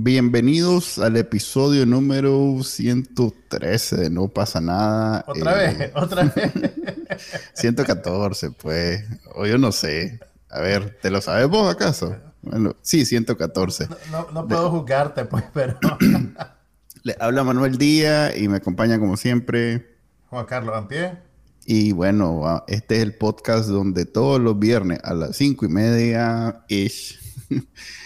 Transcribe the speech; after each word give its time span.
Bienvenidos 0.00 1.00
al 1.00 1.16
episodio 1.16 1.84
número 1.84 2.62
113 2.62 3.96
de 3.96 4.10
No 4.10 4.28
pasa 4.28 4.60
nada. 4.60 5.24
Otra 5.26 5.64
Eh, 5.64 5.76
vez, 5.76 5.90
otra 5.92 6.22
vez. 6.22 6.52
114, 7.54 8.52
pues. 8.52 9.04
O 9.34 9.44
yo 9.44 9.58
no 9.58 9.72
sé. 9.72 10.20
A 10.50 10.60
ver, 10.60 10.96
¿te 11.02 11.10
lo 11.10 11.20
sabes 11.20 11.48
vos 11.48 11.68
acaso? 11.74 12.14
Bueno, 12.42 12.76
sí, 12.80 13.04
114. 13.04 13.88
No, 14.12 14.28
no 14.32 14.46
puedo 14.46 14.70
juzgarte, 14.70 15.24
pues, 15.24 15.42
pero. 15.52 15.76
Le 17.02 17.16
habla 17.18 17.42
Manuel 17.42 17.76
Díaz 17.76 18.36
y 18.36 18.46
me 18.46 18.58
acompaña 18.58 19.00
como 19.00 19.16
siempre. 19.16 19.96
Juan 20.30 20.46
Carlos 20.46 20.76
Ampié. 20.76 21.18
Y 21.66 21.90
bueno, 21.90 22.46
ah, 22.46 22.64
este 22.68 22.98
es 22.98 23.02
el 23.02 23.16
podcast 23.16 23.68
donde 23.68 24.06
todos 24.06 24.40
los 24.40 24.56
viernes 24.60 25.00
a 25.02 25.12
las 25.14 25.36
cinco 25.36 25.66
y 25.66 25.68
media 25.70 26.62
ish, 26.68 27.18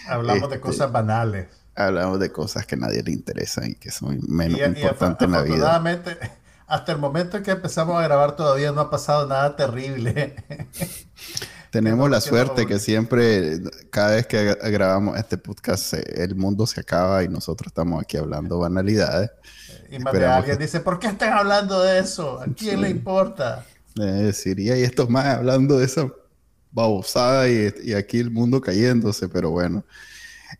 Hablamos 0.07 0.49
de 0.49 0.55
Este, 0.55 0.59
cosas 0.59 0.91
banales. 0.91 1.45
Hablamos 1.75 2.19
de 2.19 2.31
cosas 2.31 2.65
que 2.65 2.75
a 2.75 2.77
nadie 2.79 3.01
le 3.03 3.11
interesan 3.11 3.71
y 3.71 3.75
que 3.75 3.91
son 3.91 4.19
menos 4.27 4.59
Y, 4.59 4.61
y 4.61 4.65
importantes 4.65 5.25
en 5.25 5.31
la 5.31 5.41
vida. 5.41 5.81
hasta 6.67 6.91
el 6.91 6.97
momento 6.97 7.37
en 7.37 7.43
que 7.43 7.51
empezamos 7.51 7.97
a 7.99 8.03
grabar 8.03 8.35
todavía 8.35 8.71
no 8.71 8.81
ha 8.81 8.89
pasado 8.89 9.27
nada 9.27 9.55
terrible. 9.55 10.35
Tenemos 11.71 12.07
la 12.07 12.21
suerte 12.21 12.67
que 12.67 12.77
siempre, 12.77 13.59
cada 13.89 14.11
vez 14.15 14.27
que 14.27 14.51
gra- 14.59 14.71
grabamos 14.71 15.17
este 15.17 15.39
podcast, 15.39 15.93
el 15.95 16.35
mundo 16.35 16.67
se 16.67 16.79
acaba 16.81 17.23
y 17.23 17.27
nosotros 17.27 17.67
estamos 17.67 17.99
aquí 18.01 18.15
hablando 18.17 18.59
banalidades. 18.59 19.31
Y 19.89 19.97
más 19.97 20.13
de 20.13 20.25
alguien 20.25 20.57
que- 20.57 20.63
dice, 20.65 20.81
¿por 20.81 20.99
qué 20.99 21.07
están 21.07 21.33
hablando 21.33 21.81
de 21.81 21.97
eso? 21.99 22.39
¿A 22.39 22.45
quién 22.45 22.81
le 22.81 22.89
importa? 22.91 23.65
Es 23.95 24.21
decir, 24.21 24.59
y 24.59 24.69
hay 24.69 24.83
estos 24.83 25.09
más 25.09 25.25
hablando 25.25 25.79
de 25.79 25.85
esa 25.85 26.07
babosada 26.71 27.49
y, 27.49 27.73
y 27.83 27.93
aquí 27.93 28.19
el 28.19 28.29
mundo 28.29 28.61
cayéndose, 28.61 29.27
pero 29.27 29.49
bueno. 29.49 29.83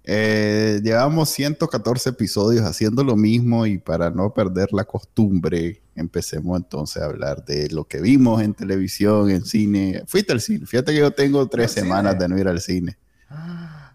Eh, 0.04 0.80
llevamos 0.84 1.30
114 1.30 2.10
episodios 2.10 2.66
haciendo 2.66 3.04
lo 3.04 3.16
mismo 3.16 3.66
y 3.66 3.78
para 3.78 4.10
no 4.10 4.34
perder 4.34 4.74
la 4.74 4.86
costumbre, 4.86 5.82
empecemos 5.96 6.58
entonces 6.58 7.02
a 7.02 7.06
hablar 7.06 7.46
de 7.46 7.70
lo 7.70 7.86
que 7.86 8.02
vimos 8.02 8.42
en 8.42 8.54
televisión, 8.54 9.30
en 9.30 9.46
cine. 9.46 10.04
Fuiste 10.08 10.34
al 10.34 10.42
cine, 10.42 10.66
fíjate 10.66 10.94
que 10.94 11.00
yo 11.00 11.12
tengo 11.12 11.48
tres 11.48 11.76
¿Al 11.78 11.84
semanas 11.84 12.14
cine? 12.14 12.24
de 12.24 12.30
no 12.30 12.40
ir 12.40 12.48
al 12.48 12.60
cine. 12.62 12.98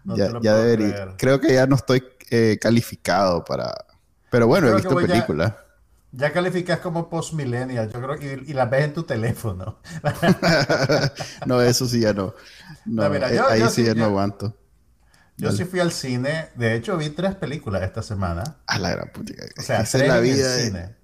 No 0.05 0.15
ya 0.15 0.27
te 0.27 0.33
lo 0.33 0.41
ya 0.41 0.55
debería, 0.55 0.91
creer. 0.93 1.09
creo 1.17 1.39
que 1.39 1.53
ya 1.53 1.67
no 1.67 1.75
estoy 1.75 2.03
eh, 2.31 2.57
calificado 2.61 3.43
para... 3.45 3.73
Pero 4.31 4.47
bueno, 4.47 4.67
he 4.67 4.71
Creo 4.71 4.95
visto 4.95 5.01
ya- 5.01 5.07
películas. 5.07 5.53
Ya 6.11 6.31
calificas 6.33 6.79
como 6.79 7.07
post-millennial, 7.07 7.91
yo 7.91 8.01
creo 8.01 8.17
que 8.17 8.43
y, 8.47 8.51
y 8.51 8.53
las 8.53 8.67
ves 8.69 8.85
en 8.85 8.93
tu 8.95 9.03
teléfono. 9.03 9.77
no, 11.45 11.61
eso 11.61 11.85
sí 11.87 11.99
ya 12.01 12.13
no. 12.13 12.33
No, 12.85 13.03
No, 13.03 13.09
mira, 13.09 13.31
eh, 13.31 13.35
yo- 13.35 13.47
ahí 13.47 13.59
yo 13.59 13.69
sí 13.69 13.83
ya 13.83 13.93
no 13.93 14.05
aguanto. 14.05 14.55
Yo 15.39 15.51
sí 15.51 15.65
fui 15.65 15.79
al 15.79 15.91
cine, 15.91 16.49
de 16.55 16.75
hecho 16.75 16.97
vi 16.97 17.09
tres 17.09 17.35
películas 17.35 17.81
esta 17.83 18.01
semana. 18.01 18.43
A 18.67 18.77
la 18.79 18.91
gran 18.91 19.09
puta. 19.11 19.33
O 19.57 19.61
sea, 19.61 19.81
Esa 19.81 19.97
tres 19.97 20.01
es 20.03 20.07
la 20.09 20.17
en 20.17 20.23
vida. 20.23 20.35
el 20.55 20.57
de- 20.57 20.65
cine. 20.65 20.95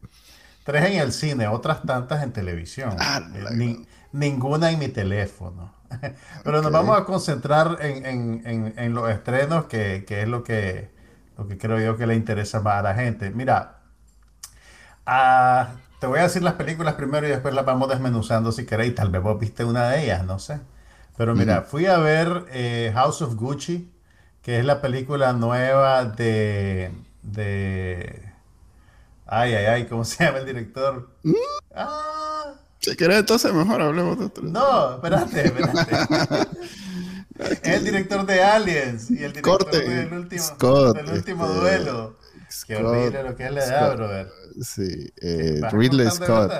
Tres 0.63 0.85
en 0.85 0.99
el 0.99 1.11
cine, 1.13 1.47
otras 1.47 1.83
tantas 1.83 2.23
en 2.23 2.33
televisión. 2.33 2.95
Ah, 2.99 3.21
Eh, 3.33 3.45
ni- 3.53 3.85
ninguna 4.11 4.71
en 4.71 4.79
mi 4.79 4.87
teléfono. 4.89 5.73
Pero 6.43 6.61
nos 6.61 6.71
vamos 6.71 6.97
a 6.99 7.05
concentrar 7.05 7.77
en, 7.81 8.05
en- 8.05 8.41
en- 8.45 8.73
en 8.77 8.93
los 8.93 9.09
estrenos, 9.09 9.65
que, 9.65 10.03
que 10.07 10.23
es 10.23 10.27
lo 10.27 10.43
que, 10.43 10.89
lo 11.37 11.47
que 11.47 11.57
creo 11.57 11.79
yo 11.79 11.97
que 11.97 12.07
le 12.07 12.15
interesa 12.15 12.59
más 12.61 12.79
a 12.79 12.81
la 12.81 12.95
gente. 12.95 13.29
Mira, 13.29 13.77
ah, 15.05 15.69
te 15.99 16.07
voy 16.07 16.19
a 16.19 16.23
decir 16.23 16.43
las 16.43 16.53
películas 16.55 16.95
primero 16.95 17.27
y 17.27 17.29
después 17.29 17.53
las 17.53 17.65
vamos 17.65 17.89
desmenuzando 17.89 18.51
si 18.51 18.65
queréis. 18.65 18.95
Tal 18.95 19.09
vez 19.09 19.21
vos 19.21 19.39
viste 19.39 19.63
una 19.63 19.89
de 19.89 20.03
ellas, 20.03 20.25
no 20.25 20.39
sé. 20.39 20.59
Pero 21.17 21.33
mira, 21.35 21.61
fui 21.61 21.85
a 21.85 21.97
ver 21.97 22.45
eh, 22.51 22.91
House 22.93 23.21
of 23.21 23.35
Gucci, 23.35 23.89
que 24.45 24.59
es 24.59 24.63
la 24.65 24.79
película 24.79 25.33
nueva 25.33 26.05
de, 26.05 26.91
de... 27.23 28.31
Ay, 29.25 29.55
ay, 29.55 29.65
ay, 29.65 29.85
¿cómo 29.87 30.05
se 30.05 30.23
llama 30.23 30.37
el 30.37 30.45
director? 30.45 31.09
Ah, 31.73 32.53
Si 32.79 32.95
querés, 32.95 33.17
entonces 33.17 33.51
mejor 33.51 33.81
hablemos 33.81 34.19
de 34.19 34.25
otro. 34.25 34.43
no, 34.43 34.93
espérate, 34.93 35.45
espérate. 35.47 36.47
Es 37.37 37.67
el 37.67 37.83
director 37.83 38.25
de 38.25 38.41
Aliens 38.41 39.09
y 39.11 39.15
el 39.15 39.33
director 39.33 39.57
Corte, 39.63 39.81
del 39.81 40.13
último, 40.13 40.41
Scott, 40.43 40.95
del 40.95 41.09
último 41.09 41.45
este, 41.47 41.59
duelo. 41.59 42.17
Qué 42.67 42.75
horrible 42.77 43.23
lo 43.23 43.35
que 43.35 43.45
es 43.45 43.51
la 43.51 43.65
edad, 43.65 43.97
brother. 43.97 44.31
Sí, 44.61 45.11
eh, 45.21 45.59
¿Vas 45.59 45.73
a 45.73 45.75
Ridley 45.75 46.11
Scott. 46.11 46.51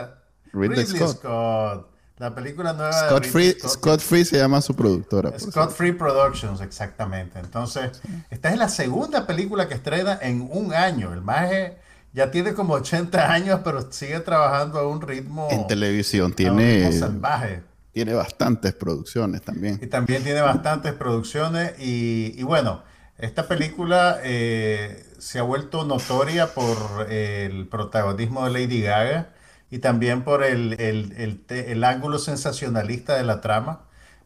Ridley 0.52 0.86
Scott. 0.86 1.95
La 2.18 2.34
película 2.34 2.72
nueva 2.72 2.94
Scott 2.94 3.26
Free, 3.26 3.52
Scott. 3.60 3.72
Scott 3.72 4.00
Free 4.00 4.24
se 4.24 4.38
llama 4.38 4.62
su 4.62 4.74
productora. 4.74 5.38
Scott. 5.38 5.72
Free 5.72 5.92
Productions, 5.92 6.62
exactamente. 6.62 7.40
Entonces, 7.40 8.02
esta 8.30 8.50
es 8.52 8.58
la 8.58 8.70
segunda 8.70 9.28
película 9.28 9.68
que 9.68 9.74
estrena 9.74 10.18
en 10.22 10.48
un 10.50 10.74
año. 10.74 11.12
El 11.12 11.22
maje 11.22 11.78
ya 12.14 12.32
tiene 12.32 12.54
como 12.54 12.76
80 12.76 13.34
años, 13.34 13.60
pero 13.66 13.92
sigue 13.92 14.22
trabajando 14.22 14.80
a 14.80 14.88
un 14.88 15.02
ritmo, 15.02 15.50
En 15.52 15.68
televisión 15.68 16.32
tiene, 16.32 16.90
salvaje. 16.94 17.64
tiene 17.92 18.14
bastantes 18.14 18.74
producciones 18.74 19.42
también. 19.42 19.78
Y 19.82 19.88
también 19.88 20.24
tiene 20.24 20.40
bastantes 20.40 20.94
producciones. 20.94 21.74
Y, 21.80 22.34
y 22.38 22.44
bueno, 22.44 22.82
esta 23.18 23.46
película 23.46 24.20
eh, 24.24 25.06
se 25.18 25.40
ha 25.40 25.44
vuelto 25.44 25.84
notoria 25.84 26.54
por 26.54 27.12
el 27.12 27.68
protagonismo 27.68 28.46
de 28.46 28.52
Lady 28.52 28.82
Gaga 28.84 29.35
y 29.76 29.80
también 29.80 30.24
por 30.24 30.44
el, 30.44 30.74
el- 30.80 31.14
el 31.18 31.46
el 31.50 31.84
ángulo 31.84 32.20
sensacionalista 32.20 33.16
de 33.18 33.24
la 33.24 33.42
trama. 33.42 33.82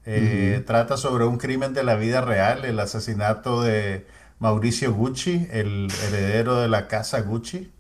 Eh, 0.06 0.64
Trata 0.66 0.98
sobre 0.98 1.26
un 1.26 1.38
crimen 1.38 1.74
de 1.74 1.84
la 1.84 1.96
vida 1.96 2.22
real, 2.22 2.66
el 2.66 2.80
asesinato 2.80 3.62
de 3.62 4.06
Mauricio 4.40 4.94
Gucci, 4.94 5.48
el 5.52 5.90
heredero 6.08 6.56
de 6.62 6.68
la 6.70 6.88
casa 6.88 7.22
Gucci. 7.22 7.72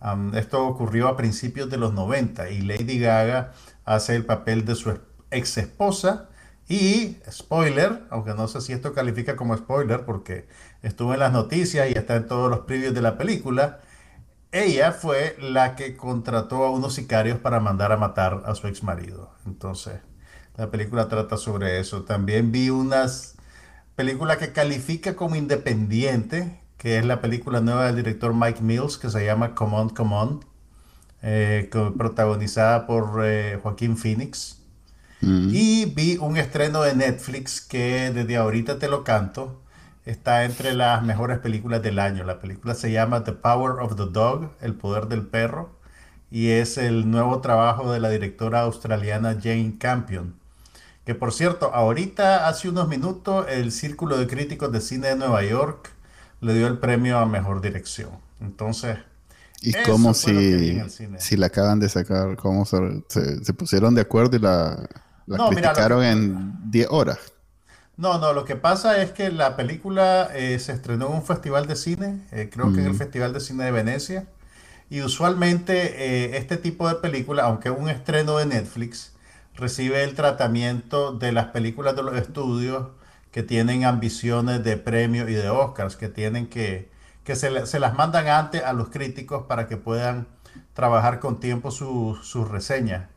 Am, 0.00 0.34
esto 0.34 0.66
ocurrió 0.66 1.08
a 1.08 1.16
principios 1.16 1.70
de 1.70 1.76
los 1.78 1.92
90 1.94 2.50
y 2.50 2.62
Lady 2.62 2.98
Gaga 2.98 3.52
hace 3.84 4.16
el 4.16 4.24
papel 4.26 4.64
de 4.64 4.74
su 4.74 4.98
ex 5.30 5.58
esposa 5.58 6.28
y, 6.68 7.18
spoiler, 7.30 8.02
aunque 8.10 8.34
no 8.34 8.48
sé 8.48 8.60
si 8.60 8.72
esto 8.72 8.92
califica 8.94 9.36
como 9.36 9.56
spoiler 9.56 10.04
porque 10.04 10.48
estuvo 10.82 11.12
en 11.14 11.20
las 11.20 11.32
noticias 11.32 11.88
y 11.90 11.92
está 11.98 12.16
en 12.16 12.26
todos 12.26 12.50
los 12.50 12.60
previews 12.60 12.94
de 12.94 13.02
la 13.02 13.16
película, 13.18 13.80
ella 14.52 14.92
fue 14.92 15.36
la 15.40 15.74
que 15.74 15.96
contrató 15.96 16.64
a 16.64 16.70
unos 16.70 16.94
sicarios 16.94 17.38
para 17.38 17.58
mandar 17.58 17.90
a 17.90 17.96
matar 17.96 18.42
a 18.46 18.54
su 18.54 18.68
ex 18.68 18.82
marido. 18.82 19.34
Entonces, 19.46 20.00
la 20.56 20.70
película 20.70 21.08
trata 21.08 21.36
sobre 21.36 21.80
eso. 21.80 22.02
También 22.02 22.52
vi 22.52 22.70
unas 22.70 23.36
película 23.96 24.38
que 24.38 24.52
califica 24.52 25.16
como 25.16 25.36
independiente, 25.36 26.60
que 26.76 26.98
es 26.98 27.04
la 27.04 27.20
película 27.20 27.60
nueva 27.60 27.86
del 27.86 27.96
director 27.96 28.34
Mike 28.34 28.62
Mills, 28.62 28.98
que 28.98 29.10
se 29.10 29.24
llama 29.24 29.54
Come 29.54 29.76
On, 29.76 29.88
Come 29.90 30.14
On, 30.14 30.44
eh, 31.22 31.70
protagonizada 31.96 32.86
por 32.86 33.24
eh, 33.24 33.58
Joaquín 33.62 33.96
Phoenix. 33.96 34.60
Mm. 35.20 35.50
Y 35.52 35.84
vi 35.86 36.16
un 36.16 36.36
estreno 36.36 36.82
de 36.82 36.94
Netflix 36.94 37.60
que 37.60 38.10
desde 38.10 38.36
ahorita 38.36 38.78
te 38.78 38.88
lo 38.88 39.04
canto. 39.04 39.61
Está 40.04 40.44
entre 40.44 40.74
las 40.74 41.02
mejores 41.04 41.38
películas 41.38 41.82
del 41.82 41.98
año. 41.98 42.24
La 42.24 42.40
película 42.40 42.74
se 42.74 42.90
llama 42.90 43.24
The 43.24 43.32
Power 43.32 43.80
of 43.80 43.96
the 43.96 44.06
Dog, 44.10 44.50
El 44.60 44.74
Poder 44.74 45.06
del 45.06 45.22
Perro. 45.26 45.70
Y 46.30 46.50
es 46.50 46.78
el 46.78 47.10
nuevo 47.10 47.40
trabajo 47.40 47.92
de 47.92 48.00
la 48.00 48.08
directora 48.10 48.62
australiana 48.62 49.34
Jane 49.40 49.76
Campion. 49.78 50.34
Que 51.04 51.14
por 51.14 51.32
cierto, 51.32 51.74
ahorita, 51.74 52.48
hace 52.48 52.68
unos 52.68 52.88
minutos, 52.88 53.46
el 53.48 53.72
Círculo 53.72 54.16
de 54.18 54.26
Críticos 54.28 54.72
de 54.72 54.80
Cine 54.80 55.08
de 55.08 55.16
Nueva 55.16 55.42
York 55.44 55.90
le 56.40 56.54
dio 56.54 56.66
el 56.68 56.78
premio 56.78 57.18
a 57.18 57.26
Mejor 57.26 57.60
Dirección. 57.60 58.10
Entonces, 58.40 58.98
Y 59.60 59.72
como 59.84 60.14
si, 60.14 60.80
si 61.18 61.36
la 61.36 61.46
acaban 61.46 61.80
de 61.80 61.88
sacar, 61.88 62.36
cómo 62.36 62.64
se, 62.66 63.04
se- 63.08 63.44
se 63.44 63.54
pusieron 63.54 63.94
de 63.94 64.00
acuerdo 64.02 64.36
y 64.36 64.40
la, 64.40 64.88
la 65.26 65.38
No, 65.38 65.50
mira, 65.50 65.68
lo 65.72 65.74
criticaron 65.74 66.04
en 66.04 66.70
10 66.70 66.88
horas. 66.90 67.18
No, 68.02 68.18
no, 68.18 68.32
lo 68.32 68.44
que 68.44 68.56
pasa 68.56 69.00
es 69.02 69.12
que 69.12 69.30
la 69.30 69.54
película 69.56 70.28
eh, 70.34 70.58
se 70.58 70.72
estrenó 70.72 71.06
en 71.08 71.12
un 71.14 71.22
festival 71.24 71.66
de 71.68 71.76
cine, 71.76 72.20
eh, 72.32 72.50
creo 72.52 72.72
que 72.72 72.80
en 72.80 72.86
el 72.88 72.94
Festival 72.94 73.32
de 73.32 73.40
Cine 73.40 73.64
de 73.64 73.70
Venecia, 73.70 74.26
y 74.90 75.02
usualmente 75.02 76.32
eh, 76.34 76.38
este 76.38 76.56
tipo 76.58 76.88
de 76.88 76.96
película, 76.96 77.44
aunque 77.44 77.68
es 77.70 77.76
un 77.78 77.88
estreno 77.90 78.38
de 78.38 78.46
Netflix, 78.46 79.14
recibe 79.56 80.04
el 80.04 80.14
tratamiento 80.14 81.12
de 81.12 81.32
las 81.32 81.46
películas 81.48 81.96
de 81.96 82.02
los 82.04 82.16
estudios 82.16 82.88
que 83.32 83.42
tienen 83.44 83.84
ambiciones 83.84 84.64
de 84.64 84.76
premio 84.78 85.28
y 85.28 85.34
de 85.34 85.50
Oscars, 85.50 85.96
que 85.96 86.08
tienen 86.08 86.48
que, 86.48 86.90
que 87.24 87.36
se, 87.36 87.66
se 87.66 87.80
las 87.80 87.94
mandan 87.94 88.28
antes 88.28 88.64
a 88.64 88.72
los 88.74 88.90
críticos 88.90 89.46
para 89.48 89.68
que 89.68 89.76
puedan 89.78 90.28
trabajar 90.74 91.20
con 91.20 91.40
tiempo 91.40 91.70
su- 91.72 92.18
sus 92.22 92.48
reseñas. 92.50 93.08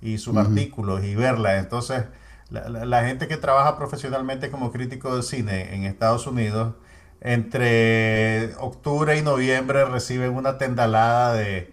y 0.00 0.18
sus 0.18 0.36
artículos 0.36 1.04
y 1.04 1.14
verla. 1.14 1.58
Entonces, 1.58 2.04
la, 2.52 2.68
la- 2.68 2.84
la 2.84 3.04
gente 3.04 3.28
que 3.28 3.36
trabaja 3.36 3.76
profesionalmente 3.76 4.50
como 4.50 4.72
crítico 4.72 5.16
de 5.16 5.22
cine 5.22 5.74
en 5.74 5.84
Estados 5.84 6.26
Unidos, 6.26 6.74
entre 7.20 8.54
octubre 8.56 9.16
y 9.16 9.22
noviembre 9.22 9.84
reciben 9.84 10.34
una 10.34 10.58
tendalada 10.58 11.34
de, 11.34 11.72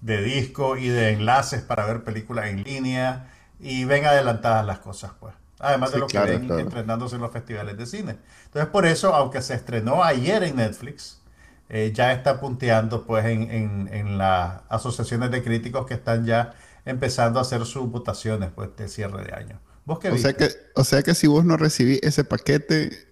de 0.00 0.22
discos 0.22 0.78
y 0.80 0.88
de 0.88 1.10
enlaces 1.12 1.62
para 1.62 1.86
ver 1.86 2.04
películas 2.04 2.46
en 2.46 2.62
línea 2.64 3.30
y 3.60 3.84
ven 3.84 4.06
adelantadas 4.06 4.64
las 4.66 4.78
cosas, 4.80 5.12
pues. 5.20 5.34
Además 5.58 5.90
de 5.92 5.98
lo 5.98 6.10
que 6.10 6.20
ven 6.20 6.54
claro. 6.54 6.58
entrenándose 6.58 7.16
en 7.16 7.22
los 7.22 7.32
festivales 7.32 7.78
de 7.78 7.86
cine. 7.86 8.16
Entonces, 8.46 8.70
por 8.70 8.84
eso, 8.86 9.14
aunque 9.14 9.40
se 9.40 9.54
estrenó 9.54 10.04
ayer 10.04 10.42
en 10.44 10.56
Netflix, 10.56 11.22
eh, 11.68 11.92
ya 11.94 12.12
está 12.12 12.40
punteando 12.40 13.04
pues 13.06 13.24
en, 13.26 13.50
en, 13.50 13.88
en 13.92 14.18
las 14.18 14.60
asociaciones 14.68 15.30
de 15.30 15.42
críticos 15.42 15.86
que 15.86 15.94
están 15.94 16.24
ya 16.26 16.54
empezando 16.84 17.38
a 17.38 17.42
hacer 17.42 17.64
sus 17.64 17.90
votaciones 17.90 18.50
pues 18.54 18.76
de 18.76 18.88
cierre 18.88 19.24
de 19.24 19.34
año. 19.34 19.58
¿Vos 19.86 19.98
qué 20.00 20.10
O 20.10 20.18
sea 20.18 20.32
que, 20.34 20.50
o 20.74 20.84
sea 20.84 21.02
que 21.02 21.14
si 21.14 21.26
vos 21.28 21.44
no 21.44 21.56
recibís 21.56 22.00
ese 22.02 22.24
paquete, 22.24 23.08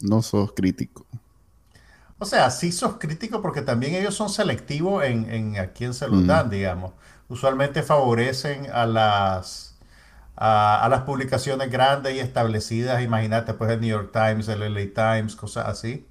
no 0.00 0.22
sos 0.22 0.52
crítico. 0.52 1.06
O 2.18 2.24
sea, 2.26 2.50
sí 2.50 2.72
sos 2.72 2.96
crítico 2.98 3.42
porque 3.42 3.60
también 3.62 3.94
ellos 3.94 4.14
son 4.14 4.30
selectivos 4.30 5.04
en, 5.04 5.30
en 5.30 5.58
a 5.58 5.68
quién 5.72 5.92
se 5.94 6.08
los 6.08 6.26
dan, 6.26 6.48
digamos. 6.48 6.92
Usualmente 7.28 7.82
favorecen 7.82 8.70
a 8.72 8.86
las 8.86 9.76
a, 10.36 10.84
a 10.84 10.88
las 10.88 11.02
publicaciones 11.02 11.70
grandes 11.70 12.14
y 12.14 12.20
establecidas. 12.20 13.02
Imagínate, 13.02 13.54
pues 13.54 13.70
el 13.70 13.80
New 13.80 13.90
York 13.90 14.10
Times, 14.12 14.48
el 14.48 14.62
LA 14.62 14.94
Times, 15.16 15.36
cosas 15.36 15.66
así. 15.68 16.06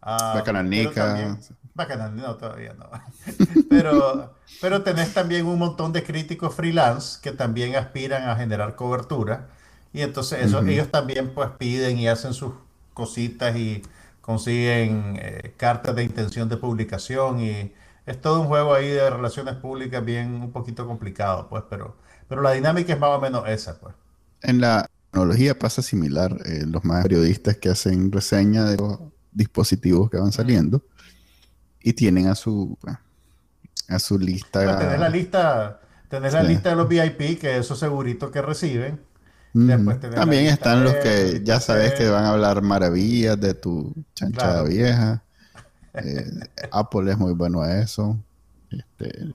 Ah, 0.00 0.32
Bacananica. 0.36 0.90
pero 0.92 1.06
también- 1.06 1.38
Bacananica, 1.74 2.26
no, 2.28 2.36
todavía 2.36 2.74
no. 2.74 2.90
Pero, 3.70 4.34
pero 4.60 4.82
tenés 4.82 5.12
también 5.14 5.46
un 5.46 5.58
montón 5.58 5.92
de 5.92 6.04
críticos 6.04 6.54
freelance 6.54 7.18
que 7.22 7.32
también 7.32 7.74
aspiran 7.76 8.28
a 8.28 8.36
generar 8.36 8.76
cobertura. 8.76 9.48
Y 9.92 10.02
entonces 10.02 10.40
eso, 10.44 10.62
ellos 10.66 10.90
también 10.90 11.32
pues 11.34 11.50
piden 11.58 11.98
y 11.98 12.08
hacen 12.08 12.34
sus 12.34 12.52
cositas 12.92 13.56
y 13.56 13.82
consiguen 14.20 15.16
eh, 15.20 15.54
cartas 15.56 15.96
de 15.96 16.04
intención 16.04 16.48
de 16.48 16.56
publicación. 16.58 17.40
Y 17.40 17.72
es 18.06 18.20
todo 18.20 18.40
un 18.42 18.46
juego 18.48 18.74
ahí 18.74 18.88
de 18.88 19.08
relaciones 19.10 19.56
públicas 19.56 20.04
bien 20.04 20.34
un 20.42 20.52
poquito 20.52 20.86
complicado, 20.86 21.48
pues, 21.48 21.64
pero, 21.70 21.96
pero 22.28 22.42
la 22.42 22.52
dinámica 22.52 22.92
es 22.92 22.98
más 23.00 23.10
o 23.10 23.20
menos 23.20 23.48
esa, 23.48 23.78
pues. 23.80 23.94
En 24.42 24.60
la 24.60 24.88
tecnología 25.10 25.58
pasa 25.58 25.82
similar. 25.82 26.36
eh, 26.46 26.64
los 26.66 26.84
más 26.84 27.02
periodistas 27.02 27.56
que 27.56 27.68
hacen 27.70 28.10
reseña 28.12 28.64
de 28.64 28.76
los 28.76 28.98
dispositivos 29.32 30.10
que 30.10 30.18
van 30.18 30.32
saliendo 30.32 30.84
y 31.82 31.92
tienen 31.94 32.28
a 32.28 32.34
su 32.34 32.76
a 33.88 33.98
su 33.98 34.18
lista. 34.18 34.64
Pues 34.64 34.78
tenés 34.78 34.98
la 35.00 35.08
lista, 35.08 35.80
tenés 36.08 36.32
la 36.32 36.42
lista 36.42 36.70
de 36.70 36.76
los 36.76 36.88
VIP, 36.88 37.38
que 37.40 37.58
esos 37.58 37.78
seguritos 37.78 38.30
que 38.30 38.42
reciben. 38.42 39.00
Después 39.54 40.00
tenés 40.00 40.16
También 40.16 40.46
están 40.46 40.82
los 40.84 40.94
que 40.94 41.40
ya 41.44 41.60
sabes 41.60 41.92
que 41.94 42.08
van 42.08 42.24
a 42.24 42.30
hablar 42.30 42.62
maravillas 42.62 43.38
de 43.40 43.54
tu 43.54 43.92
chanchada 44.14 44.62
Claro. 44.62 44.68
vieja. 44.68 45.22
Eh, 45.94 46.24
Apple 46.70 47.10
es 47.12 47.18
muy 47.18 47.34
bueno 47.34 47.60
a 47.60 47.78
eso. 47.80 48.16
Este, 48.70 49.34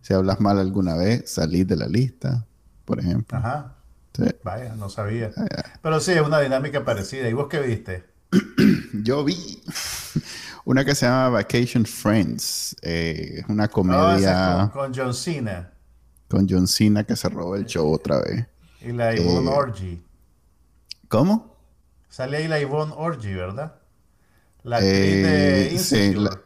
si 0.00 0.14
hablas 0.14 0.40
mal 0.40 0.58
alguna 0.58 0.96
vez, 0.96 1.30
salís 1.30 1.66
de 1.66 1.76
la 1.76 1.86
lista, 1.86 2.44
por 2.84 2.98
ejemplo. 3.00 3.38
Ajá. 3.38 3.76
Sí. 4.16 4.24
Vaya, 4.42 4.74
no 4.74 4.88
sabía. 4.88 5.30
Ah, 5.36 5.78
Pero 5.82 6.00
sí, 6.00 6.12
es 6.12 6.22
una 6.22 6.40
dinámica 6.40 6.84
parecida. 6.84 7.28
¿Y 7.28 7.32
vos 7.32 7.48
qué 7.48 7.60
viste? 7.60 8.04
Yo 9.04 9.24
vi 9.24 9.62
una 10.70 10.84
que 10.84 10.94
se 10.94 11.06
llama 11.06 11.28
Vacation 11.30 11.84
Friends. 11.84 12.76
eh, 12.82 13.40
es 13.40 13.48
una 13.48 13.68
comedia 13.68 14.70
con, 14.72 14.82
con 14.82 14.94
John 14.94 15.14
Cena 15.14 15.72
con 16.28 16.46
John 16.48 16.66
Cena 16.68 17.02
que 17.04 17.16
se 17.16 17.28
robó 17.28 17.56
el 17.56 17.66
show 17.66 17.92
otra 17.92 18.20
vez. 18.20 18.46
y 18.82 18.92
la 18.92 19.14
Yvonne 19.16 19.50
Eh, 19.50 19.54
Orgy. 19.54 20.02
¿Cómo? 21.08 21.56
Sale 22.08 22.36
ahí 22.38 22.48
la 22.48 22.60
Yvonne 22.60 22.92
Orgy, 22.96 23.34
¿verdad? 23.34 23.74
La 24.62 24.76
actriz 24.76 24.94
Eh, 24.94 25.22
de 25.22 25.70
sí, 25.70 25.96
Insecure. 25.96 26.20
la, 26.24 26.40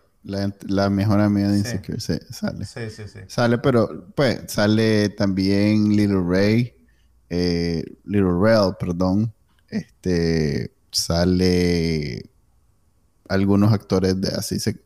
la- 0.46 0.54
la 0.68 0.90
mejor 0.90 1.20
amiga 1.20 1.48
de 1.50 1.54
Sí. 1.62 1.68
Insecure 1.68 2.00
sí, 2.00 2.14
sale. 2.30 2.64
Sí, 2.64 2.88
sí, 2.90 3.02
sí. 3.12 3.20
Sale, 3.26 3.58
pero 3.58 4.06
pues 4.14 4.40
sale 4.48 5.10
también 5.10 5.90
Little 5.94 6.22
Ray, 6.26 6.74
eh, 7.28 7.84
Little 8.04 8.38
Rel, 8.40 8.74
perdón. 8.80 9.32
Este 9.68 10.72
sale 10.90 12.30
algunos 13.34 13.72
actores 13.72 14.20
de 14.20 14.28
así 14.28 14.58
se 14.58 14.82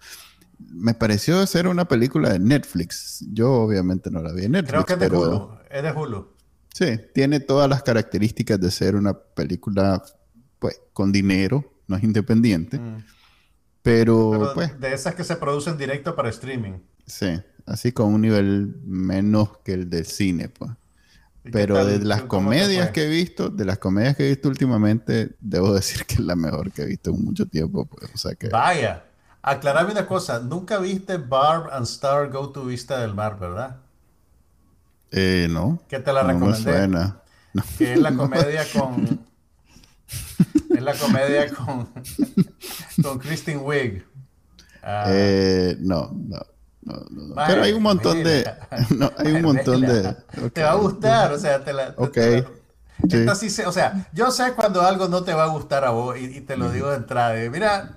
me 0.71 0.93
pareció 0.95 1.47
ser 1.47 1.69
una 1.69 1.87
película 1.87 2.31
de 2.31 2.39
Netflix. 2.41 3.25
Yo 3.33 3.53
obviamente 3.53 4.11
no 4.11 4.21
la 4.23 4.33
vi 4.33 4.45
en 4.47 4.53
Netflix, 4.53 4.71
Creo 4.73 4.85
que 4.87 4.93
es 4.95 4.99
de 4.99 5.09
pero 5.09 5.21
Hulu. 5.21 5.51
Es 5.71 5.83
de 5.83 5.93
Hulu. 5.93 6.29
sí, 6.75 6.87
tiene 7.15 7.41
todas 7.41 7.69
las 7.71 7.83
características 7.83 8.61
de 8.61 8.71
ser 8.71 8.97
una 8.97 9.15
película 9.15 10.03
pues 10.59 10.81
con 10.93 11.13
dinero, 11.13 11.65
no 11.87 11.97
es 11.97 12.03
independiente, 12.03 12.79
Mm. 12.79 13.05
pero, 13.83 14.31
Pero 14.33 14.55
pues 14.55 14.81
de 14.81 14.93
esas 14.93 15.15
que 15.15 15.23
se 15.25 15.37
producen 15.37 15.79
directo 15.79 16.15
para 16.17 16.29
streaming. 16.31 16.81
sí, 17.07 17.41
así 17.67 17.93
con 17.93 18.13
un 18.13 18.21
nivel 18.23 18.75
menos 18.85 19.59
que 19.65 19.75
el 19.75 19.89
del 19.89 20.07
cine, 20.07 20.49
pues. 20.49 20.71
¿Y 21.49 21.51
qué 21.51 21.59
Pero 21.59 21.85
de 21.85 21.99
las 22.05 22.23
¿Cómo 22.23 22.51
te 22.51 22.57
comedias 22.57 22.91
que 22.91 23.05
he 23.05 23.09
visto, 23.09 23.49
de 23.51 23.65
las 23.65 23.79
comedias 23.79 24.17
que 24.17 24.27
he 24.27 24.29
visto 24.31 24.49
últimamente, 24.49 25.37
debo 25.41 25.73
decir 25.73 26.05
que 26.07 26.15
es 26.15 26.21
la 26.21 26.37
mejor 26.37 26.71
que 26.73 26.83
he 26.83 26.87
visto 26.87 27.11
en 27.11 27.25
mucho 27.25 27.47
tiempo. 27.47 27.87
Pues. 27.87 28.11
O 28.15 28.19
sea 28.19 28.35
que, 28.35 28.49
Vaya, 28.49 29.05
aclarame 29.43 29.93
una 29.93 30.07
cosa. 30.07 30.41
Nunca 30.41 30.79
viste 30.79 31.17
Barb 31.17 31.69
and 31.73 31.85
Star 31.87 32.31
Go 32.31 32.51
to 32.51 32.65
Vista 32.67 33.01
del 33.01 33.15
Mar, 33.15 33.39
¿verdad? 33.39 33.77
eh, 35.11 35.49
no, 35.51 35.81
Que 35.89 36.01
te 36.01 36.13
la 36.13 36.23
no 36.23 36.29
me 36.29 36.35
recomendé. 36.35 36.63
suena. 36.73 37.21
No. 37.55 37.63
Que 37.79 37.95
es 37.95 37.99
la 38.01 38.13
comedia 38.17 38.63
con. 38.73 39.21
Es 40.71 40.83
la 40.83 40.95
comedia 40.95 41.49
con. 41.55 41.89
con 43.03 43.19
Kristen 43.19 43.61
Wiig. 43.63 44.05
Ah, 44.83 45.07
Eh, 45.09 45.77
no, 45.81 46.11
no, 46.15 46.39
no, 46.89 47.05
no, 47.11 47.35
no. 47.35 47.35
Pero 47.47 47.63
hay 47.63 47.73
un 47.73 47.83
montón 47.83 48.23
de, 48.25 48.51
no, 48.97 49.11
hay 49.17 49.33
un 49.33 49.43
montón 49.43 49.81
de. 49.83 49.87
Vela. 49.93 50.17
ok. 50.45 50.53
Te 50.53 50.63
va 50.63 50.71
a 50.71 50.75
gustar, 50.75 51.33
o 51.33 51.39
sea, 51.39 51.63
te 51.65 51.73
la. 51.73 51.95
Ok. 51.97 52.13
te 52.13 52.41
la- 52.43 53.35
Sí. 53.37 53.49
Sí 53.49 53.51
se- 53.51 53.65
o 53.67 53.71
sea, 53.71 54.09
yo 54.13 54.33
sé 54.33 54.55
cuando 54.55 54.83
algo 54.83 55.07
no 55.07 55.23
te 55.23 55.33
va 55.33 55.45
a 55.45 55.47
gustar 55.47 55.85
a 55.85 55.91
vos 55.91 56.19
y, 56.19 56.25
y 56.25 56.41
te 56.41 56.57
lo 56.57 56.69
digo 56.73 56.91
de 56.91 56.97
entrada. 56.97 57.45
y 57.45 57.49
Mira, 57.49 57.95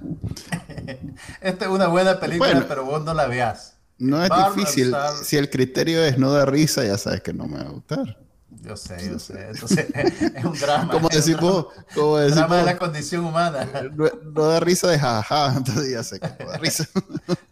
esta 1.42 1.66
es 1.66 1.72
una 1.72 1.88
buena 1.88 2.20
película, 2.20 2.52
Bueno. 2.52 2.66
pero 2.68 2.86
vos 2.86 3.04
no 3.04 3.14
la 3.16 3.26
veas. 3.28 3.78
No 3.98 4.24
es 4.24 4.30
difícil. 4.56 4.88
Star- 4.88 5.14
Si 5.24 5.38
el 5.38 5.50
criterio 5.50 6.04
es 6.04 6.18
no 6.20 6.32
dar 6.32 6.52
risa, 6.52 6.84
ya 6.86 6.98
sabes 7.00 7.22
que 7.22 7.34
no 7.34 7.48
me 7.48 7.58
va 7.64 7.70
a 7.70 7.72
gustar. 7.72 8.18
Yo 8.62 8.78
sé, 8.78 9.10
yo 9.10 9.18
sé. 9.18 9.48
Entonces, 9.52 9.88
es 9.94 10.46
un 10.46 10.58
drama. 10.60 10.94
Como 10.94 11.10
vos, 11.42 11.68
como 11.96 12.18
decís 12.18 12.36
drama 12.36 12.58
de 12.58 12.64
la 12.64 12.78
condición 12.78 13.26
humana. 13.26 13.68
no, 13.94 14.06
no 14.24 14.46
da 14.48 14.60
risa 14.60 14.88
de 14.90 15.00
jajaja, 15.00 15.58
entonces 15.58 15.92
ya 15.92 16.04
sé 16.04 16.20
que 16.20 16.30
no 16.44 16.52
da 16.52 16.58
risa. 16.58 16.88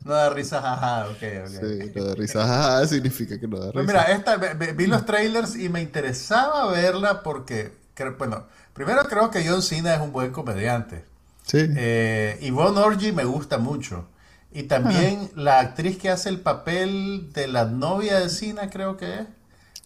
No 0.03 0.13
da 0.13 0.29
risa, 0.29 0.61
jaja, 0.61 1.07
ok, 1.07 1.23
ok. 1.45 1.47
Sí, 1.47 1.91
no 1.95 2.03
da 2.03 2.15
risa, 2.15 2.45
jajaja 2.45 2.87
significa 2.87 3.39
que 3.39 3.47
no 3.47 3.57
da 3.57 3.71
risa. 3.71 3.73
Pues 3.73 3.87
mira, 3.87 4.03
esta, 4.03 4.35
vi 4.37 4.85
los 4.85 5.05
trailers 5.05 5.55
y 5.55 5.69
me 5.69 5.81
interesaba 5.81 6.71
verla 6.71 7.23
porque, 7.23 7.73
bueno, 8.17 8.45
primero 8.73 9.03
creo 9.05 9.31
que 9.31 9.47
John 9.47 9.61
Cena 9.61 9.95
es 9.95 10.01
un 10.01 10.11
buen 10.11 10.31
comediante. 10.31 11.05
sí. 11.43 11.57
Eh, 11.75 12.37
Yvonne 12.41 12.79
Orgy 12.79 13.11
me 13.11 13.23
gusta 13.23 13.57
mucho. 13.57 14.07
Y 14.51 14.63
también 14.63 15.29
la 15.35 15.59
actriz 15.59 15.99
que 15.99 16.09
hace 16.09 16.29
el 16.29 16.39
papel 16.39 17.31
de 17.33 17.47
la 17.47 17.65
novia 17.65 18.19
de 18.19 18.29
Cena, 18.29 18.69
creo 18.69 18.97
que 18.97 19.19
es. 19.19 19.27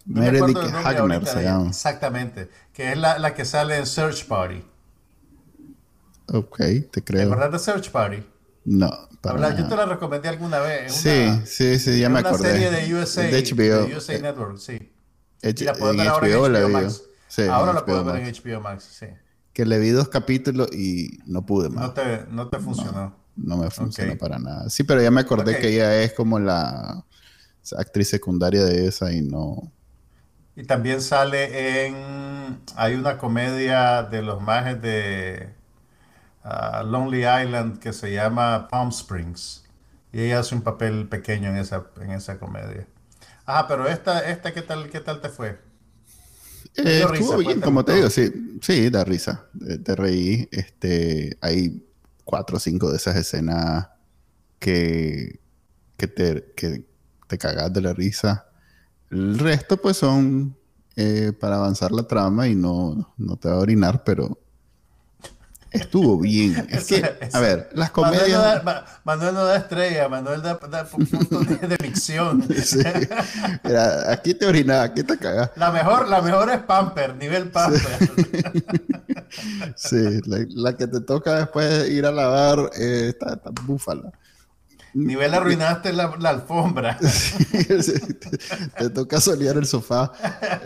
No 0.06 0.20
me 0.22 0.32
Meredith 0.32 0.58
Hagner 0.58 1.26
se 1.26 1.40
ella. 1.40 1.52
llama. 1.52 1.70
Exactamente. 1.70 2.50
Que 2.74 2.92
es 2.92 2.98
la, 2.98 3.18
la 3.20 3.34
que 3.34 3.46
sale 3.46 3.78
en 3.78 3.86
Search 3.86 4.26
Party. 4.28 4.64
Ok, 6.28 6.58
te 6.58 6.82
¿Te 6.92 7.04
creo. 7.04 7.24
acuerdas 7.32 7.52
de 7.52 7.60
Search 7.60 7.92
Party? 7.92 8.24
No, 8.66 8.90
para 9.22 9.36
Habla- 9.36 9.56
yo 9.58 9.68
te 9.68 9.76
la 9.76 9.86
recomendé 9.86 10.30
alguna 10.30 10.60
vez. 10.60 10.94
Sí, 10.94 11.10
una, 11.10 11.46
sí, 11.46 11.78
sí, 11.80 12.00
ya 12.00 12.08
es 12.08 12.14
me 12.14 12.20
una 12.20 12.30
acordé. 12.30 12.52
serie 12.52 12.72
de 12.72 12.94
USA, 12.96 13.22
De 13.24 13.44
HBO. 13.44 13.88
de 13.88 13.96
USA 13.98 14.18
Network, 14.20 14.58
sí. 14.58 14.92
H- 15.44 15.56
Y 15.62 15.64
la 15.66 15.74
puedes 15.74 15.92
en 15.96 15.98
ver 15.98 16.08
ahora 16.08 16.28
en 16.28 16.34
HBO. 16.66 16.70
Max. 16.70 17.04
Sí, 17.28 17.42
en 17.42 17.50
ahora 17.50 17.74
la 17.74 17.86
puedes 17.86 18.06
ver 18.06 18.16
en 18.18 18.28
HBO 18.34 18.62
Max, 18.62 18.84
sí. 19.00 19.08
Que 19.52 19.66
le 19.66 19.80
vi 19.80 19.90
dos 19.90 20.08
capítulos 20.08 20.70
y 20.74 21.20
no 21.26 21.46
pude 21.46 21.70
más. 21.70 21.88
No 21.88 21.94
te, 21.94 22.26
no 22.30 22.48
te 22.50 22.58
funcionó. 22.60 23.16
No 23.36 23.58
me 23.58 23.70
funcionó 23.70 24.18
para 24.18 24.40
nada. 24.40 24.70
Sí, 24.70 24.84
pero 24.84 25.02
ya 25.02 25.12
me 25.12 25.22
acordé 25.22 25.58
que 25.60 25.70
ella 25.70 26.02
es 26.04 26.14
como 26.14 26.40
la 26.40 27.04
actriz 27.78 28.10
secundaria 28.10 28.64
de 28.64 28.88
esa 28.88 29.12
y 29.12 29.22
no. 29.22 29.72
Y 30.56 30.64
también 30.66 31.02
sale 31.02 31.86
en. 31.88 32.60
Hay 32.76 32.96
una 32.96 33.18
comedia 33.18 34.04
de 34.04 34.22
los 34.22 34.42
majes 34.42 34.82
de 34.82 35.50
ah, 36.44 36.84
Lonely 36.84 37.20
Island 37.26 37.80
que 37.80 37.94
se 37.94 38.12
llama 38.14 38.68
Palm 38.70 38.90
Springs. 38.90 39.66
Y 40.12 40.22
ella 40.22 40.40
hace 40.40 40.56
un 40.56 40.62
papel 40.62 41.08
pequeño 41.10 41.50
en 41.50 41.58
esa, 41.58 41.88
en 42.02 42.12
esa 42.12 42.38
comedia. 42.40 42.88
Ah, 43.46 43.66
pero 43.68 43.88
esta, 43.88 44.30
esta 44.30 44.54
¿qué 44.54 44.62
tal, 44.62 44.90
qué 44.90 45.00
tal 45.00 45.22
te 45.22 45.30
fue? 45.30 45.60
Eh, 46.76 47.06
estuvo 47.10 47.12
risa, 47.12 47.38
bien, 47.38 47.60
pues, 47.60 47.66
como 47.66 47.86
te 47.86 47.96
digo, 47.96 48.10
sí, 48.10 48.60
sí, 48.62 48.90
da 48.90 49.04
risa. 49.04 49.48
Eh, 49.68 49.78
Te 49.80 49.96
reí. 49.96 50.48
Este, 50.52 51.38
hay 51.42 51.84
cuatro 52.24 52.58
o 52.58 52.60
cinco 52.60 52.90
de 52.92 52.98
esas 52.98 53.16
escenas 53.16 53.90
que, 54.60 55.40
que 55.98 56.08
te, 56.08 56.54
que 56.56 56.86
te 57.28 57.38
cagas 57.38 57.74
de 57.74 57.82
la 57.82 57.94
risa. 57.94 58.48
El 59.10 59.40
resto, 59.40 59.78
pues, 59.78 59.98
son 59.98 60.56
eh, 60.96 61.34
para 61.40 61.56
avanzar 61.56 61.92
la 61.92 62.04
trama 62.04 62.48
y 62.48 62.56
no, 62.56 63.14
no 63.18 63.38
te 63.38 63.50
va 63.50 63.56
a 63.56 63.60
orinar, 63.60 64.04
pero 64.04 64.38
estuvo 65.72 66.20
bien. 66.20 66.68
Es 66.70 66.86
que, 66.86 67.04
a 67.34 67.40
ver, 67.40 67.70
las 67.74 67.92
comedias. 67.92 68.64
Manuel 69.04 69.34
no 69.34 69.46
da, 69.46 69.58
estrella, 69.58 70.08
Manuel 70.08 70.42
da, 70.42 70.60
da 70.70 70.86
puntos 70.86 71.30
de, 71.30 71.68
de 71.68 71.78
micción. 71.82 72.44
Sí. 72.64 72.80
Mira, 73.64 74.12
aquí 74.12 74.34
te 74.34 74.46
orinas, 74.46 74.90
aquí 74.90 75.04
te 75.04 75.18
cagas. 75.18 75.52
La 75.56 75.72
mejor, 75.72 76.08
la 76.08 76.22
mejor 76.22 76.50
es 76.52 76.60
Pamper, 76.60 77.16
nivel 77.16 77.50
Pamper. 77.50 77.82
Sí, 79.76 80.22
la, 80.28 80.46
la 80.50 80.78
que 80.78 80.86
te 80.86 81.02
toca 81.02 81.40
después 81.40 81.90
ir 81.90 82.06
a 82.06 82.12
lavar 82.12 82.70
eh, 82.78 83.08
está, 83.10 83.34
está 83.34 83.50
búfala. 83.66 84.12
Nivel 84.94 85.34
arruinaste 85.34 85.92
la, 85.94 86.16
la 86.20 86.30
alfombra. 86.30 86.98
Sí, 87.08 87.44
te, 88.20 88.38
te 88.78 88.90
toca 88.90 89.20
solear 89.20 89.58
el 89.58 89.66
sofá. 89.66 90.12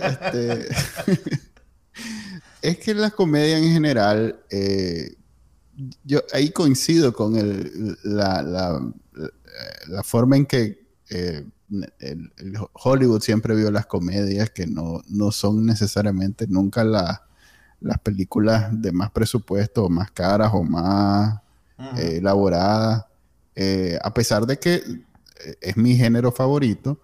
Este, 0.02 0.68
es 2.62 2.78
que 2.80 2.94
las 2.94 3.14
comedias 3.14 3.62
en 3.62 3.72
general, 3.74 4.40
eh, 4.50 5.16
yo 6.04 6.22
ahí 6.34 6.50
coincido 6.52 7.14
con 7.14 7.36
el, 7.38 7.98
la, 8.04 8.42
la, 8.42 8.82
la 9.88 10.04
forma 10.04 10.36
en 10.38 10.46
que 10.46 10.86
eh, 11.10 11.46
el, 12.00 12.32
el 12.38 12.54
Hollywood 12.74 13.22
siempre 13.22 13.56
vio 13.56 13.72
las 13.72 13.86
comedias 13.86 14.50
que 14.50 14.68
no, 14.68 15.02
no 15.08 15.32
son 15.32 15.66
necesariamente 15.66 16.48
nunca 16.48 16.84
la- 16.84 17.24
las 17.80 18.00
películas 18.00 18.70
de 18.72 18.92
más 18.92 19.12
presupuesto 19.12 19.86
o 19.86 19.90
más 19.90 20.10
caras 20.12 20.50
o 20.54 20.64
más 20.64 21.40
eh, 21.96 22.18
elaboradas. 22.18 23.06
Eh, 23.60 23.98
a 24.04 24.14
pesar 24.14 24.46
de 24.46 24.60
que 24.60 24.76
eh, 24.76 25.56
es 25.62 25.78
mi 25.78 25.96
género 25.98 26.32
favorito, 26.32 27.02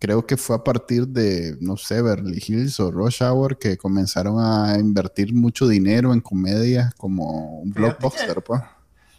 creo 0.00 0.26
que 0.26 0.36
fue 0.38 0.56
a 0.56 0.64
partir 0.64 1.06
de, 1.08 1.56
no 1.60 1.76
sé, 1.76 2.02
Beverly 2.02 2.42
Hills 2.46 2.80
o 2.80 2.90
Rush 2.90 3.22
Hour 3.22 3.58
que 3.58 3.76
comenzaron 3.78 4.36
a 4.40 4.78
invertir 4.78 5.34
mucho 5.34 5.68
dinero 5.68 6.12
en 6.14 6.20
comedias 6.20 6.94
como 6.96 7.60
un 7.60 7.72
Fíjate 7.74 7.74
blockbuster, 7.74 8.36
que- 8.36 8.42
pues. 8.42 8.62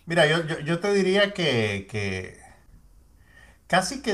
Mira, 0.06 0.28
yo, 0.28 0.46
yo, 0.48 0.60
yo 0.62 0.80
te 0.80 0.94
diría 0.94 1.34
que, 1.34 1.88
que 1.90 2.40
casi 3.68 4.02
que, 4.02 4.12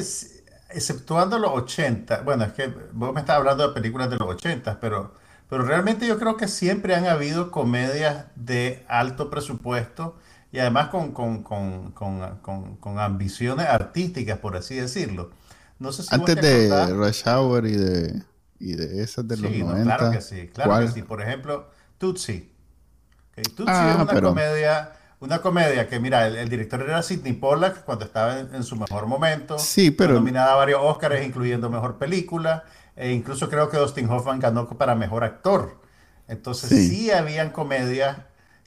exceptuando 0.71 1.39
los 1.39 1.51
80, 1.51 2.21
bueno, 2.21 2.43
es 2.45 2.53
que 2.53 2.67
vos 2.93 3.13
me 3.13 3.21
estás 3.21 3.37
hablando 3.37 3.67
de 3.67 3.73
películas 3.73 4.09
de 4.09 4.17
los 4.17 4.27
80, 4.29 4.79
pero, 4.79 5.13
pero 5.49 5.63
realmente 5.63 6.07
yo 6.07 6.19
creo 6.19 6.37
que 6.37 6.47
siempre 6.47 6.95
han 6.95 7.05
habido 7.07 7.51
comedias 7.51 8.25
de 8.35 8.85
alto 8.87 9.29
presupuesto 9.29 10.17
y 10.51 10.59
además 10.59 10.87
con, 10.89 11.11
con, 11.11 11.43
con, 11.43 11.91
con, 12.79 12.99
ambiciones 12.99 13.67
artísticas, 13.67 14.39
por 14.39 14.55
así 14.57 14.75
decirlo. 14.75 15.31
No 15.77 15.91
sé 15.91 16.03
si 16.03 16.13
Antes 16.13 16.35
te 16.35 16.41
de 16.41 16.73
acordás- 16.73 16.91
Rush 16.91 17.27
Hour 17.27 17.67
y 17.67 17.75
de, 17.77 18.23
y 18.59 18.73
de 18.73 19.01
esas 19.03 19.27
de 19.27 19.37
los 19.37 19.51
Sí, 19.51 19.59
no, 19.59 19.67
90. 19.71 19.83
claro 19.97 20.11
que 20.11 20.21
sí, 20.21 20.47
claro 20.53 20.69
¿cuál? 20.71 20.85
que 20.87 20.91
sí. 20.91 21.01
Por 21.03 21.21
ejemplo, 21.21 21.69
Tootsie. 21.97 22.51
Ok, 23.37 23.43
Tootsie 23.55 23.65
Ah, 23.67 23.89
es 23.91 23.95
una 24.01 24.07
pero- 24.07 24.29
comedia, 24.29 24.91
una 25.21 25.39
comedia 25.41 25.87
que, 25.87 25.99
mira, 25.99 26.27
el, 26.27 26.35
el 26.35 26.49
director 26.49 26.81
era 26.81 27.01
Sidney 27.03 27.33
Pollack 27.33 27.83
cuando 27.85 28.05
estaba 28.05 28.39
en, 28.39 28.53
en 28.55 28.63
su 28.63 28.75
mejor 28.75 29.05
momento. 29.05 29.57
Sí, 29.59 29.91
pero- 29.91 30.13
nominada 30.15 30.53
a 30.53 30.55
varios 30.55 30.81
Oscars, 30.83 31.23
incluyendo 31.25 31.69
Mejor 31.69 31.97
Película. 31.97 32.63
E 32.95 33.11
incluso 33.13 33.49
creo 33.49 33.69
que 33.69 33.77
Dustin 33.77 34.09
Hoffman 34.09 34.39
ganó 34.39 34.67
para 34.67 34.93
Mejor 34.95 35.23
Actor. 35.23 35.79
Entonces 36.27 36.69
Sí. 36.69 36.89
sí, 36.89 37.11
habían 37.11 37.51
comedias 37.51 38.17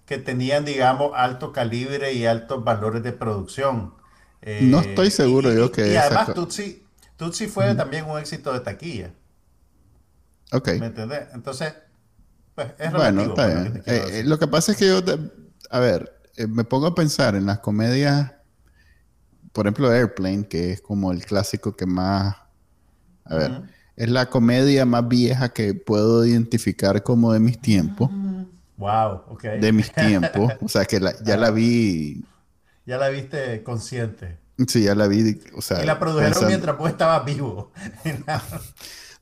que 0.06 0.18
tenían, 0.18 0.64
digamos, 0.64 1.12
alto 1.14 1.52
calibre 1.52 2.12
y 2.12 2.26
altos 2.26 2.64
valores 2.64 3.02
de 3.02 3.12
producción. 3.12 3.94
Eh, 4.42 4.68
No 4.71 4.80
estoy 4.80 5.11
seguro 5.11 5.52
y- 5.52 5.56
yo 5.56 5.73
que 5.73 5.82
Y 5.82 5.94
esa 5.94 6.06
además 6.09 6.35
Tootsie, 6.35 6.82
Tootsie 7.16 7.49
fue 7.49 7.75
también 7.75 8.06
un 8.11 8.18
éxito 8.18 8.52
de 8.52 8.61
taquilla. 8.61 9.12
Ok. 10.52 10.68
¿Me 10.80 10.87
entendés? 10.87 11.28
Entonces, 11.32 11.75
pues 12.54 12.68
es 12.78 12.92
Bueno, 12.92 13.23
está 13.23 13.35
pues, 13.35 13.64
lo 13.64 13.73
que 13.73 13.78
Eh, 13.92 14.21
eh, 14.21 14.25
lo 14.25 14.38
que 14.38 14.47
pasa 14.47 14.73
es 14.73 14.78
que 14.78 14.87
yo, 14.87 15.02
te- 15.02 15.18
a 15.71 15.78
ver, 15.80 16.12
eh, 16.37 16.47
me 16.47 16.64
pongo 16.64 16.87
a 16.88 16.94
pensar 16.94 17.35
en 17.35 17.47
las 17.47 17.61
comedias, 17.61 18.32
por 19.52 19.66
ejemplo, 19.66 19.90
Airplane, 19.90 20.47
que 20.49 20.73
es 20.73 20.80
como 20.80 21.12
el 21.12 21.25
clásico 21.25 21.76
que 21.76 21.87
más, 21.87 22.37
a 23.25 23.37
ver, 23.37 23.62
es 23.97 24.11
la 24.11 24.30
comedia 24.30 24.87
más 24.87 25.09
vieja 25.09 25.50
que 25.50 25.75
puedo 25.75 26.25
identificar 26.26 27.02
como 27.02 27.32
de 27.32 27.40
mis 27.40 27.61
tiempos, 27.61 28.12
Wow, 28.76 29.25
ok. 29.29 29.43
de 29.45 29.73
mis 29.73 29.93
tiempos, 29.95 30.52
o 30.61 30.69
sea, 30.69 30.85
que 30.85 30.99
la- 31.00 31.14
ya 31.25 31.37
la 31.37 31.50
vi, 31.50 32.25
Ya 32.87 32.99
la 32.99 33.09
viste 33.11 33.62
consciente. 33.62 34.38
sí, 34.67 34.83
ya 34.85 34.95
la 34.95 35.07
vi, 35.09 35.41
o 35.55 35.62
sea, 35.62 35.83
Y 35.83 35.87
la 35.87 35.99
produjeron 35.99 36.33
pensando- 36.33 36.49
mientras 36.49 36.79
vos 36.79 36.91
estabas 36.91 37.25
vivo. 37.25 37.73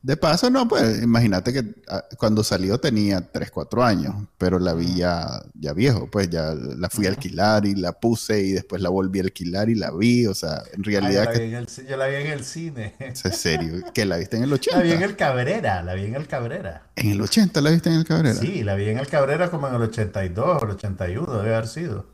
De 0.03 0.17
paso, 0.17 0.49
no, 0.49 0.67
pues 0.67 1.03
imagínate 1.03 1.53
que 1.53 1.75
ah, 1.89 2.03
cuando 2.17 2.43
salió 2.43 2.79
tenía 2.81 3.21
3, 3.31 3.51
4 3.51 3.85
años, 3.85 4.15
pero 4.39 4.59
la 4.59 4.73
vi 4.73 4.95
ya, 4.95 5.43
ya 5.53 5.75
viejo, 5.75 6.11
pues 6.11 6.31
ya 6.31 6.55
la 6.55 6.89
fui 6.89 7.05
a 7.05 7.11
alquilar 7.11 7.67
y 7.67 7.75
la 7.75 7.93
puse 7.93 8.41
y 8.41 8.53
después 8.53 8.81
la 8.81 8.89
volví 8.89 9.19
a 9.19 9.25
alquilar 9.25 9.69
y 9.69 9.75
la 9.75 9.91
vi, 9.91 10.27
o 10.27 10.33
sea, 10.33 10.63
en 10.73 10.81
Ah, 10.81 10.85
yo, 10.85 11.01
realidad, 11.01 11.25
la 11.27 11.33
que, 11.33 11.39
vi 11.41 11.45
en 11.49 11.55
el, 11.55 11.67
ci- 11.67 11.87
yo 11.87 11.99
la 11.99 12.07
vi 12.07 12.15
en 12.15 12.27
el 12.29 12.45
cine. 12.45 12.95
es 12.99 13.21
serio, 13.37 13.83
que 13.93 14.07
la 14.07 14.17
viste 14.17 14.39
en 14.39 14.45
el 14.45 14.53
80. 14.55 14.79
La 14.79 14.83
vi 14.85 14.93
en 14.93 15.03
el 15.03 15.17
Cabrera, 15.17 15.83
la 15.83 15.93
vi 15.93 16.05
en 16.07 16.15
el 16.15 16.27
Cabrera. 16.27 16.87
En 16.97 17.11
el 17.11 17.21
80 17.21 17.61
la 17.61 17.71
viste 17.71 17.91
en 17.91 17.97
el 17.97 18.05
Cabrera. 18.07 18.41
Sí, 18.41 18.65
la 18.65 18.77
vi 18.77 18.89
en 18.89 18.99
el 19.01 19.07
Cabrera 19.07 19.51
como 19.51 19.69
en 19.69 19.75
el 19.75 19.83
82 19.83 20.63
o 20.63 20.65
el 20.65 20.71
81, 20.71 21.43
debe 21.43 21.55
haber 21.55 21.69
sido. 21.69 22.07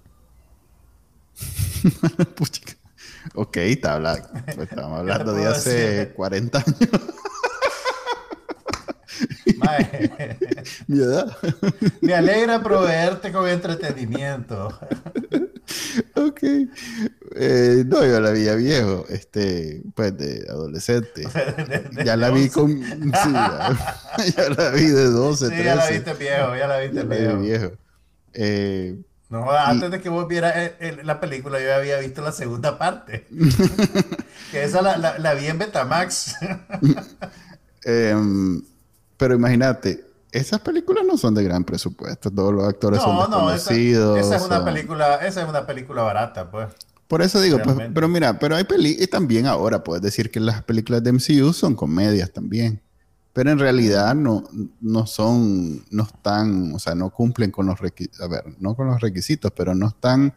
Puchica. 2.35 2.73
Ok, 3.35 3.57
está 3.59 3.95
hablando, 3.95 4.29
pues, 4.55 4.69
estamos 4.71 4.99
hablando 5.01 5.33
de 5.35 5.47
hace 5.47 5.71
decir? 5.71 6.15
40 6.15 6.59
años, 6.59 6.79
Mae, 9.57 10.37
mi 10.87 11.01
edad. 11.01 11.37
me 12.01 12.15
alegra 12.15 12.63
proveerte 12.63 13.33
con 13.33 13.49
entretenimiento. 13.49 14.69
ok. 16.15 16.41
Eh, 17.39 17.85
no, 17.87 18.05
yo 18.05 18.21
la 18.21 18.31
vi 18.31 18.45
ya 18.45 18.55
viejo, 18.55 19.05
este, 19.09 19.83
pues 19.95 20.17
de 20.17 20.47
adolescente. 20.49 21.29
Ya 22.05 22.17
la 22.17 22.31
vi 22.31 22.49
con. 22.49 22.71
Sí, 22.83 23.33
ya, 23.33 23.77
ya 24.37 24.49
la 24.51 24.71
vi 24.71 24.87
de 24.87 25.05
12, 25.11 25.45
Sí, 25.47 25.51
13. 25.51 25.65
ya 25.65 25.75
la 25.77 25.89
viste 25.91 26.15
viejo, 26.15 26.57
ya 26.57 26.67
la 26.69 26.79
viste 26.79 26.97
Ya 26.97 27.05
la 27.05 27.35
vi 27.35 27.47
viejo. 27.47 27.73
Eh, 28.35 28.97
No, 29.29 29.51
antes 29.51 29.91
de 29.91 30.01
que 30.01 30.09
vos 30.09 30.29
vieras 30.29 30.55
el- 30.57 30.99
el- 31.01 31.07
la 31.07 31.19
película, 31.21 31.59
yo 31.61 31.75
había 31.75 31.99
visto 31.99 32.23
la 32.23 32.31
segunda 32.33 32.79
parte. 32.79 33.27
que 34.53 34.63
esa 34.63 34.83
la, 34.83 34.97
la- 34.99 35.19
la 35.19 35.35
vi 35.35 35.47
en 35.47 35.59
Betamax. 35.59 36.37
em, 37.85 38.63
pero 39.17 39.35
imagínate, 39.35 40.05
esas 40.33 40.61
películas 40.61 41.05
no 41.07 41.17
son 41.17 41.35
de 41.35 41.43
gran 41.45 41.65
presupuesto. 41.65 42.31
Todos 42.31 42.53
los 42.53 42.65
actores 42.69 43.01
son 43.01 43.15
No, 43.17 43.29
no, 43.29 43.51
esa, 43.53 43.73
desconocidos. 43.75 44.19
esa 44.19 44.37
es 44.37 44.43
una 44.43 44.65
película, 44.65 45.17
esa 45.17 45.43
es 45.43 45.49
una 45.49 45.67
película 45.67 46.03
barata, 46.03 46.51
pues. 46.51 46.69
Por 47.09 47.23
eso 47.23 47.41
digo, 47.41 47.59
pues, 47.63 47.77
pero 47.95 48.09
mira, 48.09 48.39
pero 48.39 48.57
hay 48.57 48.65
películas, 48.65 49.05
y 49.05 49.11
también 49.11 49.47
ahora 49.47 49.85
puedes 49.85 50.03
decir 50.03 50.31
que 50.31 50.41
las 50.41 50.63
películas 50.65 51.03
de 51.05 51.13
MCU 51.13 51.53
son 51.53 51.75
comedias 51.77 52.33
también. 52.33 52.81
Pero 53.33 53.51
en 53.51 53.59
realidad 53.59 54.15
no, 54.15 54.45
no 54.81 55.07
son, 55.07 55.85
no 55.91 56.03
están, 56.03 56.75
o 56.75 56.79
sea, 56.79 56.95
no 56.95 57.11
cumplen 57.11 57.51
con 57.51 57.67
los 57.67 57.79
requisitos, 57.79 58.21
a 58.23 58.29
ver, 58.29 58.45
no 58.59 58.75
con 58.75 58.87
los 58.89 59.01
requisitos, 59.01 59.53
pero 59.55 59.75
no 59.75 59.89
están 59.89 60.35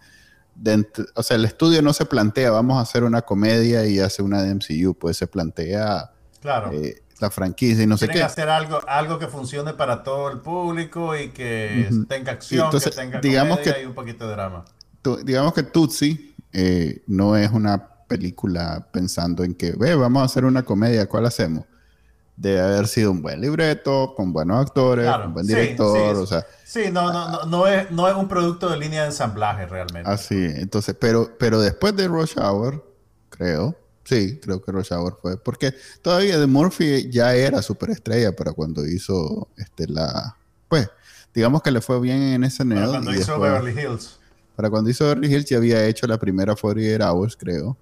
dentro, 0.54 1.06
o 1.16 1.24
sea, 1.24 1.38
el 1.38 1.46
estudio 1.46 1.82
no 1.82 1.94
se 1.94 2.06
plantea, 2.06 2.52
vamos 2.52 2.78
a 2.78 2.82
hacer 2.82 3.04
una 3.06 3.22
comedia 3.22 3.86
y 3.88 4.00
hace 4.00 4.22
una 4.22 4.44
de 4.44 4.54
MCU, 4.54 4.94
pues 4.94 5.16
se 5.18 5.28
plantea 5.28 6.12
Claro. 6.42 6.72
eh, 6.74 7.02
la 7.20 7.30
franquicia 7.30 7.84
y 7.84 7.88
no 7.88 7.98
sé 7.98 8.08
qué. 8.10 8.24
hacer 8.24 8.50
algo, 8.50 8.80
algo 8.88 9.20
que 9.20 9.28
funcione 9.28 9.74
para 9.74 10.04
todo 10.04 10.30
el 10.32 10.40
público 10.40 11.16
y 11.16 11.30
que 11.30 11.90
tenga 12.08 12.32
acción, 12.34 12.66
entonces, 12.66 12.92
que 12.92 12.96
tenga 13.02 13.20
digamos 13.22 13.60
que- 13.60 13.82
y 13.82 13.86
un 13.86 13.94
poquito 13.94 14.26
de 14.28 14.32
drama. 14.34 14.66
Tu- 15.02 15.18
digamos 15.24 15.54
que 15.54 15.64
Tootsie 15.64 16.36
eh, 16.52 17.04
no 17.08 17.36
es 17.38 17.52
una 17.52 17.88
película 18.08 18.88
pensando 18.92 19.44
en 19.44 19.54
que, 19.54 19.74
ve, 19.74 19.96
vamos 19.96 20.22
a 20.22 20.26
hacer 20.26 20.46
una 20.46 20.64
comedia, 20.64 21.08
¿cuál 21.08 21.26
hacemos? 21.26 21.66
Debe 22.36 22.62
haber 22.62 22.88
sido 22.88 23.12
un 23.12 23.22
buen 23.22 23.42
libreto, 23.42 24.14
con 24.16 24.32
buenos 24.32 24.62
actores, 24.66 25.06
Claro, 25.06 25.26
un 25.28 25.34
buen 25.34 25.46
sí, 25.46 25.54
director, 25.54 26.16
sí, 26.16 26.22
o 26.24 26.26
sea, 26.26 26.46
Sí, 26.64 26.84
no, 26.92 27.12
no, 27.12 27.30
no, 27.30 27.44
no 27.46 27.68
es, 27.68 27.92
no 27.92 28.08
es 28.08 28.16
un 28.16 28.28
producto 28.28 28.70
de 28.70 28.78
línea 28.78 29.02
de 29.02 29.08
ensamblaje 29.08 29.66
realmente. 29.66 30.10
así. 30.10 30.36
Entonces, 30.56 30.96
pero, 31.00 31.36
pero 31.38 31.60
después 31.60 31.96
de 31.96 32.08
Rush 32.08 32.38
Hour, 32.38 32.84
creo, 33.30 33.76
sí, 34.10 34.40
creo 34.42 34.62
que 34.62 34.72
Rush 34.72 34.92
Hour 34.92 35.18
fue, 35.22 35.38
porque 35.38 35.74
todavía 36.02 36.40
de 36.40 36.48
Murphy 36.48 37.10
ya 37.12 37.36
era 37.36 37.62
superestrella 37.62 38.36
para 38.36 38.52
cuando 38.54 38.86
hizo 38.86 39.48
este, 39.58 39.88
la, 39.88 40.36
pues, 40.68 40.90
digamos 41.34 41.62
que 41.62 41.72
le 41.72 41.80
fue 41.82 42.00
bien 42.02 42.22
en 42.22 42.44
ese 42.44 42.66
Para 42.66 42.82
SNL. 42.82 42.90
cuando 42.92 43.12
y 43.12 43.18
hizo 43.20 43.32
después- 43.34 43.52
Beverly 43.52 43.80
Hills. 43.82 44.20
Para 44.56 44.70
cuando 44.70 44.90
hizo 44.90 45.06
Beverly 45.06 45.34
Hills 45.34 45.46
ya 45.46 45.58
había 45.58 45.86
hecho 45.86 46.06
la 46.08 46.18
primera 46.18 46.54
48 46.56 47.06
Hours, 47.06 47.38
creo. 47.38 47.78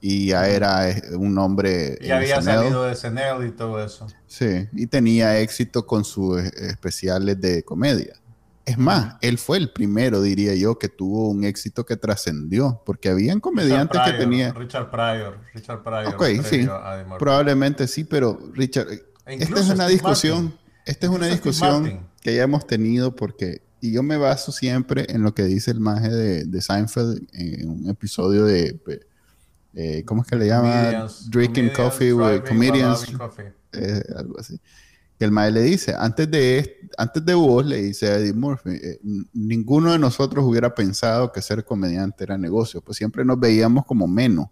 Y 0.00 0.28
ya 0.28 0.48
era 0.48 0.90
eh, 0.90 1.02
un 1.16 1.36
hombre 1.38 1.98
Y 2.00 2.10
había 2.10 2.36
SNL. 2.40 2.44
salido 2.58 2.84
de 2.84 2.94
SNL 2.94 3.46
y 3.46 3.50
todo 3.50 3.82
eso. 3.84 4.06
Sí, 4.28 4.68
y 4.72 4.86
tenía 4.86 5.40
éxito 5.40 5.86
con 5.86 6.04
sus 6.04 6.38
eh, 6.40 6.52
especiales 6.68 7.40
de 7.40 7.62
comedia. 7.64 8.14
Es 8.68 8.76
más, 8.76 9.16
él 9.22 9.38
fue 9.38 9.56
el 9.56 9.70
primero, 9.70 10.20
diría 10.20 10.54
yo, 10.54 10.78
que 10.78 10.90
tuvo 10.90 11.30
un 11.30 11.42
éxito 11.44 11.86
que 11.86 11.96
trascendió, 11.96 12.82
porque 12.84 13.08
habían 13.08 13.40
comediantes 13.40 13.98
que 14.04 14.12
tenían... 14.12 14.54
Richard 14.54 14.90
Pryor, 14.90 15.38
Richard 15.54 15.82
Pryor. 15.82 16.14
Ok, 16.14 16.44
sí, 16.44 16.68
probablemente 17.18 17.88
sí, 17.88 18.04
pero 18.04 18.38
Richard, 18.52 18.88
e 19.24 19.36
esta 19.36 19.60
es 19.60 19.70
una 19.70 19.88
discusión, 19.88 20.54
esta 20.84 21.06
es 21.06 21.12
una 21.12 21.28
discusión 21.28 22.10
que 22.20 22.34
ya 22.34 22.42
hemos 22.42 22.66
tenido 22.66 23.16
porque, 23.16 23.62
y 23.80 23.92
yo 23.92 24.02
me 24.02 24.18
baso 24.18 24.52
siempre 24.52 25.06
en 25.08 25.22
lo 25.22 25.32
que 25.32 25.44
dice 25.44 25.70
el 25.70 25.80
maje 25.80 26.10
de, 26.10 26.60
Seinfeld 26.60 27.26
en 27.32 27.70
un 27.70 27.88
episodio 27.88 28.44
de, 28.44 28.78
eh, 29.72 30.04
¿cómo 30.04 30.20
es 30.20 30.28
que 30.28 30.36
le 30.36 30.46
llama? 30.46 31.08
Drinking 31.30 31.70
Coffee 31.70 32.12
with 32.12 32.42
Comedians, 32.46 33.06
eh, 33.72 34.02
algo 34.14 34.38
así 34.38 34.60
que 35.18 35.24
el 35.24 35.32
maestro 35.32 35.60
le 35.60 35.66
dice, 35.66 35.94
antes 35.98 36.30
de, 36.30 36.88
antes 36.96 37.24
de 37.24 37.34
vos, 37.34 37.64
le 37.66 37.76
dice 37.78 38.08
a 38.08 38.16
Eddie 38.18 38.32
Murphy, 38.32 38.70
eh, 38.70 39.00
ninguno 39.32 39.92
de 39.92 39.98
nosotros 39.98 40.44
hubiera 40.44 40.74
pensado 40.74 41.32
que 41.32 41.42
ser 41.42 41.64
comediante 41.64 42.22
era 42.22 42.38
negocio, 42.38 42.80
pues 42.80 42.98
siempre 42.98 43.24
nos 43.24 43.40
veíamos 43.40 43.84
como 43.84 44.06
menos. 44.06 44.46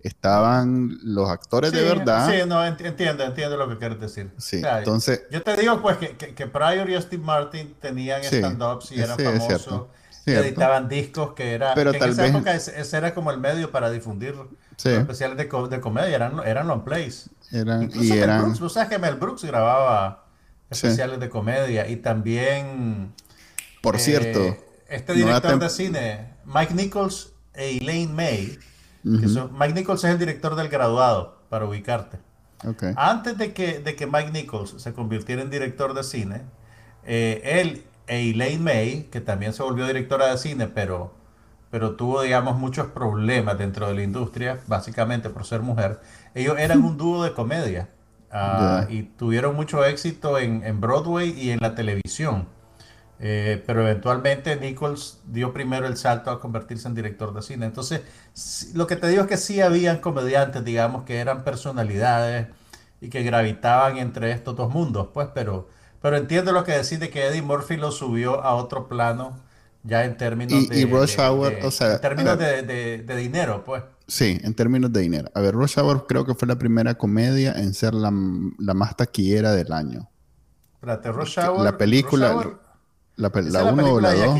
Estaban 0.00 0.96
los 1.02 1.28
actores 1.28 1.72
de 1.72 1.82
verdad. 1.82 2.30
Sí, 2.30 2.46
no, 2.46 2.64
entiendo, 2.64 3.24
entiendo 3.24 3.56
lo 3.56 3.68
que 3.68 3.78
quieres 3.78 4.00
decir. 4.00 4.30
Sí, 4.38 4.62
entonces... 4.64 5.24
Yo 5.32 5.42
te 5.42 5.56
digo, 5.56 5.82
pues, 5.82 5.96
que, 5.96 6.16
que, 6.16 6.46
Pryor 6.46 6.88
y 6.88 7.02
Steve 7.02 7.22
Martin 7.24 7.74
tenían 7.80 8.22
stand-ups 8.22 8.92
y 8.92 9.00
eran 9.00 9.18
famosos. 9.18 9.86
editaban 10.24 10.88
discos 10.88 11.34
que 11.34 11.54
era... 11.54 11.74
Pero 11.74 11.92
tal 11.92 12.10
esa 12.10 12.22
vez... 12.22 12.30
época 12.30 12.54
ese 12.54 12.96
era 12.96 13.12
como 13.12 13.32
el 13.32 13.38
medio 13.38 13.72
para 13.72 13.90
difundir 13.90 14.36
especiales 14.76 15.36
de, 15.36 15.44
de, 15.44 15.80
comedia, 15.80 16.14
eran, 16.14 16.38
eran 16.46 16.68
long 16.68 16.84
plays. 16.84 17.28
Eran, 17.50 17.90
y 17.94 18.12
eran... 18.12 18.42
Brooks, 18.42 18.58
¿tú 18.58 18.68
sabes 18.68 18.88
que 18.88 18.98
Mel 18.98 19.16
Brooks 19.16 19.44
grababa 19.44 20.26
especiales 20.70 21.20
de 21.20 21.28
comedia 21.28 21.88
y 21.88 21.96
también... 21.96 23.14
Por 23.82 23.96
eh, 23.96 23.98
cierto. 23.98 24.56
Este 24.88 25.14
director 25.14 25.58
de 25.58 25.70
cine, 25.70 26.34
Mike 26.44 26.74
Nichols 26.74 27.32
e 27.54 27.78
Elaine 27.78 28.12
May. 28.12 28.58
Mike 29.02 29.74
Nichols 29.74 30.04
es 30.04 30.10
el 30.10 30.18
director 30.18 30.56
del 30.56 30.68
graduado, 30.68 31.38
para 31.48 31.66
ubicarte. 31.66 32.18
Antes 32.96 33.38
de 33.38 33.52
que, 33.52 33.78
de 33.78 33.94
que 33.94 34.06
Mike 34.06 34.30
Nichols 34.32 34.74
se 34.78 34.92
convirtiera 34.92 35.42
en 35.42 35.50
director 35.50 35.94
de 35.94 36.02
cine, 36.02 36.42
eh, 37.04 37.40
él 37.44 37.84
e 38.06 38.30
Elaine 38.30 38.62
May, 38.62 39.02
que 39.04 39.20
también 39.20 39.52
se 39.52 39.62
volvió 39.62 39.86
directora 39.86 40.30
de 40.30 40.38
cine, 40.38 40.66
pero, 40.66 41.12
pero 41.70 41.94
tuvo, 41.94 42.22
digamos, 42.22 42.56
muchos 42.58 42.88
problemas 42.88 43.58
dentro 43.58 43.86
de 43.86 43.94
la 43.94 44.02
industria, 44.02 44.60
básicamente 44.66 45.28
por 45.28 45.44
ser 45.44 45.60
mujer, 45.60 46.00
ellos 46.38 46.58
eran 46.58 46.84
un 46.84 46.96
dúo 46.96 47.24
de 47.24 47.32
comedia 47.32 47.88
ah, 48.30 48.86
y 48.88 49.02
tuvieron 49.02 49.56
mucho 49.56 49.84
éxito 49.84 50.38
en, 50.38 50.80
Broadway 50.80 51.30
y 51.30 51.50
en 51.50 51.58
la 51.60 51.74
televisión. 51.74 52.46
Eh, 53.20 53.62
pero 53.66 53.82
eventualmente 53.82 54.54
Nichols 54.54 55.18
dio 55.26 55.52
primero 55.52 55.88
el 55.88 55.96
salto 55.96 56.30
a 56.30 56.40
convertirse 56.40 56.86
en 56.86 56.94
director 56.94 57.34
de 57.34 57.42
cine. 57.42 57.66
Entonces, 57.66 58.02
lo 58.74 58.86
que 58.86 58.94
te 58.94 59.08
digo 59.08 59.22
es 59.22 59.28
que 59.28 59.36
sí 59.36 59.60
habían 59.60 59.98
comediantes, 59.98 60.64
digamos, 60.64 61.02
que 61.02 61.18
eran 61.18 61.42
personalidades 61.42 62.46
y 63.00 63.08
que 63.08 63.22
gravitaban 63.24 63.96
entre 63.98 64.30
estos 64.30 64.54
dos 64.54 64.72
mundos, 64.72 65.08
pues, 65.12 65.28
pero, 65.34 65.68
pero 66.00 66.16
entiendo 66.16 66.52
lo 66.52 66.62
que 66.62 66.72
decís 66.72 67.00
de 67.00 67.10
que 67.10 67.26
Eddie 67.26 67.42
Murphy 67.42 67.76
lo 67.76 67.90
subió 67.90 68.42
a 68.42 68.54
otro 68.54 68.88
plano 68.88 69.40
ya 69.82 70.04
en 70.04 70.16
términos 70.16 70.68
de, 70.68 70.80
en 71.90 72.00
términos 72.00 72.38
de 72.38 73.16
dinero, 73.16 73.64
pues. 73.64 73.82
Sí, 74.08 74.40
en 74.42 74.54
términos 74.54 74.90
de 74.90 75.02
dinero. 75.02 75.30
A 75.34 75.40
ver, 75.42 75.54
Rush 75.54 75.78
Hour 75.78 76.06
creo 76.08 76.24
que 76.24 76.34
fue 76.34 76.48
la 76.48 76.58
primera 76.58 76.94
comedia 76.96 77.52
en 77.52 77.74
ser 77.74 77.92
la, 77.92 78.10
más 78.10 78.96
taquillera 78.96 79.52
del 79.52 79.70
año. 79.70 80.08
Espérate, 80.74 81.12
Rush 81.12 81.38
Hour. 81.38 81.62
La 81.62 81.76
película. 81.76 82.58
La, 83.16 83.30
la 83.34 83.64
1 83.64 83.92
o 83.92 84.00
la 84.00 84.14
2. 84.14 84.34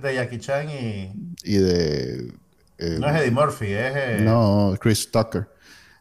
De 0.00 0.14
Jackie 0.14 0.38
Chan 0.38 0.70
y. 0.70 1.34
Y 1.42 1.56
de. 1.56 2.32
Eh, 2.78 2.98
no 3.00 3.08
es 3.08 3.20
Eddie 3.20 3.32
Murphy, 3.32 3.66
es. 3.72 3.92
Eh, 3.96 4.18
no, 4.20 4.74
Chris 4.80 5.10
Tucker. 5.10 5.48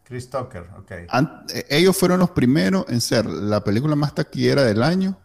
Chris 0.04 0.30
Tucker, 0.30 0.70
ok. 0.78 0.92
Eh, 0.92 1.66
ellos 1.70 1.98
fueron 1.98 2.20
los 2.20 2.30
primeros 2.30 2.86
en 2.88 3.02
ser 3.02 3.26
la 3.26 3.64
película 3.64 3.96
más 3.96 4.14
taquillera 4.14 4.62
del 4.64 4.84
año 4.84 5.18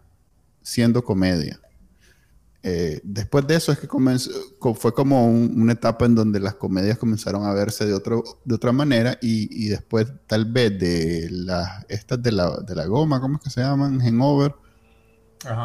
siendo 0.63 1.05
comedia. 1.05 1.61
Eh, 2.65 3.01
después 3.03 3.45
de 3.47 3.57
eso 3.57 3.73
es 3.73 3.79
que 3.81 3.89
comenzó, 3.89 4.31
fue 4.77 4.95
como 4.95 5.27
una 5.27 5.73
etapa 5.73 6.05
en 6.05 6.15
donde 6.15 6.39
las 6.39 6.55
comedias 6.55 6.97
comenzaron 6.97 7.45
a 7.45 7.53
verse 7.53 7.85
de, 7.87 7.93
otro, 7.93 8.23
de 8.45 8.55
otra 8.55 8.71
manera 8.71 9.19
y, 9.21 9.69
después 9.69 10.07
tal 10.29 10.45
vez 10.45 10.79
de 10.79 11.29
las 11.31 11.85
estas 11.89 12.23
de 12.23 12.31
la, 12.31 12.59
de 12.59 12.77
la 12.77 12.87
goma, 12.87 13.21
¿cómo 13.21 13.37
es 13.37 13.43
que 13.43 13.51
se 13.51 13.63
llaman? 13.63 13.99
Hangover, 13.99 14.55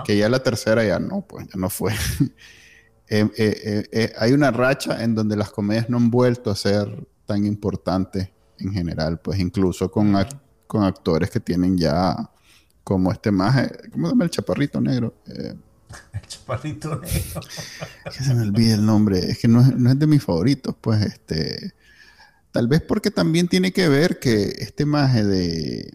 que 0.05 0.17
ya 0.17 0.27
la 0.27 0.39
tercera 0.39 0.83
ya 0.83 0.97
no, 0.97 1.21
pues 1.21 1.47
ya 1.47 1.60
no 1.60 1.69
fue. 1.69 1.93
Eh, 3.10 3.25
eh, 3.38 4.13
hay 4.19 4.33
una 4.33 4.51
racha 4.51 5.01
en 5.01 5.15
donde 5.15 5.38
las 5.38 5.49
comedias 5.49 5.89
no 5.89 5.95
han 5.95 6.12
vuelto 6.12 6.51
a 6.51 6.57
ser 6.57 7.07
tan 7.25 7.45
importantes 7.45 8.29
en 8.60 8.73
general, 8.73 9.21
pues 9.21 9.39
incluso 9.39 9.89
con, 9.89 10.13
con 10.67 10.83
actores 10.83 11.29
que 11.29 11.39
tienen 11.39 11.77
ya 11.77 12.29
como 12.83 13.10
este 13.10 13.31
más, 13.31 13.71
¿cómo 13.93 14.07
se 14.07 14.12
llama 14.12 14.25
el 14.25 14.29
chaparrito 14.29 14.81
negro? 14.81 15.13
El 16.13 16.21
chaparrito 16.21 17.00
negro. 17.00 17.41
que 18.17 18.23
se 18.23 18.34
me 18.34 18.41
olvide 18.41 18.73
el 18.73 18.86
nombre. 18.86 19.19
Es 19.19 19.39
que 19.39 19.47
no 19.47 19.62
es, 19.62 20.00
de 20.00 20.08
mis 20.08 20.23
favoritos, 20.23 20.76
pues 20.80 21.02
este. 21.02 21.73
Tal 22.52 22.67
vez 22.67 22.82
porque 22.82 23.12
también 23.12 23.47
tiene 23.47 23.71
que 23.71 23.88
ver 23.88 24.19
que 24.19 24.56
este 24.60 24.86
maje 24.86 25.23
de, 25.23 25.93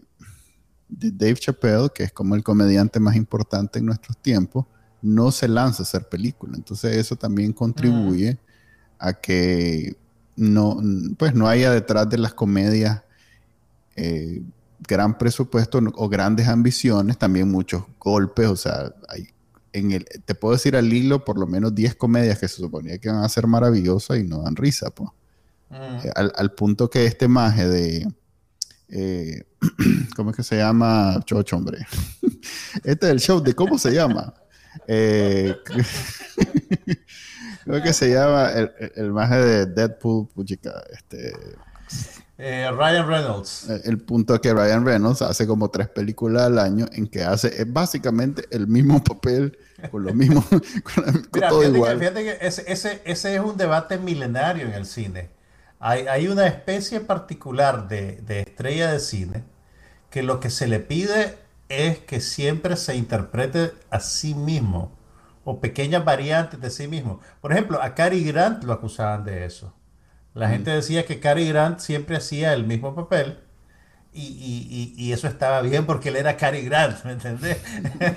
de 0.87 1.11
Dave 1.11 1.35
Chappelle, 1.35 1.89
que 1.93 2.03
es 2.03 2.13
como 2.13 2.35
el 2.35 2.43
comediante 2.43 2.99
más 2.99 3.15
importante 3.15 3.79
en 3.79 3.85
nuestros 3.85 4.17
tiempos, 4.17 4.65
no 5.01 5.31
se 5.31 5.47
lanza 5.47 5.83
a 5.83 5.85
hacer 5.85 6.07
película. 6.07 6.53
Entonces 6.55 6.95
eso 6.95 7.15
también 7.15 7.51
contribuye 7.51 8.37
a 8.97 9.13
que 9.13 9.97
no, 10.35 10.79
pues 11.17 11.33
no 11.33 11.47
haya 11.47 11.71
detrás 11.71 12.09
de 12.09 12.17
las 12.17 12.33
comedias 12.33 13.03
eh, 13.95 14.41
gran 14.87 15.17
presupuesto 15.17 15.79
o 15.95 16.09
grandes 16.09 16.47
ambiciones, 16.47 17.17
también 17.17 17.49
muchos 17.49 17.83
golpes, 17.99 18.47
o 18.47 18.55
sea, 18.55 18.93
hay 19.07 19.29
el, 19.73 20.05
te 20.25 20.35
puedo 20.35 20.53
decir 20.53 20.75
al 20.75 20.91
hilo 20.93 21.25
por 21.25 21.37
lo 21.37 21.47
menos 21.47 21.73
10 21.73 21.95
comedias 21.95 22.39
que 22.39 22.47
se 22.47 22.57
suponía 22.57 22.97
que 22.99 23.09
iban 23.09 23.23
a 23.23 23.29
ser 23.29 23.47
maravillosas 23.47 24.19
y 24.19 24.23
no 24.23 24.43
dan 24.43 24.55
risa, 24.55 24.91
pues. 24.91 25.09
al, 26.15 26.53
punto 26.53 26.89
que 26.89 27.05
este 27.05 27.27
maje 27.27 27.67
de... 27.67 28.07
Eh, 28.89 29.43
¿Cómo 30.15 30.29
es 30.29 30.35
que 30.37 30.43
se 30.43 30.57
llama? 30.57 31.19
Chocho, 31.25 31.57
hombre. 31.57 31.85
este 32.83 33.07
es 33.07 33.11
el 33.11 33.19
show 33.19 33.41
de 33.41 33.55
cómo 33.55 33.77
se 33.79 33.91
llama. 33.91 34.33
Eh, 34.87 35.55
¿Cómo 37.65 37.77
es 37.77 37.83
que 37.83 37.93
se 37.93 38.13
llama? 38.13 38.51
El, 38.51 38.71
el, 38.95 39.11
maje 39.11 39.37
de 39.37 39.65
Deadpool, 39.65 40.27
puchica, 40.27 40.83
este... 40.91 41.33
Eh, 42.37 42.69
Ryan 42.71 43.07
Reynolds. 43.07 43.69
El, 43.83 43.99
punto 43.99 44.33
es 44.33 44.41
que 44.41 44.53
Ryan 44.53 44.85
Reynolds 44.85 45.21
hace 45.21 45.45
como 45.45 45.69
tres 45.69 45.87
películas 45.87 46.43
al 46.43 46.59
año 46.59 46.87
en 46.91 47.07
que 47.07 47.23
hace 47.23 47.63
básicamente 47.65 48.43
el 48.49 48.67
mismo 48.67 49.03
papel, 49.03 49.57
con 49.89 50.03
lo 50.03 50.13
mismo, 50.13 50.43
con, 50.83 51.23
todo 51.31 51.63
igual. 51.63 51.99
fíjate 51.99 52.23
que 52.23 52.37
ese, 52.41 52.63
ese, 52.71 53.01
ese, 53.05 53.35
es 53.35 53.41
un 53.41 53.57
debate 53.57 53.97
milenario 53.97 54.65
en 54.65 54.73
el 54.73 54.85
cine. 54.85 55.29
Hay, 55.79 56.07
hay 56.07 56.27
una 56.27 56.47
especie 56.47 56.99
particular 57.01 57.87
de, 57.87 58.21
de, 58.21 58.41
estrella 58.41 58.91
de 58.91 58.99
cine 58.99 59.43
que 60.09 60.23
lo 60.23 60.39
que 60.39 60.49
se 60.49 60.67
le 60.67 60.79
pide 60.79 61.37
es 61.69 61.99
que 61.99 62.21
siempre 62.21 62.75
se 62.77 62.95
interprete 62.95 63.73
a 63.89 63.99
sí 63.99 64.33
mismo 64.35 64.91
o 65.43 65.59
pequeñas 65.59 66.05
variantes 66.05 66.61
de 66.61 66.69
sí 66.69 66.87
mismo. 66.87 67.19
Por 67.41 67.51
ejemplo, 67.51 67.81
a 67.81 67.95
Cary 67.95 68.23
Grant 68.23 68.63
lo 68.63 68.73
acusaban 68.73 69.25
de 69.25 69.45
eso. 69.45 69.73
La 70.33 70.49
gente 70.49 70.71
decía 70.71 71.05
que 71.05 71.19
Cary 71.19 71.49
Grant 71.49 71.79
siempre 71.79 72.17
hacía 72.17 72.53
el 72.53 72.65
mismo 72.65 72.95
papel 72.95 73.42
y, 74.15 75.11
eso 75.11 75.27
estaba 75.27 75.61
bien 75.61 75.85
porque 75.85 76.09
él 76.09 76.15
era 76.15 76.37
Cary 76.37 76.61
Grant, 76.63 77.03
¿me 77.05 77.13
entendés? 77.13 77.57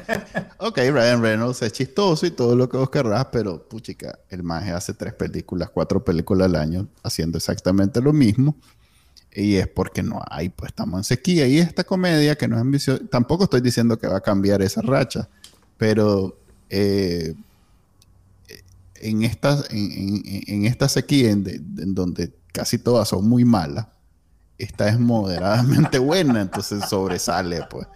ok, 0.59 0.77
Ryan 0.77 1.23
Reynolds 1.23 1.63
es 1.63 1.73
chistoso 1.73 2.27
y 2.27 2.31
todo 2.31 2.57
lo 2.57 2.69
que 2.69 2.77
vos 2.77 2.91
querrás, 2.91 3.27
pero 3.33 3.69
puchica, 3.69 4.19
el 4.31 4.43
maje 4.43 4.73
hace 4.73 4.95
tres 4.95 5.15
películas, 5.15 5.71
cuatro 5.71 6.05
películas 6.05 6.47
al 6.47 6.57
año 6.57 6.89
haciendo 7.03 7.39
exactamente 7.39 8.01
lo 8.01 8.13
mismo. 8.13 8.57
Y 9.33 9.57
es 9.57 9.69
porque 9.69 10.03
no 10.03 10.23
hay, 10.31 10.49
pues 10.49 10.71
estamos 10.71 10.99
en 10.99 11.05
sequía. 11.05 11.47
Y 11.47 11.59
esta 11.59 11.85
comedia 11.85 12.37
que 12.37 12.49
no 12.49 12.57
es 12.57 12.63
ambiciosa, 12.63 13.03
tampoco 13.11 13.45
estoy 13.45 13.61
diciendo 13.61 13.99
que 13.99 14.07
va 14.07 14.17
a 14.17 14.23
cambiar 14.23 14.63
esa 14.63 14.81
racha, 14.81 15.29
pero 15.77 16.39
eh, 16.71 17.35
en 19.01 19.23
esta, 19.23 19.63
en, 19.71 20.65
esta 20.65 20.89
sequía 20.89 21.31
en, 21.31 21.95
donde 21.95 22.33
casi 22.53 22.79
todas 22.79 23.09
son 23.09 23.29
muy 23.29 23.45
malas, 23.45 23.87
esta 24.59 24.89
es 24.89 24.99
moderadamente 24.99 25.99
buena, 25.99 26.43
entonces 26.43 26.89
sobresale, 26.89 27.63
pues. 27.71 27.87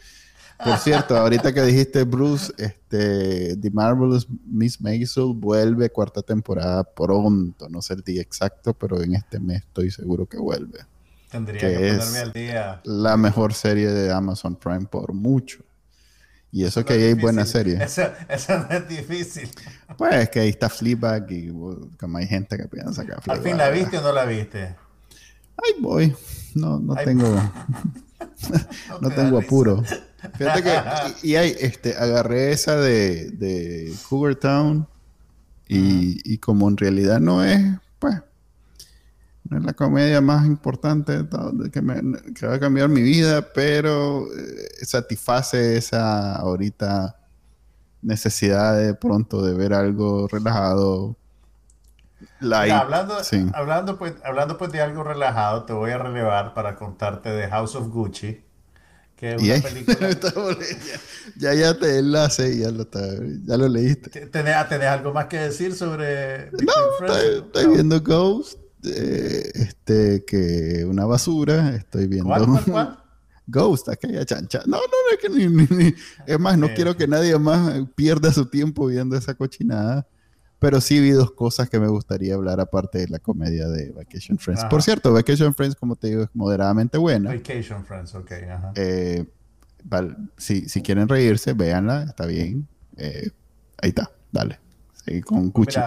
Por 0.62 0.76
cierto, 0.76 1.16
ahorita 1.16 1.54
que 1.54 1.62
dijiste 1.62 2.04
Bruce, 2.04 2.52
este, 2.58 3.56
The 3.56 3.70
Marvelous 3.70 4.26
Miss 4.44 4.78
Maisel 4.78 5.32
vuelve 5.34 5.88
cuarta 5.88 6.20
temporada 6.20 6.84
pronto, 6.84 7.68
no 7.70 7.80
sé 7.80 7.94
el 7.94 8.02
día 8.02 8.20
exacto, 8.20 8.74
pero 8.74 9.00
en 9.00 9.14
este 9.14 9.40
mes 9.40 9.62
estoy 9.62 9.90
seguro 9.90 10.26
que 10.26 10.36
vuelve. 10.36 10.80
Tendría 11.30 11.60
que, 11.60 11.94
ponerme 11.96 12.18
al 12.18 12.32
día. 12.32 12.80
La 12.84 13.16
mejor 13.16 13.54
serie 13.54 13.88
de 13.88 14.12
Amazon 14.12 14.54
Prime 14.54 14.84
por 14.84 15.14
mucho. 15.14 15.64
Y 16.52 16.64
eso, 16.64 16.84
que 16.84 16.94
ahí 16.94 17.04
hay 17.04 17.14
buena 17.14 17.46
serie. 17.46 17.82
Eso, 17.82 18.02
eso, 18.28 18.58
no 18.58 18.68
es 18.70 18.88
difícil. 18.88 19.48
Pues 19.96 20.28
que 20.28 20.40
ahí 20.40 20.48
está 20.48 20.68
Fleabag 20.68 21.30
y 21.30 21.52
como 21.98 22.18
hay 22.18 22.26
gente 22.26 22.56
que 22.56 22.66
piensa 22.66 23.06
que 23.06 23.12
Fleabag. 23.12 23.30
¿Al 23.30 23.42
fin 23.42 23.56
la 23.56 23.70
viste 23.70 23.98
o 23.98 24.02
no 24.02 24.12
la 24.12 24.24
viste? 24.24 24.74
Ay, 25.62 25.80
voy. 25.80 26.16
No, 26.54 26.78
no 26.78 26.94
tengo. 26.96 27.28
no, 29.00 29.10
tengo 29.10 29.38
apuro. 29.38 29.82
Fíjate 30.34 30.62
que. 30.62 30.78
Y, 31.22 31.36
hay, 31.36 31.54
este, 31.58 31.96
agarré 31.96 32.52
esa 32.52 32.76
de, 32.76 33.30
de 33.30 33.92
Cougar 34.08 34.34
Town. 34.36 34.86
Y, 35.68 36.20
y 36.24 36.38
como 36.38 36.68
en 36.68 36.76
realidad 36.76 37.20
no 37.20 37.44
es, 37.44 37.60
pues, 38.00 38.16
no 39.50 39.58
es 39.58 39.64
la 39.64 39.72
comedia 39.72 40.20
más 40.20 40.46
importante 40.46 41.26
que, 41.72 42.46
va 42.46 42.54
a 42.54 42.60
cambiar 42.60 42.88
mi 42.88 43.02
vida, 43.02 43.52
pero 43.52 44.26
eh, 44.32 44.84
satisface 44.84 45.76
esa 45.76 46.36
ahorita 46.36 47.16
necesidad 48.00 48.78
de 48.78 48.94
pronto 48.94 49.44
de 49.44 49.54
ver 49.54 49.74
algo 49.74 50.28
relajado. 50.28 51.16
Hablando, 52.40 53.16
hablando, 53.54 53.98
pues, 53.98 54.14
hablando 54.24 54.58
pues 54.58 54.72
de 54.72 54.80
algo 54.80 55.02
relajado, 55.02 55.64
te 55.64 55.72
voy 55.72 55.90
a 55.90 55.98
relevar 55.98 56.54
para 56.54 56.76
contarte 56.76 57.30
de 57.30 57.48
House 57.48 57.74
of 57.74 57.88
Gucci. 57.88 58.44
Que 59.16 59.34
es 59.34 59.42
una 59.42 59.62
película. 59.68 60.08
ya, 61.36 61.52
ya 61.52 61.78
te 61.78 61.98
enlace 61.98 62.54
y 62.54 62.58
ya 62.60 62.70
lo, 62.70 62.88
ya 63.44 63.56
lo 63.58 63.68
leíste. 63.68 64.26
¿Tenés, 64.26 64.56
algo 64.56 65.12
más 65.12 65.26
que 65.26 65.36
decir 65.36 65.74
sobre.? 65.74 66.50
no, 66.52 67.06
estoy, 67.06 67.66
viendo 67.66 68.00
Ghost 68.00 68.58
este, 68.82 70.24
que 70.24 70.86
una 70.88 71.04
basura. 71.04 71.76
Estoy 71.76 72.06
viendo. 72.06 72.34
Ghost, 73.46 73.88
aquella 73.88 74.24
chancha. 74.24 74.62
No, 74.66 74.78
no, 74.78 74.82
no, 74.82 75.12
es 75.12 75.18
que 75.18 75.28
ni, 75.28 75.94
Es 76.26 76.38
más, 76.38 76.56
no 76.56 76.72
quiero 76.74 76.96
que 76.96 77.06
nadie 77.06 77.38
más 77.38 77.74
pierda 77.94 78.32
su 78.32 78.46
tiempo 78.46 78.86
viendo 78.86 79.16
esa 79.16 79.34
cochinada. 79.34 80.06
Pero 80.60 80.80
sí 80.82 81.00
vi 81.00 81.10
dos 81.10 81.32
cosas 81.32 81.70
que 81.70 81.80
me 81.80 81.88
gustaría 81.88 82.34
hablar 82.34 82.60
aparte 82.60 82.98
de 82.98 83.08
la 83.08 83.18
comedia 83.18 83.66
de 83.66 83.92
Vacation 83.92 84.38
Friends. 84.38 84.66
Por 84.66 84.82
cierto, 84.82 85.10
Vacation 85.10 85.54
Friends, 85.54 85.74
como 85.74 85.96
te 85.96 86.08
digo, 86.08 86.22
es 86.24 86.28
moderadamente 86.34 86.98
buena. 86.98 87.30
Vacation 87.30 87.84
Friends, 87.84 88.14
ok. 88.14 88.30
Eh, 88.76 89.24
si, 90.36 90.68
si, 90.68 90.82
quieren 90.82 91.08
reírse, 91.08 91.54
véanla, 91.54 92.02
está 92.02 92.26
bien. 92.26 92.68
Eh, 92.98 93.30
ahí 93.80 93.88
está, 93.88 94.10
dale. 94.30 94.60
Seguí 95.02 95.22
con 95.22 95.50
Gucci. 95.50 95.80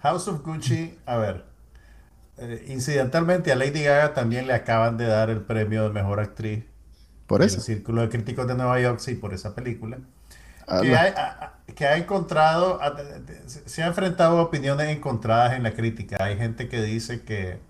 House 0.00 0.28
of 0.28 0.44
Gucci, 0.44 0.96
a 1.04 1.16
ver. 1.16 1.44
Eh, 2.38 2.66
incidentalmente 2.68 3.50
a 3.50 3.56
Lady 3.56 3.82
Gaga 3.82 4.14
también 4.14 4.46
le 4.46 4.52
acaban 4.52 4.96
de 4.96 5.06
dar 5.06 5.28
el 5.28 5.40
premio 5.40 5.82
de 5.82 5.90
mejor 5.90 6.20
actriz. 6.20 6.64
Por 7.26 7.42
eso. 7.42 7.56
El 7.56 7.62
Círculo 7.62 8.02
de 8.02 8.08
Críticos 8.08 8.46
de 8.46 8.54
Nueva 8.54 8.80
York, 8.80 9.00
sí, 9.00 9.16
por 9.16 9.34
esa 9.34 9.56
película. 9.56 9.98
Que 10.80 10.96
ha, 10.96 11.54
que 11.74 11.86
ha, 11.86 11.96
encontrado, 11.96 12.80
se 13.46 13.82
ha 13.82 13.86
enfrentado 13.86 14.38
a 14.38 14.42
opiniones 14.42 14.88
encontradas 14.88 15.54
en 15.54 15.62
la 15.62 15.72
crítica. 15.72 16.16
Hay 16.20 16.36
gente 16.36 16.68
que 16.68 16.82
dice 16.82 17.22
que 17.22 17.60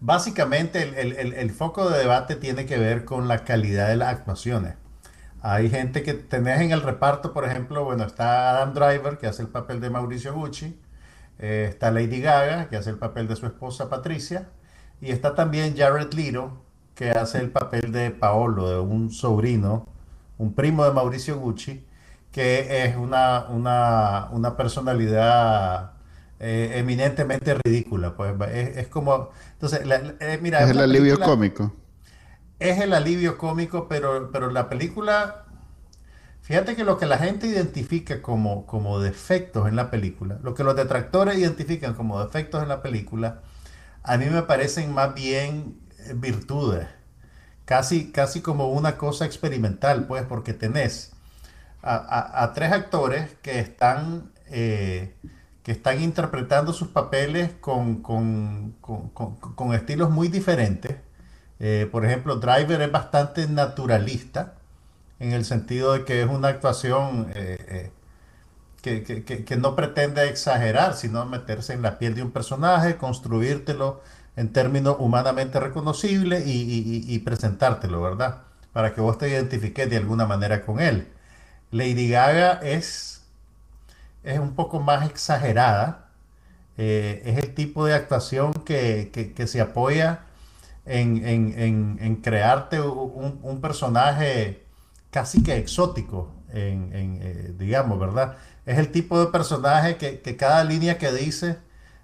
básicamente 0.00 0.82
el, 0.82 1.12
el, 1.12 1.32
el, 1.32 1.50
foco 1.50 1.88
de 1.88 1.98
debate 1.98 2.36
tiene 2.36 2.66
que 2.66 2.78
ver 2.78 3.04
con 3.04 3.28
la 3.28 3.44
calidad 3.44 3.88
de 3.88 3.96
las 3.96 4.08
actuaciones. 4.08 4.74
Hay 5.40 5.70
gente 5.70 6.02
que 6.02 6.14
tenés 6.14 6.60
en 6.60 6.70
el 6.70 6.82
reparto, 6.82 7.32
por 7.32 7.44
ejemplo, 7.44 7.84
bueno, 7.84 8.04
está 8.04 8.50
Adam 8.50 8.74
Driver, 8.74 9.18
que 9.18 9.26
hace 9.26 9.42
el 9.42 9.48
papel 9.48 9.80
de 9.80 9.90
Mauricio 9.90 10.34
Gucci. 10.34 10.78
Eh, 11.38 11.66
está 11.68 11.90
Lady 11.90 12.20
Gaga, 12.20 12.68
que 12.68 12.76
hace 12.76 12.90
el 12.90 12.98
papel 12.98 13.26
de 13.26 13.34
su 13.34 13.46
esposa 13.46 13.88
Patricia, 13.90 14.48
y 15.00 15.10
está 15.10 15.34
también 15.34 15.76
Jared 15.76 16.12
Leto, 16.12 16.62
que 16.94 17.10
hace 17.10 17.38
el 17.38 17.50
papel 17.50 17.90
de 17.90 18.12
Paolo, 18.12 18.70
de 18.70 18.78
un 18.78 19.10
sobrino, 19.10 19.88
un 20.42 20.54
primo 20.54 20.84
de 20.84 20.92
Mauricio 20.92 21.38
Gucci, 21.38 21.84
que 22.30 22.84
es 22.84 22.96
una, 22.96 23.46
una, 23.50 24.56
personalidad 24.56 25.92
eh, 26.40 26.72
eminentemente 26.76 27.56
ridícula. 27.64 28.16
Pues 28.16 28.34
es, 28.76 28.88
como. 28.88 29.30
Entonces, 29.52 29.82
eh, 30.20 30.38
mira. 30.42 30.62
Es 30.62 30.70
el 30.70 30.80
alivio 30.80 31.20
cómico. 31.20 31.72
Es 32.58 32.80
el 32.80 32.92
alivio 32.92 33.38
cómico, 33.38 33.88
pero, 33.88 34.30
pero 34.32 34.50
la 34.50 34.68
película 34.68 35.46
Fíjate 36.42 36.74
que 36.74 36.82
lo 36.82 36.98
que 36.98 37.06
la 37.06 37.18
gente 37.18 37.46
identifica 37.46 38.20
como, 38.20 38.66
como 38.66 38.98
defectos 38.98 39.68
en 39.68 39.76
la 39.76 39.90
película, 39.90 40.40
lo 40.42 40.54
que 40.54 40.64
los 40.64 40.74
detractores 40.74 41.38
identifican 41.38 41.94
como 41.94 42.22
defectos 42.22 42.62
en 42.64 42.68
la 42.68 42.82
película, 42.82 43.42
a 44.02 44.16
mí 44.16 44.26
me 44.26 44.42
parecen 44.42 44.92
más 44.92 45.14
bien 45.14 45.78
eh, 46.00 46.14
virtudes. 46.16 46.88
Casi, 47.64 48.10
casi 48.12 48.40
como 48.40 48.68
una 48.68 48.96
cosa 48.96 49.24
experimental, 49.24 50.06
pues, 50.06 50.24
porque 50.24 50.52
tenés 50.52 51.12
a, 51.82 52.52
tres 52.54 52.72
actores 52.72 53.30
que 53.42 53.58
están, 53.60 54.32
eh, 54.46 55.14
que 55.62 55.72
están 55.72 56.00
interpretando 56.02 56.72
sus 56.72 56.88
papeles 56.88 57.52
con, 57.60 58.02
estilos 59.74 60.10
muy 60.10 60.28
diferentes. 60.28 60.96
Eh, 61.60 61.88
por 61.90 62.04
ejemplo, 62.04 62.36
Driver 62.36 62.82
es 62.82 62.90
bastante 62.90 63.46
naturalista 63.48 64.54
en 65.22 65.32
el 65.32 65.44
sentido 65.44 65.92
de 65.92 66.04
que 66.04 66.22
es 66.22 66.28
una 66.28 66.48
actuación 66.48 67.30
eh, 67.34 67.92
eh, 68.84 69.44
que, 69.46 69.56
no 69.56 69.76
pretende 69.76 70.28
exagerar, 70.28 70.94
sino 70.94 71.24
meterse 71.26 71.72
en 71.72 71.82
la 71.82 71.98
piel 71.98 72.16
de 72.16 72.22
un 72.22 72.32
personaje, 72.32 72.96
construírtelo 72.96 74.02
en 74.36 74.52
términos 74.52 74.96
humanamente 74.98 75.60
reconocibles 75.60 76.44
y, 76.46 77.18
presentártelo, 77.20 78.00
¿verdad? 78.02 78.42
Para 78.72 78.94
que 78.94 79.00
vos 79.00 79.18
te 79.18 79.28
identifiques 79.28 79.88
de 79.90 79.96
alguna 79.98 80.26
manera 80.26 80.64
con 80.64 80.80
él. 80.80 81.08
Lady 81.70 82.08
Gaga 82.08 82.60
es, 82.62 83.22
es 84.24 84.38
un 84.38 84.54
poco 84.54 84.80
más 84.80 85.08
exagerada, 85.08 86.08
eh, 86.78 87.22
es 87.26 87.38
el 87.44 87.54
tipo 87.54 87.84
de 87.84 87.94
actuación 87.94 88.52
que, 88.64 89.34
se 89.46 89.60
apoya 89.60 90.20
en, 90.86 92.20
crearte 92.22 92.80
un, 92.80 93.40
un 93.42 93.60
personaje 93.60 94.62
casi 95.10 95.42
que 95.42 95.56
exótico, 95.56 96.32
en, 96.52 97.18
eh, 97.22 97.54
digamos, 97.58 97.98
¿verdad? 97.98 98.36
Es 98.66 98.78
el 98.78 98.90
tipo 98.90 99.20
de 99.20 99.26
personaje 99.30 99.96
que, 99.96 100.36
cada 100.36 100.64
línea 100.64 100.98
que 100.98 101.12
dice 101.12 101.58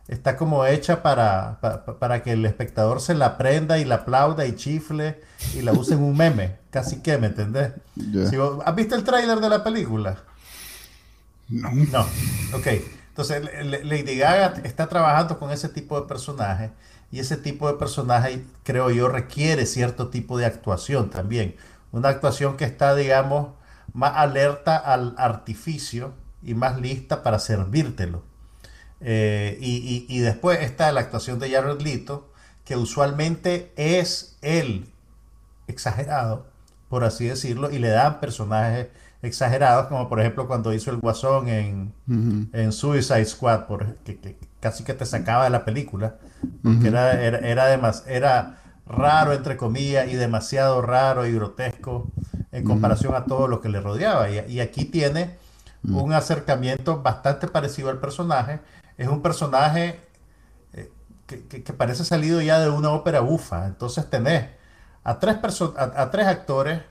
está 0.08 0.36
como 0.36 0.66
hecha 0.66 1.02
para, 1.02 1.60
para, 2.00 2.22
que 2.22 2.32
el 2.32 2.44
espectador 2.44 3.00
se 3.00 3.14
la 3.14 3.38
prenda 3.38 3.78
y 3.78 3.84
la 3.84 3.96
aplauda 3.96 4.46
y 4.46 4.56
chifle 4.56 5.20
y 5.54 5.62
la 5.62 5.72
use 5.72 5.94
en 5.94 6.02
un 6.02 6.16
meme, 6.16 6.56
casi 6.70 7.00
que, 7.00 7.18
¿me 7.18 7.28
entendés? 7.28 7.72
¿Has 8.64 8.74
visto 8.74 8.94
el 8.96 9.04
tráiler 9.04 9.38
de 9.38 9.48
la 9.48 9.62
película? 9.62 10.16
No. 11.48 11.70
No, 11.72 12.00
ok. 12.54 12.66
Entonces, 13.08 13.42
Lady 13.84 14.16
Gaga 14.16 14.60
está 14.64 14.88
trabajando 14.88 15.38
con 15.38 15.50
ese 15.50 15.68
tipo 15.68 16.00
de 16.00 16.06
personaje 16.06 16.70
y 17.10 17.20
ese 17.20 17.36
tipo 17.36 17.68
de 17.68 17.78
personaje, 17.78 18.44
creo 18.64 18.90
yo, 18.90 19.08
requiere 19.08 19.66
cierto 19.66 20.08
tipo 20.08 20.38
de 20.38 20.46
actuación 20.46 21.10
también 21.10 21.56
una 21.92 22.08
actuación 22.10 22.56
que 22.56 22.64
está, 22.64 22.94
digamos, 22.94 23.50
más 23.92 24.12
alerta 24.16 24.76
al 24.76 25.14
artificio 25.18 26.12
y 26.42 26.54
más 26.54 26.80
lista 26.80 27.22
para 27.22 27.38
servírtelo. 27.38 28.22
Eh, 29.00 29.58
y, 29.60 30.18
después 30.20 30.60
está 30.60 30.90
la 30.92 31.00
actuación 31.00 31.38
de 31.38 31.50
Jared 31.50 31.80
Leto, 31.80 32.32
que 32.64 32.76
usualmente 32.76 33.72
es 33.76 34.36
el 34.42 34.86
exagerado, 35.66 36.46
por 36.88 37.04
así 37.04 37.26
decirlo, 37.26 37.70
y 37.70 37.78
le 37.78 37.88
dan 37.88 38.20
personajes 38.20 38.88
exagerados, 39.22 39.86
como 39.88 40.08
por 40.08 40.20
ejemplo 40.20 40.46
cuando 40.46 40.72
hizo 40.72 40.90
el 40.90 40.98
Guasón 40.98 41.48
en, 41.48 41.92
en 42.52 42.72
Suicide 42.72 43.24
Squad, 43.24 43.66
por, 43.66 43.96
que, 43.96 44.36
casi 44.60 44.84
que 44.84 44.94
te 44.94 45.06
sacaba 45.06 45.44
de 45.44 45.50
la 45.50 45.64
película, 45.64 46.16
porque 46.62 46.88
era, 46.88 47.22
era, 47.22 47.38
era, 47.38 47.92
era 48.06 48.58
raro, 48.88 49.32
entre 49.32 49.56
comillas, 49.56 50.08
y 50.08 50.14
demasiado 50.14 50.82
raro 50.82 51.26
y 51.26 51.32
grotesco 51.32 52.10
en 52.52 52.64
comparación 52.64 53.14
a 53.14 53.24
todo 53.24 53.46
lo 53.48 53.60
que 53.60 53.68
le 53.68 53.80
rodeaba. 53.80 54.30
Y, 54.30 54.60
aquí 54.60 54.84
tiene 54.84 55.36
un 55.84 56.12
acercamiento 56.12 57.02
bastante 57.02 57.46
parecido 57.46 57.90
al 57.90 57.98
personaje. 57.98 58.60
Es 58.98 59.08
un 59.08 59.22
personaje 59.22 60.00
eh, 60.74 60.90
que, 61.26 61.72
parece 61.72 62.04
salido 62.04 62.42
ya 62.42 62.58
de 62.58 62.68
una 62.68 62.90
ópera 62.90 63.20
bufa. 63.20 63.66
Entonces 63.66 64.10
tenés 64.10 64.46
a 65.04 65.20
tres, 65.20 65.36
a, 65.76 66.10
tres 66.10 66.26
actores 66.26 66.82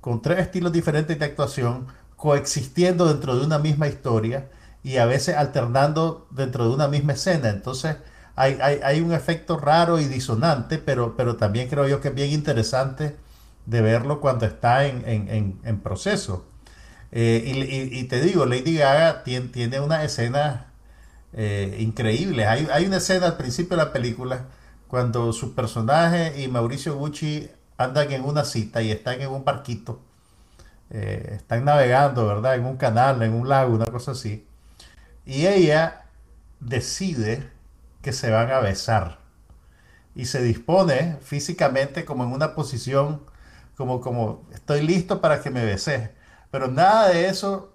con 0.00 0.22
tres 0.22 0.38
estilos 0.38 0.72
diferentes 0.72 1.18
de 1.18 1.24
actuación 1.24 1.88
coexistiendo 2.16 3.06
dentro 3.06 3.36
de 3.36 3.44
una 3.44 3.58
misma 3.58 3.88
historia 3.88 4.48
y 4.82 4.96
a 4.96 5.06
veces 5.06 5.36
alternando 5.36 6.28
dentro 6.30 6.68
de 6.68 6.74
una 6.74 6.88
misma 6.88 7.12
escena. 7.14 7.50
Entonces, 7.50 7.96
hay, 8.36 9.00
un 9.00 9.12
efecto 9.12 9.58
raro 9.58 9.98
y 9.98 10.04
disonante, 10.04 10.78
pero, 10.78 11.16
pero 11.16 11.36
también 11.36 11.68
creo 11.68 11.88
yo 11.88 12.00
que 12.00 12.08
es 12.08 12.14
bien 12.14 12.30
interesante 12.30 13.16
de 13.66 13.80
verlo 13.82 14.20
cuando 14.20 14.46
está 14.46 14.86
en, 14.86 15.80
proceso. 15.82 16.46
Eh, 17.10 17.90
y, 17.92 18.04
te 18.04 18.20
digo, 18.20 18.46
Lady 18.46 18.76
Gaga 18.76 19.24
tiene, 19.24 19.48
tiene 19.48 19.80
una 19.80 20.04
escena 20.04 20.67
eh, 21.32 21.76
increíble. 21.80 22.46
Hay, 22.46 22.68
hay, 22.72 22.86
una 22.86 22.98
escena 22.98 23.26
al 23.26 23.36
principio 23.36 23.76
de 23.76 23.84
la 23.84 23.92
película 23.92 24.46
cuando 24.88 25.32
su 25.32 25.54
personaje 25.54 26.42
y 26.42 26.48
Mauricio 26.48 26.96
Gucci 26.96 27.48
andan 27.76 28.10
en 28.12 28.24
una 28.24 28.44
cita 28.44 28.82
y 28.82 28.90
están 28.90 29.20
en 29.20 29.30
un 29.30 29.44
barquito 29.44 30.00
eh, 30.90 31.32
están 31.36 31.64
navegando, 31.64 32.26
¿verdad? 32.26 32.54
En 32.56 32.64
un 32.64 32.76
canal, 32.76 33.22
en 33.22 33.34
un 33.34 33.48
lago, 33.48 33.74
una 33.74 33.86
cosa 33.86 34.12
así. 34.12 34.46
Y 35.26 35.46
ella 35.46 36.04
decide 36.60 37.50
que 38.02 38.12
se 38.12 38.30
van 38.30 38.50
a 38.50 38.60
besar. 38.60 39.18
Y 40.14 40.26
se 40.26 40.42
dispone 40.42 41.18
físicamente 41.22 42.04
como 42.04 42.24
en 42.24 42.32
una 42.32 42.54
posición, 42.54 43.22
como, 43.76 44.00
como 44.00 44.46
estoy 44.52 44.82
listo 44.82 45.20
para 45.20 45.42
que 45.42 45.50
me 45.50 45.64
beses. 45.64 46.10
Pero 46.50 46.68
nada 46.68 47.08
de 47.10 47.28
eso 47.28 47.74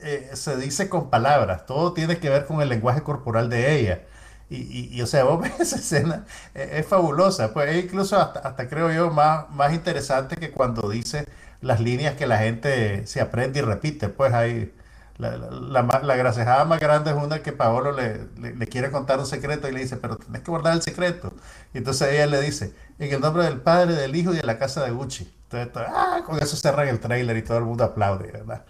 eh, 0.00 0.30
se 0.34 0.56
dice 0.56 0.88
con 0.88 1.10
palabras, 1.10 1.66
todo 1.66 1.92
tiene 1.92 2.18
que 2.18 2.30
ver 2.30 2.46
con 2.46 2.60
el 2.62 2.68
lenguaje 2.68 3.02
corporal 3.02 3.50
de 3.50 3.78
ella. 3.78 4.02
Y, 4.50 4.96
y, 4.96 5.02
o 5.02 5.06
sea, 5.06 5.24
vos 5.24 5.40
ves 5.42 5.60
esa 5.60 5.76
escena, 5.76 6.24
es, 6.54 6.72
es 6.72 6.86
fabulosa, 6.86 7.52
pues 7.52 7.70
es 7.70 7.84
incluso 7.84 8.18
hasta, 8.18 8.40
hasta, 8.40 8.68
creo 8.68 8.92
yo 8.92 9.10
más, 9.10 9.50
más 9.50 9.74
interesante 9.74 10.36
que 10.36 10.50
cuando 10.52 10.88
dice 10.88 11.26
las 11.60 11.80
líneas 11.80 12.14
que 12.16 12.26
la 12.26 12.38
gente 12.38 13.06
se 13.06 13.20
aprende 13.20 13.60
y 13.60 13.62
repite, 13.62 14.08
pues 14.08 14.32
hay... 14.32 14.74
La, 15.18 15.36
la, 15.36 15.82
la, 15.82 16.14
gracejada 16.16 16.64
más 16.64 16.78
grande 16.78 17.10
es 17.10 17.16
una 17.16 17.42
que 17.42 17.50
Paolo 17.52 17.90
le, 17.90 18.28
le, 18.36 18.66
quiere 18.68 18.92
contar 18.92 19.18
un 19.18 19.26
secreto 19.26 19.68
y 19.68 19.72
le 19.72 19.80
dice, 19.80 19.96
pero 19.96 20.16
tienes 20.16 20.42
que 20.42 20.50
guardar 20.52 20.74
el 20.74 20.82
secreto. 20.82 21.32
Y 21.74 21.78
entonces 21.78 22.12
ella 22.12 22.28
le 22.28 22.40
dice, 22.40 22.72
en 23.00 23.12
el 23.12 23.20
nombre 23.20 23.42
del 23.42 23.60
Padre, 23.60 23.94
del 23.94 24.14
Hijo 24.14 24.32
y 24.32 24.36
de 24.36 24.44
la 24.44 24.58
casa 24.58 24.84
de 24.84 24.92
Gucci. 24.92 25.28
Entonces, 25.50 25.88
ah, 25.88 26.22
con 26.24 26.38
eso 26.40 26.56
cerran 26.56 26.86
el 26.86 27.00
trailer 27.00 27.36
y 27.36 27.42
todo 27.42 27.58
el 27.58 27.64
mundo 27.64 27.82
aplaude, 27.82 28.30
¿verdad? 28.30 28.64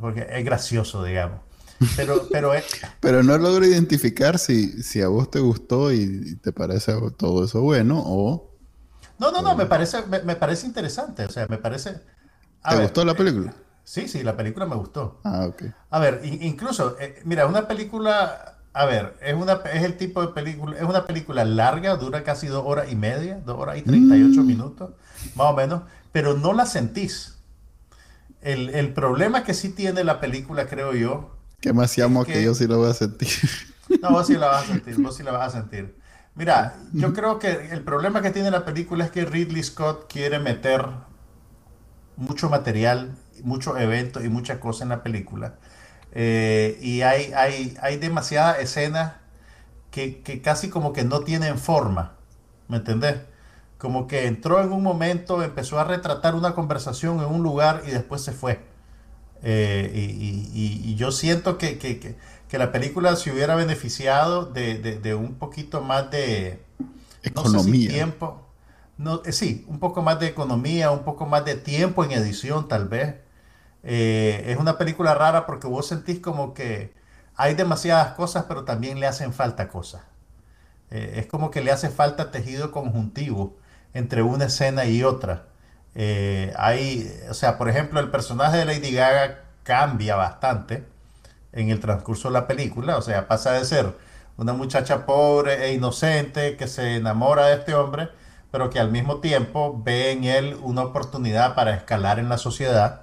Porque 0.00 0.26
es 0.30 0.44
gracioso, 0.44 1.04
digamos. 1.04 1.40
Pero, 1.96 2.28
pero, 2.30 2.54
es... 2.54 2.64
pero 3.00 3.22
no 3.22 3.36
logro 3.38 3.64
identificar 3.66 4.38
si, 4.38 4.82
si 4.82 5.02
a 5.02 5.08
vos 5.08 5.30
te 5.30 5.40
gustó 5.40 5.92
y 5.92 6.36
te 6.36 6.52
parece 6.52 6.94
todo 7.16 7.44
eso 7.44 7.60
bueno 7.60 8.02
o... 8.04 8.52
No, 9.18 9.32
no, 9.32 9.40
no, 9.40 9.56
me 9.56 9.66
parece, 9.66 10.02
me, 10.06 10.20
me 10.22 10.36
parece 10.36 10.66
interesante. 10.66 11.24
O 11.24 11.30
sea, 11.30 11.46
me 11.48 11.58
parece... 11.58 12.00
A 12.62 12.70
¿Te 12.70 12.76
ver, 12.76 12.84
gustó 12.84 13.04
la 13.04 13.14
película? 13.14 13.50
Eh, 13.50 13.54
sí, 13.84 14.08
sí, 14.08 14.22
la 14.22 14.36
película 14.36 14.66
me 14.66 14.76
gustó. 14.76 15.20
Ah, 15.24 15.46
ok. 15.46 15.64
A 15.90 15.98
ver, 15.98 16.20
incluso, 16.24 16.96
eh, 17.00 17.22
mira, 17.24 17.46
una 17.46 17.68
película, 17.68 18.58
a 18.72 18.84
ver, 18.84 19.16
es, 19.22 19.34
una, 19.34 19.60
es 19.72 19.84
el 19.84 19.96
tipo 19.96 20.20
de 20.20 20.28
película, 20.28 20.76
es 20.76 20.82
una 20.82 21.06
película 21.06 21.44
larga, 21.44 21.96
dura 21.96 22.24
casi 22.24 22.48
dos 22.48 22.64
horas 22.66 22.90
y 22.90 22.96
media, 22.96 23.40
dos 23.46 23.58
horas 23.58 23.78
y 23.78 23.82
38 23.82 24.42
mm. 24.42 24.46
minutos, 24.46 24.90
más 25.34 25.46
o 25.46 25.54
menos, 25.54 25.82
pero 26.12 26.34
no 26.34 26.52
la 26.52 26.66
sentís. 26.66 27.35
El, 28.46 28.70
el, 28.70 28.94
problema 28.94 29.42
que 29.42 29.54
sí 29.54 29.70
tiene 29.70 30.04
la 30.04 30.20
película, 30.20 30.68
creo 30.68 30.94
yo. 30.94 31.36
Que 31.60 31.72
más 31.72 31.98
llamo 31.98 32.24
que, 32.24 32.34
que, 32.34 32.44
yo 32.44 32.54
sí 32.54 32.68
lo 32.68 32.78
voy 32.78 32.90
a 32.90 32.94
sentir. 32.94 33.28
No, 34.02 34.10
vos 34.10 34.26
sí 34.26 34.34
la 34.34 34.48
vas 34.48 34.64
a 34.64 34.66
sentir, 34.72 34.96
vos 35.00 35.16
sí 35.16 35.22
la 35.22 35.32
vas 35.32 35.54
a 35.54 35.60
sentir. 35.60 35.96
Mira, 36.34 36.76
yo 36.92 37.12
creo 37.12 37.38
que 37.38 37.70
el 37.70 37.82
problema 37.82 38.20
que 38.20 38.30
tiene 38.30 38.50
la 38.50 38.64
película 38.64 39.04
es 39.04 39.10
que 39.10 39.24
Ridley 39.24 39.62
Scott 39.62 40.12
quiere 40.12 40.38
meter 40.38 40.86
mucho 42.16 42.50
material, 42.50 43.16
muchos 43.42 43.80
eventos 43.80 44.24
y 44.24 44.28
muchas 44.28 44.58
cosas 44.58 44.82
en 44.82 44.90
la 44.90 45.02
película. 45.02 45.54
Eh, 46.12 46.78
y 46.82 47.02
hay, 47.02 47.32
hay, 47.32 47.76
hay 47.80 47.96
demasiadas 47.96 48.58
escenas 48.60 49.14
que, 49.90 50.20
que, 50.22 50.42
casi 50.42 50.68
como 50.68 50.92
que 50.92 51.04
no 51.04 51.20
tienen 51.20 51.58
forma, 51.58 52.16
¿me 52.68 52.76
entendés? 52.78 53.16
Como 53.78 54.06
que 54.06 54.26
entró 54.26 54.62
en 54.62 54.72
un 54.72 54.82
momento, 54.82 55.42
empezó 55.42 55.78
a 55.78 55.84
retratar 55.84 56.34
una 56.34 56.54
conversación 56.54 57.20
en 57.20 57.26
un 57.26 57.42
lugar 57.42 57.82
y 57.86 57.90
después 57.90 58.22
se 58.22 58.32
fue. 58.32 58.60
Eh, 59.42 59.90
y, 59.94 60.00
y, 60.54 60.90
y, 60.92 60.94
yo 60.96 61.12
siento 61.12 61.58
que, 61.58 61.78
que, 61.78 62.00
que, 62.00 62.58
la 62.58 62.72
película 62.72 63.14
se 63.16 63.30
hubiera 63.30 63.54
beneficiado 63.54 64.46
de, 64.46 64.78
de, 64.78 64.98
de 64.98 65.14
un 65.14 65.34
poquito 65.34 65.82
más 65.82 66.10
de 66.10 66.64
economía. 67.22 67.52
No 67.52 67.62
sé 67.62 67.70
si 67.70 67.88
tiempo. 67.88 68.46
No, 68.98 69.22
eh, 69.24 69.32
sí, 69.32 69.64
un 69.68 69.78
poco 69.78 70.02
más 70.02 70.18
de 70.20 70.26
economía, 70.28 70.90
un 70.90 71.04
poco 71.04 71.26
más 71.26 71.44
de 71.44 71.54
tiempo 71.56 72.04
en 72.04 72.12
edición 72.12 72.68
tal 72.68 72.88
vez. 72.88 73.16
Eh, 73.82 74.44
es 74.48 74.56
una 74.58 74.78
película 74.78 75.14
rara 75.14 75.46
porque 75.46 75.66
vos 75.68 75.86
sentís 75.86 76.20
como 76.20 76.54
que 76.54 76.94
hay 77.36 77.54
demasiadas 77.54 78.14
cosas, 78.14 78.46
pero 78.48 78.64
también 78.64 79.00
le 79.00 79.06
hacen 79.06 79.32
falta 79.32 79.68
cosas. 79.68 80.02
Eh, 80.90 81.14
es 81.16 81.26
como 81.26 81.50
que 81.50 81.60
le 81.62 81.70
hace 81.72 81.90
falta 81.90 82.30
tejido 82.30 82.72
conjuntivo 82.72 83.56
entre 83.96 84.22
una 84.22 84.46
escena 84.46 84.86
y 84.86 85.02
otra. 85.02 85.44
Eh, 85.94 86.52
hay, 86.56 87.10
o 87.30 87.34
sea, 87.34 87.58
por 87.58 87.68
ejemplo, 87.68 88.00
el 88.00 88.10
personaje 88.10 88.58
de 88.58 88.64
Lady 88.66 88.92
Gaga 88.92 89.40
cambia 89.62 90.16
bastante 90.16 90.84
en 91.52 91.70
el 91.70 91.80
transcurso 91.80 92.28
de 92.28 92.34
la 92.34 92.46
película. 92.46 92.98
O 92.98 93.02
sea, 93.02 93.28
pasa 93.28 93.52
de 93.52 93.64
ser 93.64 93.94
una 94.36 94.52
muchacha 94.52 95.06
pobre 95.06 95.66
e 95.66 95.72
inocente 95.74 96.56
que 96.56 96.68
se 96.68 96.96
enamora 96.96 97.46
de 97.46 97.54
este 97.56 97.74
hombre 97.74 98.10
pero 98.50 98.70
que 98.70 98.80
al 98.80 98.90
mismo 98.90 99.18
tiempo 99.20 99.80
ve 99.84 100.12
en 100.12 100.24
él 100.24 100.56
una 100.62 100.82
oportunidad 100.82 101.54
para 101.54 101.74
escalar 101.74 102.18
en 102.18 102.30
la 102.30 102.38
sociedad 102.38 103.02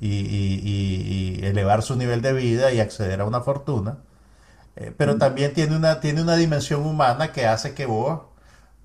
y, 0.00 0.08
y, 0.08 1.38
y 1.40 1.46
elevar 1.46 1.82
su 1.82 1.96
nivel 1.96 2.22
de 2.22 2.32
vida 2.32 2.72
y 2.72 2.80
acceder 2.80 3.20
a 3.20 3.24
una 3.24 3.40
fortuna. 3.40 3.98
Eh, 4.76 4.92
pero 4.96 5.16
también 5.18 5.54
tiene 5.54 5.76
una, 5.76 6.00
tiene 6.00 6.22
una 6.22 6.36
dimensión 6.36 6.84
humana 6.86 7.32
que 7.32 7.46
hace 7.46 7.74
que 7.74 7.86
vos 7.86 8.22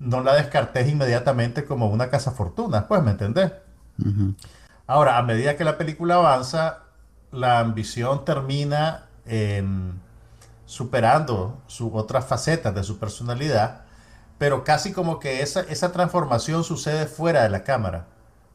no 0.04 0.22
la 0.22 0.34
descartes 0.34 0.88
inmediatamente 0.88 1.64
como 1.64 1.88
una 1.88 2.10
casa 2.10 2.30
fortuna, 2.32 2.86
pues, 2.88 3.02
¿me 3.02 3.12
entendés? 3.12 3.52
Uh 3.98 4.04
-huh. 4.04 4.34
Ahora, 4.86 5.18
a 5.18 5.22
medida 5.22 5.56
que 5.56 5.64
la 5.64 5.78
película 5.78 6.16
avanza, 6.16 6.84
la 7.32 7.58
ambición 7.60 8.24
termina 8.24 9.06
superando 10.66 11.62
sus 11.66 11.90
otras 11.94 12.26
facetas 12.26 12.74
de 12.74 12.84
su 12.84 12.98
personalidad 12.98 13.84
pero 14.38 14.64
casi 14.64 14.92
como 14.92 15.18
que 15.20 15.42
esa, 15.42 15.60
esa 15.62 15.92
transformación 15.92 16.64
sucede 16.64 17.06
fuera 17.06 17.42
de 17.42 17.48
la 17.50 17.64
cámara, 17.64 18.06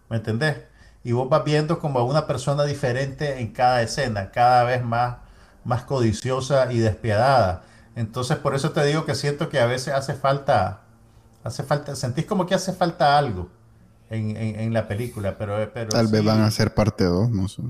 ¿me 0.10 0.18
entendés? 0.18 0.58
Y 1.04 1.14
vos 1.14 1.30
vas 1.30 1.44
viendo 1.44 1.80
como 1.80 2.00
a 2.00 2.04
una 2.04 2.28
persona 2.28 2.64
diferente 2.66 3.40
en 3.40 3.54
cada 3.54 3.82
escena, 3.82 4.32
cada 4.32 4.64
vez 4.66 4.84
más, 4.84 5.18
más 5.64 5.84
codiciosa 5.84 6.72
y 6.72 6.80
despiadada. 6.80 7.64
Entonces 7.96 8.38
por 8.38 8.56
eso 8.56 8.72
te 8.72 8.84
digo 8.86 9.06
que 9.06 9.16
siento 9.16 9.50
que 9.50 9.60
a 9.60 9.66
veces 9.66 9.94
hace 9.94 10.14
falta, 10.14 10.82
hace 11.44 11.64
falta, 11.64 11.96
sentís 11.96 12.26
como 12.26 12.46
que 12.46 12.56
hace 12.56 12.74
falta 12.74 13.18
algo 13.18 13.50
en, 14.10 14.36
en, 14.36 14.60
en 14.60 14.74
la 14.74 14.88
película, 14.88 15.38
pero... 15.38 15.56
pero 15.74 15.90
Tal 15.90 16.08
sí. 16.08 16.12
vez 16.12 16.26
van 16.26 16.42
a 16.42 16.52
ser 16.52 16.74
parte 16.74 17.06
2, 17.06 17.30
no 17.30 17.48
sé. 17.48 17.62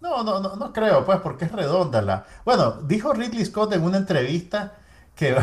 No, 0.00 0.22
no, 0.22 0.40
no, 0.40 0.56
no 0.56 0.72
creo, 0.72 1.04
pues, 1.04 1.20
porque 1.20 1.46
es 1.46 1.52
redonda 1.52 2.02
la... 2.02 2.26
Bueno, 2.44 2.82
dijo 2.82 3.12
Ridley 3.12 3.44
Scott 3.44 3.72
en 3.72 3.82
una 3.82 3.96
entrevista 3.96 4.74
que 5.14 5.34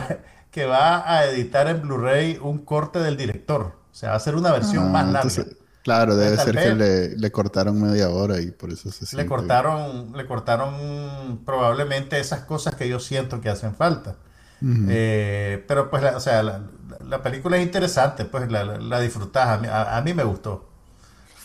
que 0.54 0.68
va 0.68 1.12
a 1.12 1.26
editar 1.26 1.68
en 1.68 1.82
Blu-ray 1.82 2.38
un 2.40 2.60
corte 2.60 3.00
del 3.00 3.18
director. 3.18 3.74
O 3.92 3.96
sea, 3.96 4.12
va 4.12 4.16
a 4.18 4.20
ser 4.20 4.36
una 4.36 4.52
versión 4.52 4.86
ah, 4.86 4.90
más 4.90 5.06
larga. 5.06 5.22
Entonces, 5.22 5.58
claro, 5.84 6.16
debe 6.16 6.38
ser 6.38 6.56
que 6.56 6.76
le, 6.76 7.18
le, 7.18 7.32
cortaron 7.32 7.82
media 7.82 8.10
hora 8.10 8.40
y 8.40 8.52
por 8.52 8.72
eso 8.72 8.92
se 8.92 9.18
le 9.18 9.26
cortaron, 9.26 10.16
le 10.16 10.28
cortaron 10.28 11.42
probablemente 11.44 12.20
esas 12.20 12.42
cosas 12.42 12.76
que 12.76 12.88
yo 12.88 13.00
siento 13.00 13.42
que 13.42 13.50
hacen 13.50 13.74
falta. 13.74 14.18
Uh 14.64 14.66
-huh. 14.66 14.88
eh, 14.90 15.66
pero 15.68 15.90
pues, 15.90 16.02
la, 16.02 16.16
o 16.16 16.20
sea, 16.22 16.42
la, 16.42 16.62
la, 17.06 17.22
película 17.22 17.58
es 17.58 17.64
interesante, 17.64 18.24
pues 18.24 18.50
la, 18.50 18.64
la 18.64 19.00
disfrutás. 19.02 19.50
A 19.50 19.58
mí, 19.58 19.68
a, 19.68 19.98
a 19.98 20.02
mí, 20.02 20.14
me 20.14 20.24
gustó. 20.24 20.70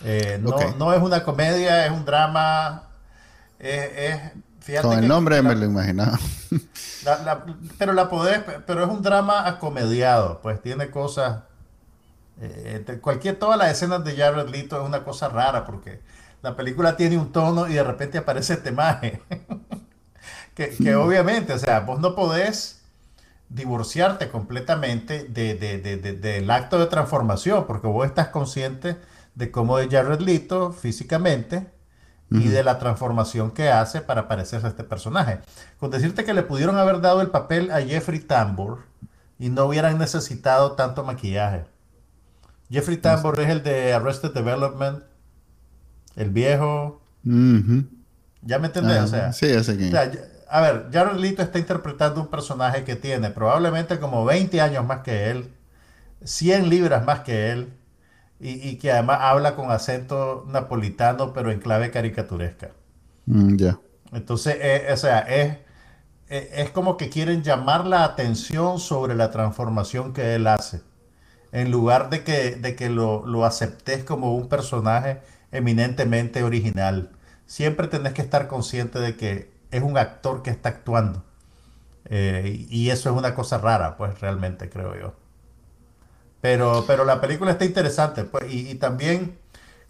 Eh, 0.05 0.39
no, 0.41 0.51
okay. 0.51 0.75
no 0.79 0.93
es 0.95 1.03
una 1.03 1.25
comedia, 1.25 1.85
es 1.85 1.93
un 1.93 2.05
drama. 2.05 2.85
Es, 3.59 3.91
es 3.97 4.21
Fíjate 4.69 4.87
Con 4.87 4.99
el 4.99 5.09
nombre 5.09 5.41
me 5.41 5.57
lo 5.57 5.65
imaginaba. 5.65 6.19
Pero 7.79 7.95
la 7.95 8.11
podés, 8.11 8.43
pero 8.67 8.85
es 8.85 8.91
un 8.91 9.01
drama 9.01 9.49
acomediado, 9.49 10.41
pues 10.43 10.61
tiene 10.61 10.91
cosas. 10.91 11.45
Eh, 12.39 12.99
cualquier, 13.01 13.39
todas 13.39 13.57
las 13.59 13.71
escenas 13.71 14.05
de 14.05 14.15
Jared 14.15 14.47
Leto 14.51 14.79
es 14.79 14.87
una 14.87 15.05
cosa 15.05 15.31
rara 15.31 15.65
porque 15.65 16.03
la 16.43 16.55
película 16.55 16.99
tiene 16.99 17.17
un 17.17 17.33
tono 17.33 17.67
y 17.67 17.73
de 17.73 17.83
repente 17.83 18.19
aparece 18.19 18.53
este 18.55 18.71
maje. 18.71 19.23
que, 20.55 20.69
que 20.69 20.95
mm. 20.95 21.01
obviamente, 21.01 21.55
o 21.55 21.59
sea, 21.59 21.81
vos 21.81 21.99
no 21.99 22.15
podés 22.15 22.78
divorciarte 23.49 24.29
completamente 24.29 25.25
de, 25.25 25.55
de, 25.55 25.79
de, 25.79 25.97
de, 25.97 26.13
del 26.13 26.51
acto 26.51 26.79
de 26.79 26.87
transformación 26.87 27.67
porque 27.67 27.87
vos 27.87 28.07
estás 28.07 28.29
consciente 28.29 28.99
de 29.35 29.51
cómo 29.51 29.79
es 29.79 29.89
Jared 29.91 30.21
Leto 30.21 30.73
físicamente 30.73 31.71
y 32.31 32.49
de 32.49 32.63
la 32.63 32.79
transformación 32.79 33.53
que 33.53 33.71
hace 33.71 34.03
para 34.03 34.29
parecerse 34.29 34.67
a 34.67 34.71
este 34.71 34.85
personaje. 34.85 35.41
Con 35.79 35.91
decirte 35.91 36.25
que 36.25 36.35
le 36.35 36.43
pudieron 36.43 36.77
haber 36.77 37.01
dado 37.01 37.23
el 37.23 37.31
papel 37.31 37.71
a 37.71 37.81
Jeffrey 37.81 38.21
Tambor 38.21 38.81
y 39.39 39.49
no 39.49 39.65
hubieran 39.65 39.97
necesitado 39.97 40.73
tanto 40.73 41.05
maquillaje. 41.05 41.65
Jeffrey 42.71 42.99
Tambor 42.99 43.41
es 43.41 43.49
el 43.49 43.63
de 43.63 43.95
Arrested 43.95 44.33
Development, 44.33 45.05
el 46.17 46.31
viejo. 46.31 47.01
Uh 47.25 47.31
-huh. 47.31 47.89
¿Ya 48.43 48.59
me 48.59 48.67
entendés? 48.67 49.03
O 49.05 49.07
sea, 49.07 49.33
sí, 49.33 49.51
o 49.53 49.65
sea, 49.65 49.75
a 50.51 50.61
ver, 50.61 50.89
Jared 50.93 51.19
Leto 51.19 51.43
está 51.43 51.59
interpretando 51.59 52.21
un 52.21 52.29
personaje 52.29 52.85
que 52.85 52.97
tiene 52.97 53.31
probablemente 53.31 53.99
como 53.99 54.25
20 54.25 54.61
años 54.61 54.85
más 54.87 55.01
que 55.01 55.31
él, 55.31 55.53
100 56.25 56.69
libras 56.69 57.05
más 57.05 57.21
que 57.21 57.51
él, 57.51 57.75
y, 58.41 58.69
y, 58.69 58.79
que 58.79 58.93
además 58.93 59.19
habla 59.21 59.57
con 59.57 59.71
acento 59.71 60.45
napolitano, 60.49 61.33
pero 61.33 61.51
en 61.51 61.59
clave 61.59 61.91
caricaturesca. 61.91 62.71
Mm, 63.27 63.57
ya. 63.57 63.57
Yeah. 63.57 63.81
Entonces, 64.13 64.57
eh, 64.61 64.87
o 64.93 64.97
sea, 64.97 65.21
es, 65.21 65.57
es, 66.29 66.49
es, 66.53 66.71
como 66.71 66.97
que 66.97 67.09
quieren 67.11 67.43
llamar 67.43 67.87
la 67.87 68.05
atención 68.05 68.79
sobre 68.79 69.17
la 69.17 69.31
transformación 69.31 70.13
que 70.13 70.35
él 70.37 70.47
hace, 70.47 70.83
en 71.51 71.71
lugar 71.71 72.11
de 72.11 72.23
que, 72.23 72.53
de 72.53 72.77
que 72.77 72.89
lo, 72.91 73.27
lo 73.27 73.45
aceptes 73.45 74.05
como 74.05 74.35
un 74.37 74.49
personaje 74.49 75.21
eminentemente 75.51 76.43
original. 76.45 77.11
Siempre 77.47 77.89
tenés 77.89 78.13
que 78.13 78.23
estar 78.23 78.47
consciente 78.47 79.01
de 79.01 79.17
que 79.17 79.58
es 79.71 79.83
un 79.83 79.99
actor 79.99 80.43
que 80.43 80.51
está 80.51 80.71
actuando. 80.71 81.25
Eh, 82.07 82.67
y 82.71 82.91
eso 82.91 83.11
es 83.11 83.17
una 83.17 83.35
cosa 83.35 83.59
rara, 83.59 83.97
pues 83.97 84.21
realmente 84.21 84.71
creo 84.71 84.99
yo. 84.99 85.15
Pero, 86.41 86.85
pero 86.87 87.05
la 87.05 87.21
película 87.21 87.51
está 87.51 87.65
interesante, 87.65 88.25
pues, 88.25 88.45
y, 88.49 88.77
también, 88.77 89.37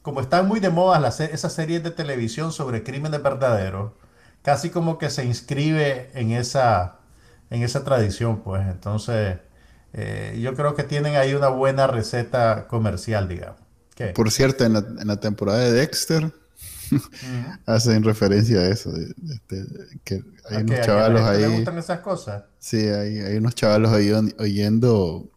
como 0.03 0.21
están 0.21 0.49
muy 0.49 0.61
de 0.61 0.71
moda 0.71 0.99
las, 0.99 1.21
esas 1.21 1.53
series 1.53 1.83
de 1.83 1.91
televisión 1.91 2.53
sobre 2.53 2.83
crímenes 2.83 3.23
verdaderos, 3.23 3.93
casi 4.43 4.71
como 4.71 4.99
que 4.99 5.11
se 5.11 5.25
inscribe 5.25 6.11
en 6.14 6.33
esa, 6.33 6.97
en 7.51 7.62
esa 7.62 7.85
tradición, 7.85 8.41
pues. 8.41 8.67
Entonces, 8.67 9.38
eh, 9.93 10.38
yo 10.41 10.55
creo 10.55 10.75
que 10.75 10.85
tienen 10.85 11.17
ahí 11.17 11.35
una 11.35 11.49
buena 11.49 11.87
receta 11.87 12.67
comercial, 12.67 13.29
digamos. 13.29 13.61
Por 14.14 14.31
cierto, 14.31 14.64
en 14.64 14.75
la, 14.75 15.17
temporada 15.17 15.59
de 15.59 15.73
Dexter 15.73 16.33
hacen 17.66 18.03
referencia 18.03 18.61
a 18.61 18.68
eso, 18.68 18.90
de, 18.92 19.14
que 20.05 20.22
hay 20.51 20.62
unos 20.62 20.81
chavalos 20.81 21.22
ahí. 21.22 21.42
¿Te 21.42 21.48
gustan 21.48 21.79
esas 21.79 22.01
cosas? 22.01 22.44
Sí, 22.59 22.79
hay, 22.79 23.18
hay 23.18 23.37
unos 23.37 23.55
chavalos 23.55 23.92
ahí 23.92 24.11
oyendo 24.38 25.31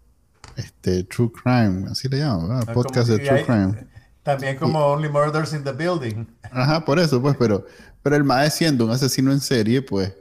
este 0.56 1.04
True 1.04 1.32
Crime, 1.32 1.88
así 1.90 2.08
le 2.10 2.20
llaman, 2.20 2.52
ah, 2.52 2.74
podcast 2.74 3.10
de 3.10 3.20
True 3.20 3.46
Crime. 3.46 3.88
También 4.24 4.58
como 4.58 4.80
Only 4.80 5.10
Murders 5.10 5.54
in 5.54 5.64
the 5.64 5.72
Building. 5.72 6.28
Ajá, 6.44 6.86
por 6.86 7.00
eso, 7.00 7.22
pues, 7.22 7.36
pero, 7.38 7.66
pero 8.04 8.16
el 8.16 8.24
MAE 8.24 8.52
siendo 8.52 8.86
un 8.86 8.92
asesino 8.92 9.32
en 9.32 9.40
serie, 9.40 9.82
pues, 9.82 10.14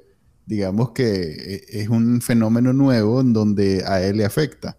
digamos 0.46 0.92
que 0.92 1.54
eh, 1.54 1.64
es 1.68 1.88
un 1.88 2.20
fenómeno 2.22 2.72
nuevo 2.72 3.20
en 3.20 3.32
donde 3.32 3.84
a 3.86 4.00
él 4.02 4.16
le 4.16 4.24
afecta. 4.24 4.78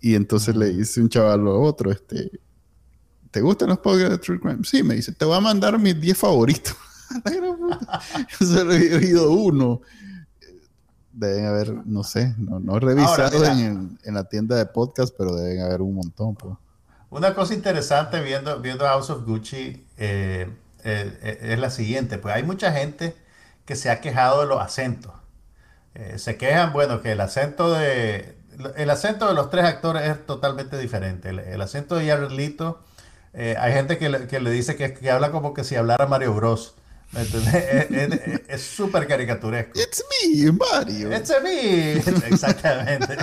Y 0.00 0.14
entonces 0.14 0.56
le 0.56 0.70
dice 0.70 1.00
un 1.00 1.08
chaval 1.08 1.46
a 1.46 1.50
otro, 1.50 1.90
este, 1.90 2.30
¿te 3.30 3.40
gustan 3.40 3.68
los 3.68 3.78
podcasts 3.78 4.10
de 4.10 4.18
True 4.18 4.40
Crime? 4.40 4.64
Sí, 4.64 4.82
me 4.82 4.94
dice, 4.94 5.12
te 5.12 5.24
voy 5.24 5.36
a 5.36 5.40
mandar 5.40 5.78
mis 5.78 6.00
10 6.00 6.16
favoritos. 6.16 6.76
Yo 8.40 8.46
solo 8.46 8.72
he 8.72 8.94
oído 8.96 9.30
uno 9.30 9.80
deben 11.18 11.46
haber, 11.46 11.86
no 11.86 12.04
sé, 12.04 12.34
no, 12.38 12.60
no 12.60 12.76
he 12.76 12.80
revisado 12.80 13.44
en, 13.44 13.98
en, 14.04 14.14
la 14.14 14.24
tienda 14.24 14.56
de 14.56 14.66
podcast, 14.66 15.12
pero 15.18 15.34
deben 15.34 15.62
haber 15.62 15.82
un 15.82 15.96
montón. 15.96 16.36
Pues. 16.36 16.54
Una 17.10 17.34
cosa 17.34 17.54
interesante 17.54 18.20
viendo, 18.20 18.60
viendo 18.60 18.84
House 18.84 19.10
of 19.10 19.24
Gucci 19.24 19.84
eh, 19.96 20.48
eh, 20.84 21.18
eh, 21.22 21.38
es 21.42 21.58
la 21.58 21.70
siguiente, 21.70 22.18
pues 22.18 22.34
hay 22.34 22.44
mucha 22.44 22.72
gente 22.72 23.16
que 23.64 23.74
se 23.74 23.90
ha 23.90 24.00
quejado 24.00 24.42
de 24.42 24.46
los 24.46 24.60
acentos. 24.60 25.12
se 26.16 26.36
quejan, 26.36 26.72
bueno, 26.72 27.02
que 27.02 27.12
el 27.12 27.20
acento 27.20 27.72
de 27.72 28.36
el 28.76 28.90
acento 28.90 29.28
de 29.28 29.34
los 29.34 29.50
tres 29.50 29.64
actores 29.64 30.08
es 30.08 30.26
totalmente 30.26 30.78
diferente. 30.78 31.28
El, 31.28 31.60
acento 31.60 31.96
de 31.96 32.08
Jared 32.08 32.30
Leto, 32.30 32.82
hay 33.34 33.72
gente 33.72 33.98
que 33.98 34.08
le, 34.08 34.26
que 34.26 34.40
le 34.40 34.50
dice 34.50 34.76
que, 34.76 34.94
que, 34.94 35.10
habla 35.10 35.30
como 35.30 35.54
que 35.54 35.64
si 35.64 35.76
hablara 35.76 36.06
Mario 36.06 36.34
Bros. 36.34 36.74
es 38.48 38.62
súper 38.62 39.06
caricaturesco. 39.06 39.78
It's 39.78 40.04
me, 40.10 40.52
Mario. 40.52 41.16
It's 41.16 41.32
me. 41.42 41.92
Exactamente. 42.28 43.16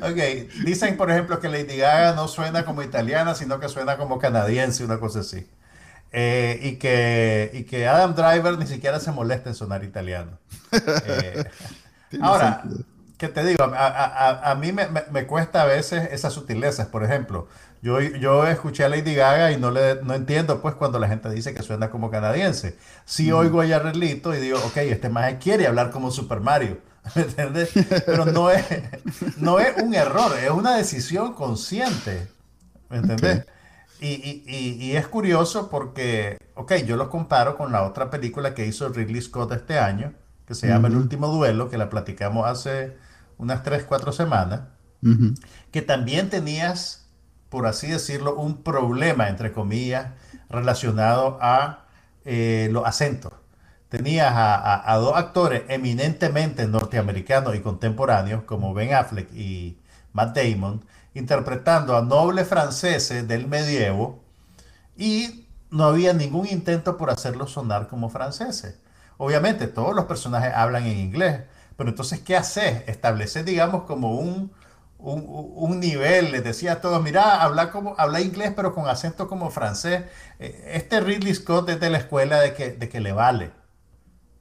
ok, 0.00 0.50
dicen 0.64 0.96
por 0.96 1.10
ejemplo 1.10 1.38
que 1.38 1.48
Lady 1.48 1.76
Gaga 1.76 2.14
no 2.14 2.28
suena 2.28 2.64
como 2.64 2.82
italiana, 2.82 3.34
sino 3.34 3.60
que 3.60 3.68
suena 3.68 3.98
como 3.98 4.18
canadiense, 4.18 4.84
una 4.84 4.98
cosa 4.98 5.20
así. 5.20 5.46
Eh, 6.12 6.60
y, 6.62 6.76
que, 6.76 7.50
y 7.52 7.64
que 7.64 7.86
Adam 7.86 8.14
Driver 8.14 8.58
ni 8.58 8.66
siquiera 8.66 9.00
se 9.00 9.12
molesta 9.12 9.50
en 9.50 9.54
sonar 9.54 9.84
italiano. 9.84 10.38
Eh, 11.06 11.44
ahora, 12.20 12.64
¿qué 13.18 13.28
te 13.28 13.44
digo? 13.44 13.64
A, 13.64 13.86
a, 13.86 14.50
a 14.50 14.54
mí 14.56 14.72
me, 14.72 14.88
me, 14.88 15.02
me, 15.10 15.26
cuesta 15.26 15.62
a 15.62 15.64
veces 15.64 16.08
esas 16.12 16.32
sutilezas. 16.32 16.88
Por 16.88 17.04
ejemplo, 17.04 17.48
yo, 17.82 18.00
yo 18.00 18.46
escuché 18.46 18.84
a 18.84 18.88
Lady 18.88 19.14
Gaga 19.14 19.52
y 19.52 19.58
no, 19.58 19.70
le, 19.70 20.02
no 20.02 20.14
entiendo 20.14 20.60
pues 20.60 20.74
cuando 20.74 20.98
la 20.98 21.08
gente 21.08 21.30
dice 21.30 21.54
que 21.54 21.62
suena 21.62 21.90
como 21.90 22.10
canadiense. 22.10 22.76
Sí 23.04 23.32
oigo 23.32 23.60
a 23.60 23.66
Jared 23.66 23.94
Leto 23.94 24.34
y 24.34 24.38
digo, 24.38 24.58
ok, 24.58 24.76
este 24.78 25.08
más 25.08 25.34
quiere 25.34 25.66
hablar 25.66 25.90
como 25.90 26.10
Super 26.10 26.40
Mario. 26.40 26.78
¿Me 27.14 27.22
entiendes? 27.22 27.70
Pero 28.04 28.24
no 28.26 28.50
es, 28.50 28.64
no 29.36 29.60
es 29.60 29.80
un 29.82 29.94
error, 29.94 30.32
es 30.42 30.50
una 30.50 30.76
decisión 30.76 31.34
consciente. 31.34 32.28
¿Me 32.88 32.98
entiendes? 32.98 33.46
Y, 34.00 34.08
y, 34.08 34.44
y, 34.46 34.84
y, 34.84 34.96
es 34.96 35.06
curioso 35.08 35.70
porque, 35.70 36.38
ok, 36.54 36.74
yo 36.86 36.96
lo 36.96 37.08
comparo 37.08 37.56
con 37.56 37.72
la 37.72 37.82
otra 37.84 38.10
película 38.10 38.54
que 38.54 38.66
hizo 38.66 38.90
Ridley 38.90 39.22
Scott 39.22 39.52
este 39.52 39.78
año, 39.78 40.12
que 40.46 40.54
se 40.54 40.68
llama 40.68 40.88
El 40.88 40.96
último 40.96 41.28
duelo, 41.28 41.70
que 41.70 41.78
la 41.78 41.88
platicamos 41.88 42.46
hace 42.46 42.98
unas 43.38 43.62
3, 43.62 43.84
4 43.84 44.12
semanas, 44.12 44.60
que 45.70 45.80
también 45.82 46.28
tenías, 46.28 47.05
por 47.48 47.66
así 47.66 47.88
decirlo, 47.88 48.36
un 48.36 48.62
problema, 48.62 49.28
entre 49.28 49.52
comillas, 49.52 50.08
relacionado 50.48 51.38
a 51.40 51.86
eh, 52.24 52.68
los 52.72 52.86
acentos 52.86 53.32
tenías 53.88 54.32
a, 54.34 54.96
dos 54.96 55.16
actores 55.16 55.62
eminentemente 55.68 56.66
norteamericanos 56.66 57.54
y 57.54 57.60
contemporáneos, 57.60 58.42
como 58.44 58.74
Ben 58.74 58.94
Affleck 58.94 59.32
y 59.32 59.78
Matt 60.12 60.36
Damon, 60.36 60.84
interpretando 61.14 61.96
a 61.96 62.02
nobles 62.02 62.48
franceses 62.48 63.26
del 63.26 63.46
medievo 63.46 64.22
y 64.96 65.46
no 65.70 65.84
había 65.84 66.12
ningún 66.12 66.46
intento 66.48 66.96
por 66.96 67.10
hacerlos 67.10 67.52
sonar 67.52 67.88
como 67.88 68.08
franceses. 68.08 68.78
Obviamente 69.18 69.66
todos 69.66 69.94
los 69.94 70.06
personajes 70.06 70.52
hablan 70.54 70.84
en 70.84 70.98
inglés, 70.98 71.42
pero 71.76 71.90
entonces, 71.90 72.20
¿qué 72.20 72.36
haces? 72.36 72.82
Establecer, 72.86 73.44
digamos, 73.44 73.84
como 73.84 74.16
un, 74.18 74.52
un, 75.14 75.80
nivel, 75.80 76.32
les 76.32 76.42
decía 76.42 76.72
a 76.72 76.80
todos, 76.80 77.02
mira, 77.02 77.42
habla, 77.42 77.70
como, 77.70 77.94
habla 77.98 78.20
inglés 78.20 78.52
pero 78.56 78.74
con 78.74 78.88
acento 78.88 79.28
como 79.28 79.50
francés. 79.50 80.04
Eh, 80.38 80.72
este 80.74 81.00
Ridley 81.00 81.34
Scott 81.34 81.68
es 81.68 81.80
de 81.80 81.90
la 81.90 81.98
escuela 81.98 82.40
de 82.40 82.54
que, 82.54 82.70
de 82.72 82.88
que 82.88 83.00
le 83.00 83.12
vale 83.12 83.52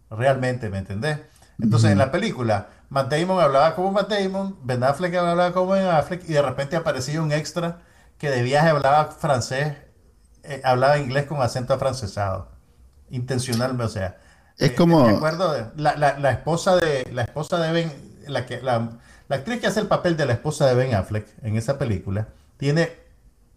realmente, 0.09 0.69
¿me 0.69 0.79
entendés? 0.79 1.19
Entonces 1.59 1.91
en 1.91 1.97
la 1.97 2.11
película, 2.11 2.67
Matt 2.89 3.11
Damon 3.11 3.39
hablaba 3.39 3.75
como 3.75 3.91
Matt 3.91 4.09
Damon, 4.09 4.57
Ben 4.63 4.83
Affleck 4.83 5.15
hablaba 5.15 5.53
como 5.53 5.71
Ben 5.71 5.87
Affleck 5.87 6.27
y 6.27 6.33
de 6.33 6.41
repente 6.41 6.75
aparecía 6.75 7.21
un 7.21 7.31
extra 7.31 7.81
que 8.17 8.29
de 8.29 8.41
viaje 8.41 8.69
hablaba 8.69 9.11
francés, 9.11 9.73
eh, 10.43 10.61
hablaba 10.63 10.97
inglés 10.97 11.25
con 11.25 11.41
acento 11.41 11.73
afrancesado, 11.73 12.49
intencionalmente, 13.09 13.83
o 13.83 13.89
sea. 13.89 14.17
Es 14.57 14.71
eh, 14.71 14.75
como... 14.75 15.05
Me 15.05 15.15
acuerdo 15.15 15.51
de 15.51 15.65
la, 15.75 15.95
la, 15.95 16.17
la, 16.17 16.31
esposa 16.31 16.75
de 16.77 17.09
la 17.11 17.23
esposa 17.23 17.59
de 17.59 17.71
Ben, 17.71 17.93
la, 18.27 18.45
que, 18.45 18.61
la, 18.61 18.89
la 19.27 19.37
actriz 19.37 19.59
que 19.59 19.67
hace 19.67 19.79
el 19.79 19.87
papel 19.87 20.17
de 20.17 20.25
la 20.25 20.33
esposa 20.33 20.67
de 20.67 20.75
Ben 20.75 20.93
Affleck 20.93 21.27
en 21.41 21.57
esa 21.57 21.77
película, 21.77 22.27
tiene 22.57 22.91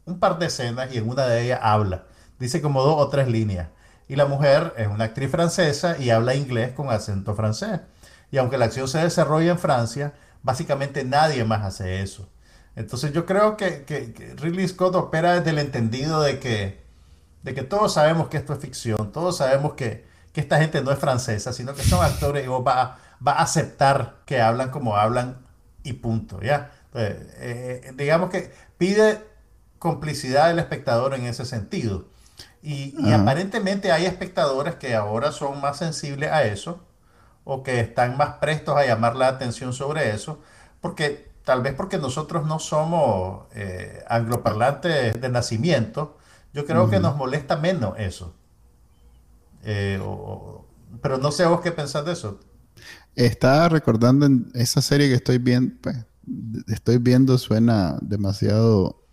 un 0.07 0.18
par 0.18 0.38
de 0.38 0.46
escenas 0.46 0.92
y 0.92 0.98
en 0.98 1.09
una 1.09 1.26
de 1.26 1.42
ellas 1.42 1.61
habla. 1.62 2.04
Dice 2.38 2.62
como 2.62 2.83
dos 2.83 2.96
o 2.98 3.09
tres 3.09 3.28
líneas. 3.28 3.68
Y 4.09 4.16
la 4.16 4.24
mujer 4.24 4.72
es 4.78 4.88
una 4.88 5.04
actriz 5.04 5.31
francesa 5.31 5.98
y 5.98 6.11
habla 6.11 6.35
inglés 6.35 6.72
con 6.72 6.88
acento 6.88 7.35
francés. 7.35 7.81
Y 8.31 8.38
aunque 8.38 8.57
la 8.57 8.66
acción 8.66 8.88
se 8.88 8.98
desarrolla 8.98 9.50
en 9.50 9.59
Francia, 9.59 10.14
básicamente 10.42 11.04
nadie 11.04 11.44
más 11.44 11.62
hace 11.64 12.02
eso. 12.02 12.28
Entonces 12.74 13.12
yo 13.12 13.26
creo 13.26 13.57
que, 13.57 13.85
que, 13.85 14.35
Ridley 14.37 14.68
Scott 14.68 14.94
opera 14.94 15.35
desde 15.35 15.50
el 15.50 15.59
entendido 15.59 16.22
de 16.22 16.38
que, 16.38 16.83
de 17.42 17.54
que 17.54 17.62
todos 17.62 17.94
sabemos 17.94 18.28
que 18.28 18.37
esto 18.38 18.54
es 18.54 18.61
ficción, 18.61 19.12
todos 19.12 19.38
sabemos 19.38 19.74
que, 19.74 20.07
que 20.33 20.40
esta 20.40 20.59
gente 20.59 20.81
no 20.81 20.92
es 20.92 20.98
francesa, 20.98 21.52
sino 21.52 21.74
que 21.74 21.83
son 21.83 22.04
actores 22.04 22.44
y 22.44 22.48
va, 22.48 22.98
va 23.26 23.33
a 23.33 23.42
aceptar 23.42 24.18
que 24.24 24.40
hablan 24.40 24.70
como 24.70 24.96
hablan 24.96 25.48
y 25.88 25.94
punto, 25.94 26.40
¿ya? 26.42 26.70
Eh, 26.94 27.92
digamos 27.96 28.31
que 28.31 28.53
pide 28.77 29.22
complicidad 29.79 30.48
del 30.48 30.59
espectador 30.59 31.14
en 31.14 31.24
ese 31.24 31.44
sentido. 31.44 32.07
Y, 32.62 32.94
aparentemente 33.12 33.92
hay 33.92 34.07
espectadores 34.07 34.74
que 34.74 34.94
ahora 34.94 35.33
son 35.33 35.61
más 35.61 35.79
sensibles 35.79 36.31
a 36.31 36.44
eso 36.44 36.81
o 37.44 37.62
que 37.62 37.81
están 37.81 38.16
más 38.16 38.35
prestos 38.35 38.77
a 38.77 38.85
llamar 38.85 39.16
la 39.16 39.29
atención 39.29 39.72
sobre 39.72 40.11
eso, 40.11 40.40
porque 40.81 41.31
tal 41.44 41.62
vez 41.62 41.74
porque 41.74 41.96
nosotros 41.98 42.46
no 42.46 42.59
somos 42.59 43.46
eh, 43.55 44.05
angloparlantes 44.09 45.18
de 45.18 45.29
nacimiento, 45.31 46.18
yo 46.53 46.66
creo 46.66 46.90
que 46.90 47.01
nos 47.01 47.16
molesta 47.16 47.57
menos 47.57 47.98
eso. 47.98 48.35
Eh, 49.62 49.98
pero 51.01 51.18
no 51.18 51.31
sé 51.31 51.46
vos 51.46 51.61
qué 51.61 51.72
pensás 51.72 52.05
de 52.05 52.12
eso. 52.12 52.40
Estaba 53.24 53.68
recordando 53.68 54.26
en 54.26 54.50
esa 54.54 54.81
serie 54.81 55.09
que 55.09 55.14
estoy 55.14 55.38
viendo, 55.38 55.74
pues, 55.81 55.96
estoy 56.68 56.98
viendo 56.98 57.37
suena 57.37 57.98
demasiado, 58.00 59.04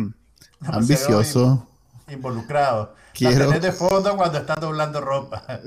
ambicioso 0.60 1.68
involucrado. 2.08 2.94
Quiero... 3.12 3.48
La 3.48 3.60
de 3.60 3.72
fondo 3.72 4.16
cuando 4.16 4.38
están 4.38 4.60
doblando 4.60 5.00
ropa. 5.00 5.44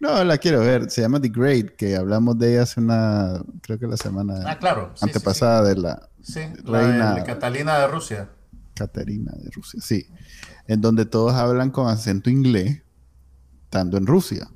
No, 0.00 0.24
la 0.24 0.36
quiero 0.36 0.58
ver. 0.58 0.90
Se 0.90 1.00
llama 1.00 1.20
The 1.20 1.28
Great, 1.28 1.76
que 1.76 1.94
hablamos 1.94 2.36
de 2.36 2.54
ella 2.54 2.62
hace 2.62 2.80
una, 2.80 3.40
creo 3.60 3.78
que 3.78 3.86
la 3.86 3.96
semana 3.96 4.42
ah, 4.44 4.58
claro. 4.58 4.92
antepasada 5.00 5.62
de 5.62 5.76
la 5.76 6.08
reina 6.64 7.14
de 7.14 7.22
Catalina 7.22 7.78
de 7.78 7.86
Rusia. 7.86 8.28
Caterina 8.74 9.30
de 9.36 9.48
Rusia, 9.52 9.80
sí. 9.80 10.08
En 10.66 10.80
donde 10.80 11.06
todos 11.06 11.34
hablan 11.34 11.70
con 11.70 11.86
acento 11.86 12.30
inglés, 12.30 12.82
estando 13.62 13.96
en 13.96 14.08
Rusia. 14.08 14.48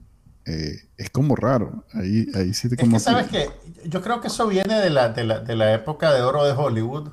Eh, 0.46 0.78
es 0.96 1.10
como 1.10 1.36
raro. 1.36 1.84
Ahí, 1.92 2.26
ahí 2.34 2.54
sí 2.54 2.68
te 2.68 2.76
como. 2.76 2.96
Es 2.96 3.02
que, 3.04 3.04
¿sabes 3.04 3.28
que 3.28 3.48
Yo 3.88 4.02
creo 4.02 4.20
que 4.20 4.28
eso 4.28 4.46
viene 4.46 4.80
de 4.80 4.90
la, 4.90 5.08
de 5.10 5.24
la, 5.24 5.40
de 5.40 5.56
la 5.56 5.72
época 5.74 6.12
de 6.12 6.22
oro 6.22 6.44
de 6.44 6.52
Hollywood 6.52 7.10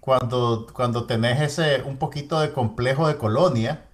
cuando, 0.00 0.66
cuando 0.74 1.06
tenés 1.06 1.40
ese 1.42 1.82
un 1.84 1.98
poquito 1.98 2.40
de 2.40 2.52
complejo 2.52 3.08
de 3.08 3.16
colonia, 3.18 3.86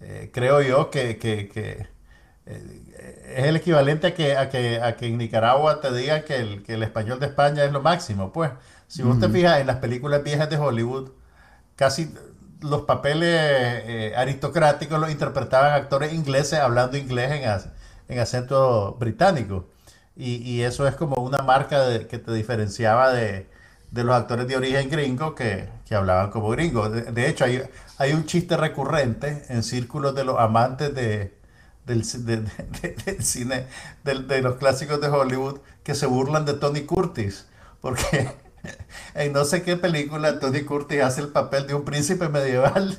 eh, 0.00 0.30
creo 0.34 0.62
yo 0.62 0.90
que, 0.90 1.18
que- 1.18 1.48
que, 1.48 1.88
eh, 2.46 3.34
es 3.36 3.44
el 3.46 3.56
equivalente 3.56 4.08
a 4.08 4.14
que, 4.14 4.36
a 4.36 4.48
que, 4.50 4.80
a 4.82 4.96
que 4.96 5.06
en 5.08 5.18
Nicaragua 5.18 5.80
te 5.80 5.92
diga 5.94 6.22
que 6.24 6.36
el, 6.36 6.62
que 6.64 6.74
el 6.74 6.82
español 6.84 7.20
de 7.20 7.26
España 7.26 7.64
es 7.64 7.72
lo 7.72 7.82
máximo. 7.82 8.32
Pues, 8.32 8.52
si 8.88 9.02
vos 9.02 9.18
te 9.18 9.28
fijas 9.30 9.60
en 9.60 9.66
las 9.68 9.76
películas 9.78 10.22
viejas 10.24 10.50
de 10.50 10.58
Hollywood, 10.58 11.10
casi 11.76 12.14
los 12.60 12.82
papeles 12.82 13.30
eh, 13.32 14.14
aristocráticos 14.16 14.98
los 15.00 15.10
interpretaban 15.10 15.72
actores 15.72 16.12
ingleses 16.14 16.58
hablando 16.60 16.96
inglés 16.96 17.32
en, 17.32 17.44
en 18.08 18.18
acento 18.18 18.96
británico. 18.98 19.68
Y, 20.16 20.36
y 20.36 20.62
eso 20.62 20.86
es 20.86 20.94
como 20.96 21.16
una 21.22 21.42
marca 21.42 22.06
que 22.06 22.18
te 22.18 22.32
diferenciaba 22.32 23.12
de, 23.12 23.48
de 23.94 24.02
los 24.04 24.16
actores 24.16 24.48
de 24.48 24.56
origen 24.56 24.90
gringo 24.90 25.36
que, 25.36 25.68
que 25.86 25.94
hablaban 25.94 26.30
como 26.30 26.48
gringos. 26.50 26.90
De, 27.14 27.28
hecho, 27.28 27.44
hay, 27.44 27.62
hay 27.98 28.12
un 28.12 28.26
chiste 28.26 28.56
recurrente 28.56 29.44
en 29.48 29.62
círculos 29.62 30.16
de 30.16 30.24
los 30.24 30.38
amantes 30.40 30.92
de, 30.94 31.32
del, 31.86 32.02
del 33.04 33.24
cine, 33.24 33.66
de, 34.02 34.42
los 34.42 34.56
clásicos 34.56 35.00
de 35.00 35.08
Hollywood, 35.08 35.60
que 35.84 35.94
se 35.94 36.06
burlan 36.06 36.44
de 36.44 36.54
Tony 36.54 36.82
Curtis. 36.82 37.46
Porque 37.80 38.32
en 39.14 39.32
no 39.32 39.44
sé 39.44 39.62
qué 39.62 39.76
película 39.76 40.40
Tony 40.40 40.62
Curtis 40.62 41.00
hace 41.00 41.20
el 41.20 41.28
papel 41.28 41.68
de 41.68 41.74
un 41.74 41.84
príncipe 41.84 42.28
medieval. 42.28 42.98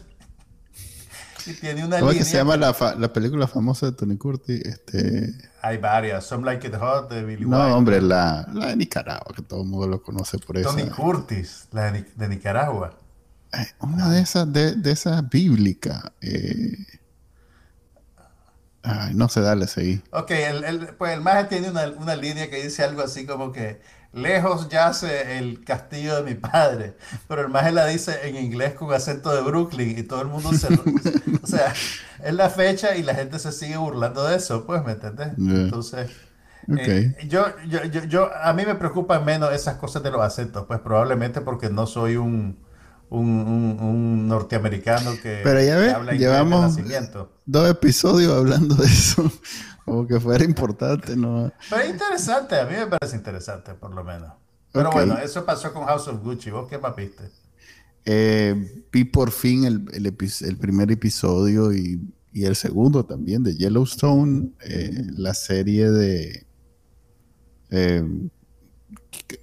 Y 1.48 1.54
tiene 1.54 1.86
una 1.86 2.00
¿Cómo 2.00 2.12
es 2.12 2.18
que 2.18 2.24
línea 2.24 2.32
se 2.32 2.38
llama 2.38 2.58
la, 2.58 2.74
fa- 2.74 2.96
la 2.96 3.12
película 3.14 3.48
famosa 3.48 3.86
de 3.88 3.92
Tony 3.94 4.18
Curtis? 4.18 4.62
Este, 4.66 5.34
Hay 5.62 5.78
varias. 5.78 6.26
Some 6.26 6.46
Like 6.46 6.68
It 6.68 6.76
Hot 6.76 7.10
de 7.12 7.24
Billy 7.24 7.46
no, 7.46 7.76
hombre, 7.78 8.02
la, 8.02 8.48
la 8.54 8.68
de 8.68 8.76
Nicaragua, 8.76 9.34
que 9.36 9.42
todo 9.42 9.62
el 9.62 9.68
mundo 9.68 9.88
lo 9.88 10.02
conoce 10.02 10.38
por 10.40 10.58
eso. 10.58 10.70
Tony 10.70 10.90
Curtis, 10.90 11.68
la 11.72 11.92
de, 11.92 12.02
Ni- 12.02 12.08
de 12.16 12.28
Nicaragua. 12.30 12.98
Una 13.80 14.10
de 14.10 14.20
esas, 14.22 14.52
de, 14.52 14.76
de 14.76 14.92
esas 14.92 15.28
bíblicas. 15.30 16.04
eh, 16.22 16.76
Ay, 18.84 19.16
no 19.16 19.30
sé, 19.30 19.42
dale, 19.42 19.68
seguí. 19.68 20.02
Ok, 20.12 20.30
el, 20.32 20.64
el- 20.64 20.88
pues 20.96 21.14
el 21.14 21.22
maje 21.22 21.46
tiene 21.46 21.70
una, 21.72 21.88
una 21.90 22.16
línea 22.16 22.50
que 22.50 22.62
dice 22.64 22.84
algo 22.84 23.02
así 23.02 23.26
como 23.26 23.52
que 23.52 23.82
lejos 24.16 24.70
yace 24.70 25.38
el 25.38 25.64
castillo 25.64 26.16
de 26.16 26.24
mi 26.24 26.36
padre, 26.36 26.98
pero 27.28 27.42
el 27.42 27.50
maje 27.50 27.72
la 27.72 27.86
dice 27.86 28.28
en 28.28 28.36
inglés 28.38 28.74
con 28.74 28.94
acento 28.94 29.34
de 29.36 29.42
Brooklyn 29.42 29.98
y 29.98 30.04
todo 30.04 30.22
el 30.22 30.28
mundo 30.28 30.52
se... 30.54 30.68
o 30.74 31.48
sea, 31.48 31.74
es 32.24 32.34
la 32.34 32.50
fecha 32.50 32.96
y 32.96 33.04
la 33.04 33.14
gente 33.14 33.38
se 33.40 33.52
sigue 33.52 33.78
burlando 33.78 34.26
de 34.26 34.38
eso, 34.38 34.66
pues, 34.66 34.84
¿me 34.86 34.94
entendés? 34.94 35.36
Yeah. 35.38 35.54
Entonces, 35.64 36.10
eh, 36.80 37.16
yo, 37.28 37.46
yo, 37.68 37.84
yo, 37.86 38.04
yo- 38.06 38.30
a 38.42 38.52
mí 38.54 38.66
me 38.66 38.76
preocupan 38.76 39.24
menos 39.24 39.52
esas 39.54 39.76
cosas 39.76 40.02
de 40.02 40.10
los 40.12 40.22
acentos, 40.22 40.66
pues 40.66 40.80
probablemente 40.80 41.42
porque 41.42 41.70
no 41.70 41.86
soy 41.86 42.16
un, 42.18 42.58
un, 43.10 43.28
un- 43.30 43.78
un 43.80 44.28
norteamericano 44.28 45.12
que, 45.22 45.42
Pero 45.44 45.62
ya 45.62 45.76
que 45.76 45.82
ves, 45.82 45.94
habla 45.94 46.16
inglés 46.16 46.20
de 46.20 46.26
llevamos 46.34 46.62
nacimiento. 46.78 47.32
dos 47.46 47.70
episodios 47.70 48.34
hablando 48.34 48.74
de 48.76 48.86
eso. 48.86 49.32
Como 49.86 50.08
que 50.08 50.20
fuera 50.20 50.44
importante, 50.44 51.16
¿no? 51.16 51.52
Pero 51.70 51.82
es 51.84 51.90
interesante, 51.92 52.60
a 52.60 52.66
mí 52.66 52.74
me 52.76 52.88
parece 52.88 53.16
interesante, 53.16 53.76
por 53.76 53.94
lo 53.94 54.04
menos. 54.04 54.34
Pero 54.72 54.92
bueno, 54.92 55.18
eso 55.20 55.46
pasó 55.46 55.72
con 55.72 55.86
House 55.86 56.08
of 56.08 56.22
Gucci. 56.24 56.50
¿Vos 56.50 56.68
qué 56.68 56.78
más 56.78 56.96
viste? 56.96 57.24
Eh, 58.04 58.84
vi 58.92 59.04
por 59.06 59.32
fin 59.32 59.64
el, 59.64 59.86
el 59.94 60.06
epi- 60.06 60.46
el 60.46 60.58
primer 60.58 60.92
episodio 60.92 61.72
y, 61.74 62.02
y 62.34 62.46
el 62.46 62.56
segundo 62.56 63.06
también 63.06 63.42
de 63.44 63.56
Yellowstone, 63.56 64.52
eh, 64.62 65.04
la 65.16 65.34
serie 65.34 65.90
de 65.90 66.46
eh, 67.70 68.04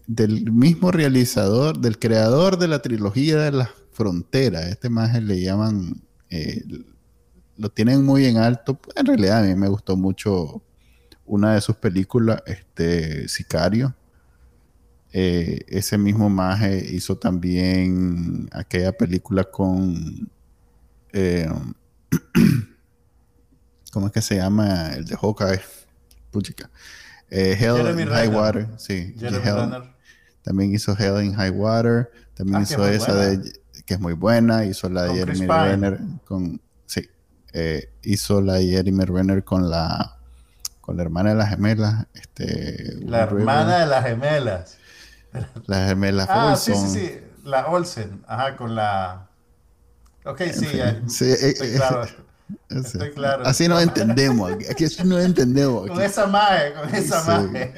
del 0.07 0.53
mismo 0.53 0.90
realizador, 0.90 1.78
del 1.78 1.99
creador 1.99 2.59
de 2.59 2.68
la 2.68 2.82
trilogía 2.82 3.38
de 3.38 3.53
las 3.53 3.70
fronteras. 3.93 4.66
Este 4.66 4.90
más 4.90 5.20
le 5.22 5.40
llaman, 5.40 6.03
lo 7.62 7.70
tienen 7.70 8.04
muy 8.04 8.26
en 8.26 8.38
alto. 8.38 8.78
En 8.96 9.06
realidad 9.06 9.38
a 9.44 9.46
mí 9.46 9.54
me 9.54 9.68
gustó 9.68 9.96
mucho 9.96 10.62
una 11.24 11.54
de 11.54 11.60
sus 11.60 11.76
películas, 11.76 12.42
este 12.46 13.28
Sicario. 13.28 13.94
Eh, 15.12 15.64
ese 15.68 15.96
mismo 15.96 16.28
maje 16.28 16.84
hizo 16.92 17.16
también 17.18 18.48
aquella 18.52 18.92
película 18.92 19.44
con 19.44 20.28
eh, 21.12 21.46
¿cómo 23.92 24.06
es 24.06 24.12
que 24.12 24.22
se 24.22 24.36
llama? 24.36 24.92
El 24.94 25.04
de 25.04 25.16
Hawkeye. 25.16 25.60
Puchica. 26.30 26.70
Eh, 27.30 27.56
Hell 27.60 27.76
Jeremy 27.76 28.02
in 28.02 28.08
High. 28.08 28.28
Water. 28.28 28.68
Sí. 28.78 29.14
Jeremy 29.18 29.44
Hell- 29.44 29.54
Renner. 29.70 29.82
También 30.42 30.74
hizo 30.74 30.96
Hell 30.98 31.22
in 31.24 31.34
High 31.34 31.50
Water. 31.50 32.10
También 32.34 32.60
Ah, 32.60 32.62
hizo 32.62 32.86
esa 32.88 33.12
buena. 33.14 33.28
de 33.42 33.52
que 33.86 33.94
es 33.94 34.00
muy 34.00 34.14
buena. 34.14 34.64
Hizo 34.64 34.88
la 34.88 35.02
de 35.04 35.08
Con 35.08 35.16
Jeremy. 35.18 35.46
Renner 35.46 36.00
con. 36.24 36.60
Eh, 37.53 37.90
hizo 38.03 38.40
la 38.40 38.55
de 38.55 38.66
Jeremy 38.66 39.05
Renner 39.05 39.44
con 39.44 39.70
la 39.70 40.16
con 40.80 40.96
la 40.96 41.03
hermana 41.05 41.30
de 41.30 41.36
las 41.36 41.48
gemelas. 41.50 42.07
Este, 42.14 42.96
La 43.07 43.20
hermana 43.22 43.78
de 43.80 43.86
las 43.86 44.05
gemelas. 44.05 44.76
Las 45.66 45.88
gemelas 45.88 46.28
Ah, 46.30 46.57
sí, 46.57 46.72
Olson. 46.72 46.90
sí, 46.90 46.98
sí. 47.07 47.20
La 47.44 47.66
Olsen. 47.68 48.22
Ajá, 48.26 48.57
con 48.57 48.74
la... 48.74 49.28
Ok, 50.24 50.42
sí. 50.53 50.66
Sí, 51.09 51.24
eh, 51.24 51.36
Estoy 51.48 51.68
eh, 51.68 51.74
claro. 51.76 52.03
ese. 52.68 52.78
Estoy 52.80 53.11
claro. 53.12 53.46
Así 53.46 53.68
nos 53.68 53.82
entendemos. 53.82 54.53
Aquí, 54.70 54.84
así 54.84 55.05
nos 55.05 55.24
entendemos. 55.24 55.86
Con 55.88 55.98
aquí. 55.98 56.03
esa 56.07 56.26
maje, 56.26 56.72
con 56.74 56.94
esa 56.94 57.20
Sí. 57.22 57.30
maje. 57.48 57.74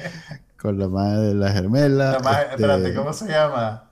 Con 0.59 0.79
la 0.79 0.87
madre 0.87 1.21
de 1.27 1.33
las 1.35 1.53
gemelas. 1.53 2.13
La 2.13 2.19
maje, 2.19 2.41
este, 2.41 2.55
espérate, 2.55 2.93
¿cómo 2.95 3.13
se 3.13 3.27
llama? 3.27 3.89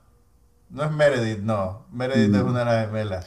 No 0.71 0.84
es 0.86 0.91
Meredith, 0.91 1.39
no. 1.39 1.86
Meredith 1.91 2.29
no 2.31 2.38
es 2.39 2.43
una 2.45 2.59
de 2.59 2.65
las 2.65 2.86
gemelas. 2.88 3.25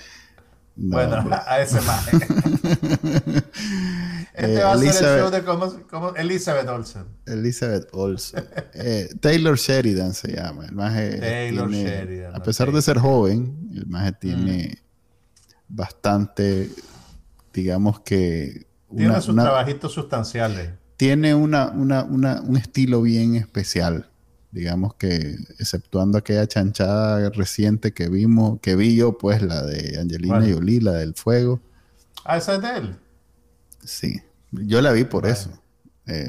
No, 0.77 0.97
bueno, 0.97 1.18
hombre. 1.18 1.37
a 1.47 1.61
ese 1.61 1.81
maje. 1.81 2.16
Este 4.37 4.61
Eh, 4.61 4.62
va 4.62 4.72
a 4.72 4.79
ser 4.79 4.89
el 4.89 5.20
show 5.22 5.31
de 5.31 5.43
cómo, 5.45 5.72
cómo 5.89 6.14
Elizabeth 6.14 6.68
Olsen. 6.68 7.05
Elizabeth 7.24 7.89
Olsen. 7.93 8.45
Eh, 8.74 9.09
Taylor 9.20 9.57
Sheridan 9.57 10.12
se 10.12 10.33
llama. 10.37 10.66
El 10.66 10.72
maje 10.74 11.16
Taylor 11.18 11.70
tiene- 11.70 11.89
Sheridan, 11.91 12.35
A 12.37 12.43
pesar. 12.43 12.70
Mm. 12.70 12.74
de 12.74 12.83
ser 12.83 12.99
joven, 12.99 13.70
el 13.74 13.87
maje 13.87 14.12
tiene 14.12 14.79
bastante, 15.68 16.70
digamos 17.53 18.01
que... 18.01 18.66
Tiene 18.95 19.14
sus 19.16 19.29
una- 19.31 19.45
trabajitos 19.45 19.93
sustanciales. 19.93 20.70
tiene 20.99 21.35
una, 21.35 21.68
una, 21.70 22.05
una- 22.05 22.41
un 22.43 22.57
estilo 22.59 23.01
bien 23.03 23.37
especial. 23.37 24.11
Digamos 24.57 24.94
que, 24.94 25.36
exceptuando 25.59 26.16
aquella 26.16 26.46
chanchada 26.46 27.28
reciente 27.28 27.92
que 27.92 28.09
vimos, 28.09 28.59
que 28.62 28.74
vi 28.74 28.96
yo, 28.96 29.18
pues 29.18 29.42
la 29.42 29.62
de 29.62 29.98
Angelina 30.00 30.38
¿Cuál? 30.38 30.54
Jolie, 30.54 30.80
la 30.80 30.92
del 30.92 31.12
fuego. 31.12 31.61
Ah, 32.24 32.38
esa 32.38 32.54
es 32.54 32.62
de 32.62 32.76
él. 32.78 32.96
Sí, 33.84 34.22
yo 34.52 34.80
la 34.80 34.92
vi 34.92 35.04
por 35.04 35.26
eso. 35.26 35.50
Eh. 36.07 36.26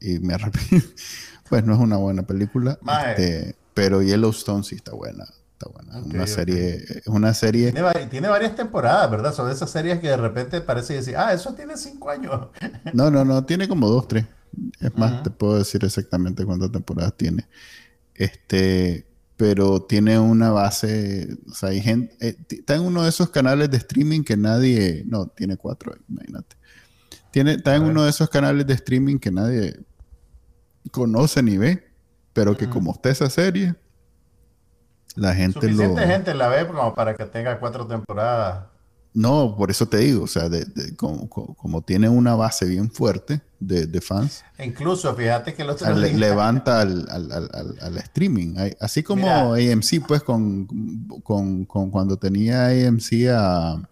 Y 0.00 0.18
me 0.18 0.34
arrepiento. 0.34 0.88
Pues 1.48 1.64
no 1.64 1.74
es 1.74 1.80
una 1.80 1.96
buena 1.96 2.22
película. 2.22 2.78
Este, 3.08 3.56
pero 3.74 4.02
Yellowstone 4.02 4.62
sí 4.62 4.76
está 4.76 4.92
buena. 4.92 5.24
Está 5.52 5.68
buena. 5.68 5.98
Una 5.98 6.26
serie, 6.28 6.76
es 6.76 7.06
una 7.08 7.34
serie. 7.34 7.72
Tiene, 7.72 8.06
tiene 8.06 8.28
varias 8.28 8.54
temporadas, 8.54 9.10
¿verdad? 9.10 9.34
Son 9.34 9.50
esas 9.50 9.68
series 9.68 9.98
que 9.98 10.08
de 10.08 10.16
repente 10.16 10.60
parece 10.60 10.94
decir, 10.94 11.16
ah, 11.16 11.32
eso 11.32 11.52
tiene 11.54 11.76
cinco 11.76 12.08
años. 12.08 12.48
No, 12.92 13.10
no, 13.10 13.24
no, 13.24 13.44
tiene 13.46 13.66
como 13.66 13.88
dos, 13.88 14.06
tres. 14.06 14.26
Es 14.80 14.96
más, 14.96 15.22
te 15.22 15.30
puedo 15.30 15.58
decir 15.58 15.84
exactamente 15.84 16.44
cuántas 16.44 16.72
temporadas 16.72 17.16
tiene. 17.16 17.48
Este, 18.14 19.06
pero 19.36 19.80
tiene 19.80 20.18
una 20.18 20.50
base, 20.50 21.38
o 21.48 21.54
sea, 21.54 21.70
hay 21.70 21.80
gente, 21.80 22.14
eh, 22.20 22.36
está 22.50 22.74
en 22.74 22.82
uno 22.82 23.02
de 23.04 23.08
esos 23.08 23.30
canales 23.30 23.70
de 23.70 23.78
streaming 23.78 24.22
que 24.22 24.36
nadie, 24.36 25.02
no, 25.06 25.28
tiene 25.28 25.56
cuatro, 25.56 25.94
imagínate. 26.08 26.56
Tiene, 27.30 27.52
está 27.54 27.74
en 27.76 27.84
uno 27.84 28.04
de 28.04 28.10
esos 28.10 28.28
canales 28.28 28.66
de 28.66 28.74
streaming 28.74 29.18
que 29.18 29.30
nadie 29.30 29.80
conoce 30.90 31.42
ni 31.42 31.56
ve, 31.56 31.90
pero 32.32 32.56
que 32.56 32.68
como 32.68 32.92
está 32.92 33.08
esa 33.08 33.30
serie, 33.30 33.76
la 35.16 35.34
gente 35.34 35.68
lo... 35.68 35.72
Suficiente 35.72 36.06
gente 36.06 36.34
la 36.34 36.48
ve 36.48 36.66
como 36.66 36.94
para 36.94 37.14
que 37.14 37.24
tenga 37.24 37.58
cuatro 37.58 37.86
temporadas. 37.86 38.66
No, 39.12 39.56
por 39.56 39.72
eso 39.72 39.86
te 39.88 39.96
digo, 39.98 40.22
o 40.22 40.26
sea, 40.28 40.48
de- 40.48 40.64
de- 40.66 40.94
como, 40.94 41.28
como- 41.28 41.54
como 41.54 41.82
tiene 41.82 42.08
una 42.08 42.36
base 42.36 42.64
bien 42.66 42.90
fuerte 42.90 43.40
de, 43.58 43.86
de 43.86 44.00
fans, 44.00 44.44
incluso, 44.64 45.12
fíjate 45.16 45.52
que 45.54 45.62
el 45.62 45.70
otro 45.70 45.92
le- 45.96 46.14
levanta 46.14 46.80
al, 46.80 47.08
al- 47.10 47.76
al- 47.80 47.98
streaming. 47.98 48.54
Así 48.80 49.02
como 49.02 49.22
Mira. 49.54 49.72
AMC, 49.72 50.00
pues, 50.06 50.22
con, 50.22 50.66
con, 51.24 51.64
con 51.64 51.90
cuando 51.90 52.16
tenía 52.16 52.68
AMC 52.68 53.28
a, 53.32 53.82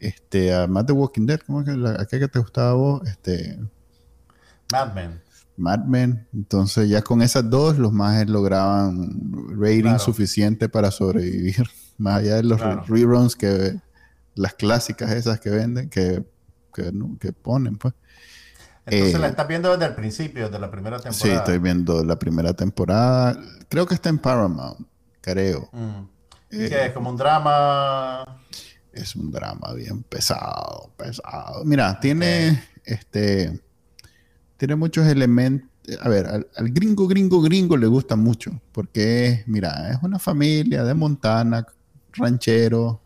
este, 0.00 0.52
a 0.52 0.66
Matt 0.66 0.88
the 0.88 0.92
Walking 0.92 1.26
Dead, 1.26 1.40
¿cómo 1.46 1.60
es 1.60 1.66
que 1.66 1.76
la, 1.76 1.92
aquel 2.00 2.20
que 2.20 2.28
te 2.28 2.38
gustaba 2.40 2.72
vos? 2.74 3.02
Este, 3.08 3.58
Mad 4.72 4.92
Men. 4.92 5.20
Mad 5.56 5.84
Men. 5.84 6.26
Entonces, 6.34 6.88
ya 6.88 7.00
con 7.02 7.22
esas 7.22 7.48
dos, 7.48 7.78
los 7.78 7.92
más 7.92 8.28
lograban 8.28 9.08
rating 9.58 9.82
Claro. 9.82 9.98
suficiente 10.00 10.68
para 10.68 10.90
sobrevivir. 10.90 11.64
Más 11.98 12.18
allá 12.18 12.34
de 12.36 12.42
los 12.42 12.60
Claro. 12.60 12.84
reruns 12.88 13.34
que 13.36 13.80
las 14.36 14.54
clásicas 14.54 15.10
esas 15.12 15.40
que 15.40 15.50
venden, 15.50 15.90
que, 15.90 16.24
que, 16.72 16.92
no- 16.92 17.18
que 17.18 17.32
ponen, 17.32 17.76
pues. 17.76 17.94
Entonces 18.86 19.16
Eh, 19.16 19.18
la 19.18 19.26
estás 19.28 19.48
viendo 19.48 19.72
desde 19.72 19.86
el 19.86 19.94
principio, 19.94 20.44
desde 20.46 20.60
la 20.60 20.70
primera 20.70 20.98
temporada. 21.00 21.14
Sí, 21.22 21.30
estoy 21.30 21.58
viendo 21.58 22.04
la 22.04 22.16
primera 22.18 22.54
temporada. 22.54 23.36
Creo 23.68 23.84
que 23.86 23.94
está 23.94 24.08
en 24.10 24.18
Paramount, 24.18 24.86
creo. 25.20 25.68
Mm. 25.72 26.04
que 26.50 26.86
es 26.86 26.92
como 26.92 27.10
un 27.10 27.16
drama. 27.16 28.40
Es 28.92 29.16
un 29.16 29.30
drama 29.32 29.72
bien 29.74 30.04
pesado, 30.04 30.92
pesado. 30.96 31.64
Mira, 31.64 31.98
tiene 32.00 32.62
este 32.84 33.60
tiene 34.56 34.76
muchos 34.76 35.06
elementos. 35.06 35.68
A 36.00 36.08
ver, 36.08 36.26
al, 36.26 36.70
gringo, 36.70 37.06
gringo, 37.06 37.40
gringo 37.42 37.76
le 37.76 37.86
gusta 37.86 38.16
mucho, 38.16 38.52
porque 38.72 39.44
mira, 39.46 39.90
es 39.90 39.98
una 40.02 40.18
familia 40.18 40.82
de 40.82 40.94
Montana, 40.94 41.64
ranchero, 42.12 43.00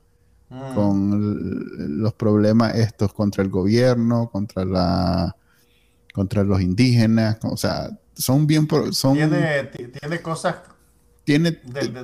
mm. 0.50 0.74
con 0.74 2.00
los 2.02 2.12
problemas 2.14 2.74
estos 2.74 3.12
contra 3.12 3.42
el 3.42 3.48
gobierno, 3.48 4.30
contra 4.30 4.64
la 4.64 5.36
contra 6.12 6.42
los 6.42 6.60
indígenas, 6.60 7.38
o 7.44 7.56
sea, 7.56 7.90
son 8.14 8.46
bien 8.46 8.68
son 8.92 9.14
tiene, 9.14 9.64
tiene 9.64 10.20
cosas 10.20 10.56
tiene 11.24 11.52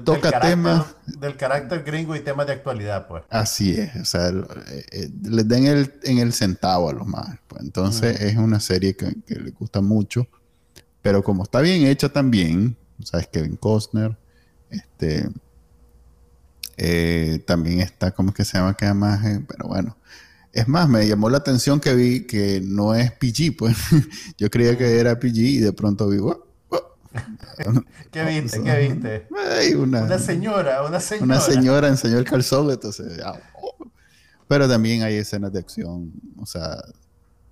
toca 0.05 0.39
temas 0.41 0.95
del 1.07 1.37
carácter 1.37 1.83
gringo 1.83 2.15
y 2.15 2.21
temas 2.21 2.47
de 2.47 2.53
actualidad, 2.53 3.09
pues. 3.09 3.25
Así 3.29 3.73
es, 3.73 3.97
o 3.97 4.05
sea, 4.05 4.29
eh, 4.29 4.87
eh, 4.93 5.11
les 5.23 5.49
den 5.49 5.67
el, 5.67 5.95
en 6.05 6.19
el 6.19 6.33
centavo 6.33 6.91
a 6.91 6.93
los 6.93 7.07
más. 7.07 7.37
Pues. 7.49 7.63
Entonces 7.63 8.21
es 8.21 8.37
una 8.37 8.61
serie 8.61 8.95
que, 8.95 9.17
le 9.27 9.51
gusta 9.51 9.81
mucho, 9.81 10.29
pero 11.03 11.23
como 11.23 11.43
está 11.43 11.61
bien 11.61 11.87
hecha 11.87 12.09
también, 12.09 12.77
sabes 13.03 13.27
Kevin 13.27 13.57
Costner, 13.57 14.17
este, 14.71 15.29
eh, 16.77 17.43
también 17.47 17.81
está, 17.81 18.11
¿cómo 18.13 18.31
es 18.31 18.35
que 18.35 18.45
se 18.45 18.59
llama? 18.59 18.75
Que 18.75 18.93
más, 18.93 19.21
pero 19.49 19.69
bueno. 19.69 19.97
Es 20.53 20.69
más, 20.69 20.89
me 20.89 21.07
llamó 21.07 21.29
la 21.29 21.39
atención 21.39 21.81
que 21.81 21.95
vi 21.95 22.27
que 22.27 22.63
no 22.65 22.95
es 22.95 23.13
PG, 23.13 23.57
pues 23.59 23.77
yo 24.39 24.51
creía 24.51 24.77
que 24.79 24.99
era 24.99 25.19
PG 25.19 25.37
y 25.37 25.59
de 25.59 25.73
pronto 25.73 26.09
vi, 26.09 26.19
¿Qué 28.11 28.25
viste? 28.25 28.63
¿Qué 28.63 28.89
viste? 28.89 29.27
una, 29.77 30.19
señora, 30.19 30.83
una 30.83 31.01
señora. 31.01 31.25
Una 31.25 31.41
señora 31.41 31.89
enseñó 31.89 32.19
el 32.19 32.25
calzón, 32.25 32.71
entonces. 32.71 33.21
Oh. 33.55 33.77
Pero 34.49 34.69
también 34.69 35.03
hay 35.03 35.17
escenas 35.17 35.53
de 35.53 35.59
acción. 35.59 36.13
O 36.39 36.47
sea, 36.47 36.83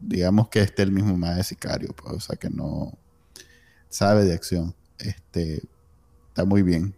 digamos 0.01 0.49
que 0.49 0.61
este 0.61 0.83
el 0.83 0.93
mismo 0.93 1.17
más 1.17 1.37
de 1.37 1.45
sicario, 1.45 1.95
pues, 1.95 2.15
o 2.15 2.21
sea, 2.21 2.37
que 2.37 2.51
no 2.51 2.97
sabe 3.89 4.25
de 4.25 4.35
acción. 4.35 4.75
Este 4.99 5.63
está 6.35 6.45
muy 6.45 6.65
bien. 6.65 6.93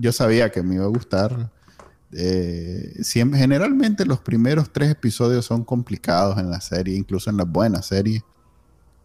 yo 0.00 0.10
sabía 0.10 0.50
que 0.50 0.60
me 0.64 0.74
iba 0.74 0.84
a 0.84 0.88
gustar. 0.88 1.52
Eh, 2.10 2.96
siempre, 3.00 3.38
generalmente 3.38 4.04
los 4.04 4.18
primeros 4.18 4.72
tres 4.72 4.90
episodios 4.90 5.44
son 5.46 5.62
complicados 5.62 6.36
en 6.36 6.50
la 6.50 6.60
serie, 6.60 6.96
incluso 6.96 7.30
en 7.30 7.36
las 7.36 7.48
buenas 7.48 7.86
series. 7.86 8.24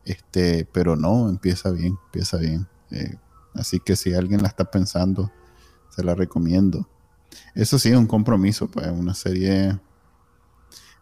Este, 0.03 0.67
pero 0.73 0.95
no, 0.95 1.29
empieza 1.29 1.69
bien, 1.69 1.95
empieza 2.05 2.37
bien. 2.37 2.67
Eh, 2.89 3.19
así 3.53 3.79
que 3.79 3.95
si 3.95 4.15
alguien 4.15 4.41
la 4.41 4.47
está 4.47 4.65
pensando, 4.65 5.31
se 5.89 6.03
la 6.03 6.15
recomiendo. 6.15 6.89
Eso 7.53 7.77
sí, 7.77 7.89
es 7.89 7.97
un 7.97 8.07
compromiso, 8.07 8.67
pues, 8.67 8.87
una 8.87 9.13
serie 9.13 9.79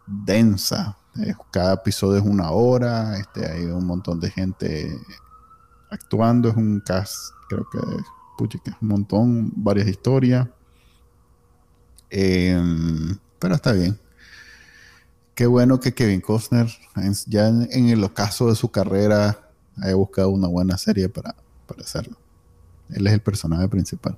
densa. 0.05 0.97
Eh, 1.15 1.33
cada 1.49 1.75
episodio 1.75 2.19
es 2.19 2.25
una 2.25 2.51
hora, 2.51 3.17
este, 3.17 3.49
hay 3.49 3.63
un 3.67 3.85
montón 3.85 4.19
de 4.19 4.29
gente 4.29 4.99
actuando, 5.89 6.49
es 6.49 6.57
un 6.57 6.81
cast, 6.81 7.31
creo 7.47 7.65
que, 7.71 7.79
que 8.37 8.69
es 8.69 8.75
un 8.81 8.87
montón, 8.87 9.51
varias 9.55 9.87
historias. 9.87 10.47
Em, 12.09 13.17
pero 13.39 13.55
está 13.55 13.71
bien, 13.71 13.99
qué 15.35 15.47
bueno 15.47 15.79
que 15.79 15.93
Kevin 15.93 16.21
Costner, 16.21 16.67
ya 17.27 17.47
en, 17.47 17.89
el 17.89 18.03
ocaso 18.03 18.49
de 18.49 18.55
su 18.55 18.69
carrera, 18.69 19.49
haya 19.81 19.95
buscado 19.95 20.29
una 20.29 20.47
buena 20.47 20.77
serie 20.77 21.09
para, 21.09 21.35
hacerlo. 21.79 22.17
Él 22.91 23.07
es 23.07 23.13
el 23.13 23.21
personaje 23.21 23.67
principal. 23.67 24.17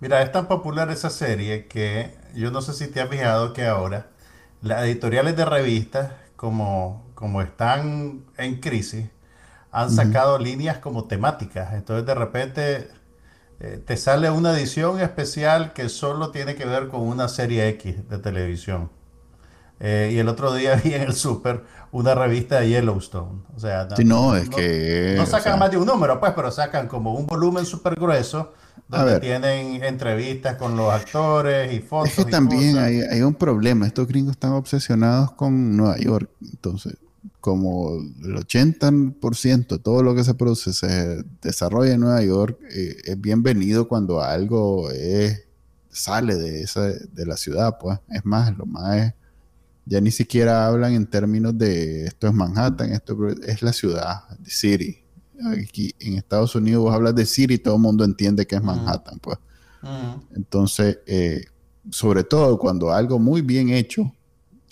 Mira, 0.00 0.22
es 0.22 0.30
tan 0.30 0.46
popular 0.46 0.90
esa 0.90 1.08
serie 1.08 1.66
que 1.66 2.14
yo 2.34 2.50
no 2.50 2.60
sé 2.60 2.74
si 2.74 2.88
te 2.88 3.00
has 3.00 3.08
fijado 3.08 3.54
que 3.54 3.66
ahora 3.66 4.10
las 4.60 4.84
editoriales 4.84 5.34
de 5.34 5.44
revistas, 5.46 6.12
como, 6.36 7.06
como 7.14 7.40
están 7.40 8.24
en 8.36 8.60
crisis, 8.60 9.06
han 9.70 9.90
sacado 9.90 10.38
líneas 10.38 10.78
como 10.78 11.04
temáticas. 11.04 11.74
Entonces 11.74 12.06
de 12.06 12.14
repente 12.14 12.90
eh, 13.60 13.82
te 13.84 13.96
sale 13.96 14.30
una 14.30 14.56
edición 14.56 15.00
especial 15.00 15.72
que 15.72 15.88
solo 15.88 16.30
tiene 16.30 16.54
que 16.54 16.64
ver 16.64 16.88
con 16.88 17.00
una 17.00 17.28
serie 17.28 17.68
X 17.70 18.08
de 18.08 18.18
televisión. 18.18 18.90
Eh, 19.80 20.10
y 20.12 20.18
el 20.18 20.28
otro 20.28 20.54
día 20.54 20.76
vi 20.84 20.94
en 20.94 21.02
el 21.02 21.14
súper 21.14 21.64
una 21.90 22.14
revista 22.14 22.60
de 22.60 22.68
Yellowstone. 22.68 23.42
O 23.56 23.58
sea, 23.58 23.88
no, 24.04 24.04
no 24.04 24.36
es 24.36 24.48
que. 24.48 25.14
No 25.16 25.26
sacan 25.26 25.58
más 25.58 25.70
de 25.70 25.76
un 25.76 25.86
número, 25.86 26.20
pues, 26.20 26.32
pero 26.34 26.50
sacan 26.50 26.86
como 26.86 27.14
un 27.14 27.26
volumen 27.26 27.64
súper 27.64 27.94
grueso 27.94 28.52
donde 28.86 29.20
tienen 29.20 29.82
entrevistas 29.82 30.56
con 30.56 30.76
los 30.76 30.92
actores 30.92 31.72
y 31.72 31.80
fotos. 31.80 32.18
Es 32.18 32.24
que 32.24 32.30
también 32.30 32.78
hay, 32.78 33.00
hay, 33.00 33.22
un 33.22 33.34
problema. 33.34 33.86
Estos 33.86 34.06
gringos 34.06 34.32
están 34.32 34.52
obsesionados 34.52 35.32
con 35.32 35.76
Nueva 35.76 35.98
York. 35.98 36.30
Entonces, 36.40 36.94
como 37.40 37.96
el 37.96 38.36
80% 38.36 39.66
de 39.68 39.78
todo 39.78 40.02
lo 40.02 40.14
que 40.14 40.24
se 40.24 40.34
produce 40.34 40.72
se 40.72 41.24
desarrolla 41.42 41.94
en 41.94 42.00
Nueva 42.00 42.22
York, 42.22 42.58
eh, 42.70 42.96
es 43.04 43.20
bienvenido 43.20 43.88
cuando 43.88 44.20
algo 44.22 44.90
es, 44.90 45.44
sale 45.90 46.36
de, 46.36 46.62
esa, 46.62 46.82
de 46.82 47.26
la 47.26 47.36
ciudad, 47.36 47.78
pues. 47.80 47.98
Es 48.08 48.24
más, 48.24 48.56
lo 48.56 48.66
más 48.66 49.14
ya 49.88 50.00
ni 50.02 50.10
siquiera 50.10 50.66
hablan 50.66 50.92
en 50.92 51.06
términos 51.06 51.56
de 51.56 52.04
esto 52.04 52.26
es 52.26 52.34
Manhattan, 52.34 52.92
esto 52.92 53.16
es 53.28 53.62
la 53.62 53.72
ciudad, 53.72 54.28
de 54.38 54.50
City. 54.50 54.98
Aquí 55.62 55.94
en 56.00 56.18
Estados 56.18 56.54
Unidos 56.54 56.84
vos 56.84 56.94
hablas 56.94 57.14
de 57.14 57.24
City 57.24 57.54
y 57.54 57.58
todo 57.58 57.76
el 57.76 57.80
mundo 57.80 58.04
entiende 58.04 58.46
que 58.46 58.56
es 58.56 58.62
Manhattan, 58.62 59.18
pues. 59.18 59.38
Entonces, 60.34 60.98
eh, 61.06 61.44
sobre 61.90 62.22
todo 62.24 62.58
cuando 62.58 62.92
algo 62.92 63.18
muy 63.18 63.40
bien 63.40 63.70
hecho 63.70 64.12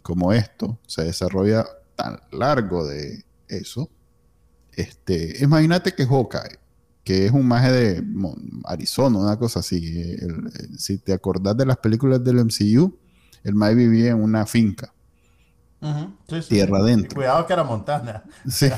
como 0.03 0.33
esto 0.33 0.79
se 0.87 1.05
desarrolla 1.05 1.65
tan 1.97 2.21
largo 2.31 2.87
de 2.87 3.25
eso, 3.49 3.91
este, 4.73 5.43
imagínate 5.43 5.95
que 5.95 6.07
Hawkeye, 6.07 6.59
que 7.03 7.27
es 7.27 7.33
un 7.33 7.47
maje 7.47 7.73
de 7.73 8.05
Arizona, 8.65 9.19
una 9.19 9.39
cosa 9.39 9.61
así, 9.61 10.17
si 10.79 10.99
te 10.99 11.13
acordás 11.13 11.57
de 11.57 11.67
las 11.67 11.79
películas 11.79 12.23
del 12.23 12.45
MCU, 12.45 12.97
el 13.43 13.55
maje 13.55 13.75
vivía 13.75 14.11
en 14.11 14.23
una 14.23 14.47
finca 14.47 14.93
Tierra 16.49 16.79
adentro. 16.79 17.17
cuidado 17.17 17.47
que 17.47 17.53
era 17.53 17.65
Montana. 17.65 18.25
Sí, 18.49 18.69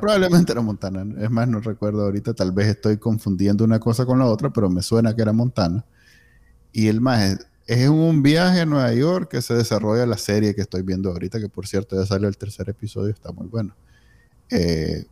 probablemente 0.00 0.52
era 0.52 0.60
Montana. 0.60 1.04
Es 1.20 1.30
más, 1.30 1.48
no 1.48 1.60
recuerdo 1.60 2.02
ahorita. 2.04 2.34
Tal 2.34 2.52
vez 2.52 2.68
estoy 2.68 2.96
confundiendo 2.98 3.64
una 3.64 3.78
cosa 3.78 4.06
con 4.06 4.18
la 4.18 4.26
otra, 4.26 4.50
pero 4.50 4.70
me 4.70 4.82
suena 4.82 5.14
que 5.14 5.22
era 5.22 5.32
Montana. 5.32 5.84
Y 6.72 6.88
el 6.88 7.00
más 7.00 7.46
es, 7.66 7.88
un 7.88 8.22
viaje 8.22 8.60
a 8.60 8.66
Nueva 8.66 8.92
York 8.92 9.30
que 9.30 9.42
se 9.42 9.54
desarrolla 9.54 10.06
la 10.06 10.18
serie 10.18 10.54
que 10.54 10.62
estoy 10.62 10.82
viendo 10.82 11.10
ahorita, 11.10 11.40
que 11.40 11.48
por 11.48 11.66
cierto 11.66 11.98
ya 11.98 12.06
sale 12.06 12.26
el 12.26 12.36
tercer 12.36 12.68
episodio, 12.68 13.12
está 13.12 13.32
muy 13.32 13.46
bueno. 13.46 13.74
Eh, 14.50 15.04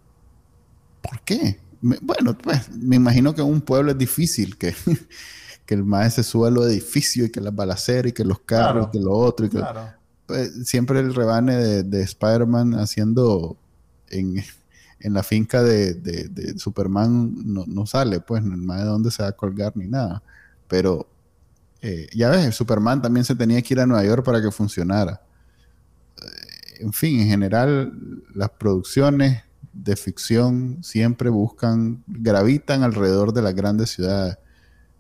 ¿Por 1.00 1.20
qué? 1.22 1.59
bueno, 1.80 2.38
pues 2.38 2.70
me 2.70 2.94
imagino 2.94 3.34
que 3.34 3.40
en 3.40 3.48
un 3.48 3.61
pueblo 3.61 3.90
es 3.90 3.98
difícil 3.98 4.57
que, 4.57 4.72
que 5.66 5.74
el 5.74 5.82
maestro 5.82 6.22
se 6.22 6.30
suba 6.30 6.48
a 6.48 6.50
los 6.53 6.66
edificios 6.66 7.26
y 7.26 7.30
que 7.30 7.40
las 7.40 7.55
balaceras 7.55 8.11
y 8.11 8.12
que 8.12 8.24
los 8.24 8.38
carros 8.40 8.86
y 8.88 8.90
que 8.92 9.05
lo 9.05 9.12
otro. 9.12 9.46
Y 9.46 9.48
que, 9.48 9.59
claro 9.59 10.03
pues, 10.32 10.66
siempre 10.66 10.98
el 11.00 11.14
rebane 11.14 11.84
de, 11.84 12.03
Spider-Man 12.03 12.74
haciendo 12.74 13.59
en, 14.09 14.42
la 15.00 15.22
finca 15.22 15.62
de, 15.62 16.57
Superman 16.57 17.34
no, 17.44 17.86
sale, 17.86 18.20
pues, 18.20 18.42
no 18.42 18.72
hay 18.72 18.80
de 18.80 18.86
dónde 18.86 19.11
se 19.11 19.22
va 19.22 19.28
a 19.28 19.36
colgar 19.36 19.76
ni 19.76 19.88
nada. 19.88 20.22
Pero 20.68 21.07
eh, 21.82 22.08
ya 22.14 22.30
ves, 22.30 22.54
Superman 22.54 23.02
también 23.02 23.24
se 23.24 23.34
tenía 23.34 23.60
que 23.60 23.74
ir 23.74 23.80
a 23.80 23.86
Nueva 23.86 24.04
York 24.04 24.24
para 24.24 24.40
que 24.40 24.50
funcionara. 24.50 25.20
Eh, 26.16 26.84
en 26.84 26.92
fin, 26.92 27.20
en 27.20 27.28
general, 27.28 27.92
las 28.34 28.50
producciones 28.50 29.42
de 29.72 29.96
ficción 29.96 30.78
siempre 30.82 31.28
buscan, 31.28 32.02
gravitan 32.06 32.82
alrededor 32.82 33.32
de 33.32 33.42
las 33.42 33.54
grandes 33.54 33.90
ciudades. 33.90 34.38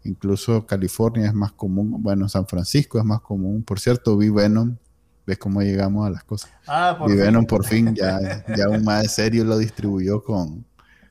Incluso 0.04 0.66
California 0.66 1.26
es 1.26 1.34
más 1.34 1.52
común, 1.52 2.02
bueno, 2.02 2.28
San 2.28 2.46
Francisco 2.46 2.98
es 2.98 3.04
más 3.04 3.20
común. 3.20 3.62
Por 3.62 3.78
cierto, 3.78 4.16
vi 4.16 4.28
Venom 4.28 4.76
¿Ves 5.24 5.38
cómo 5.38 5.62
llegamos 5.62 6.06
a 6.06 6.10
las 6.10 6.24
cosas? 6.24 6.50
Ah, 6.66 6.96
por 6.98 7.10
y 7.10 7.14
Venom 7.14 7.46
por 7.46 7.64
fin 7.64 7.94
ya, 7.94 8.44
ya 8.56 8.68
un 8.68 8.82
más 8.82 9.02
de 9.02 9.08
serio 9.08 9.44
lo 9.44 9.56
distribuyó 9.56 10.22
con 10.22 10.64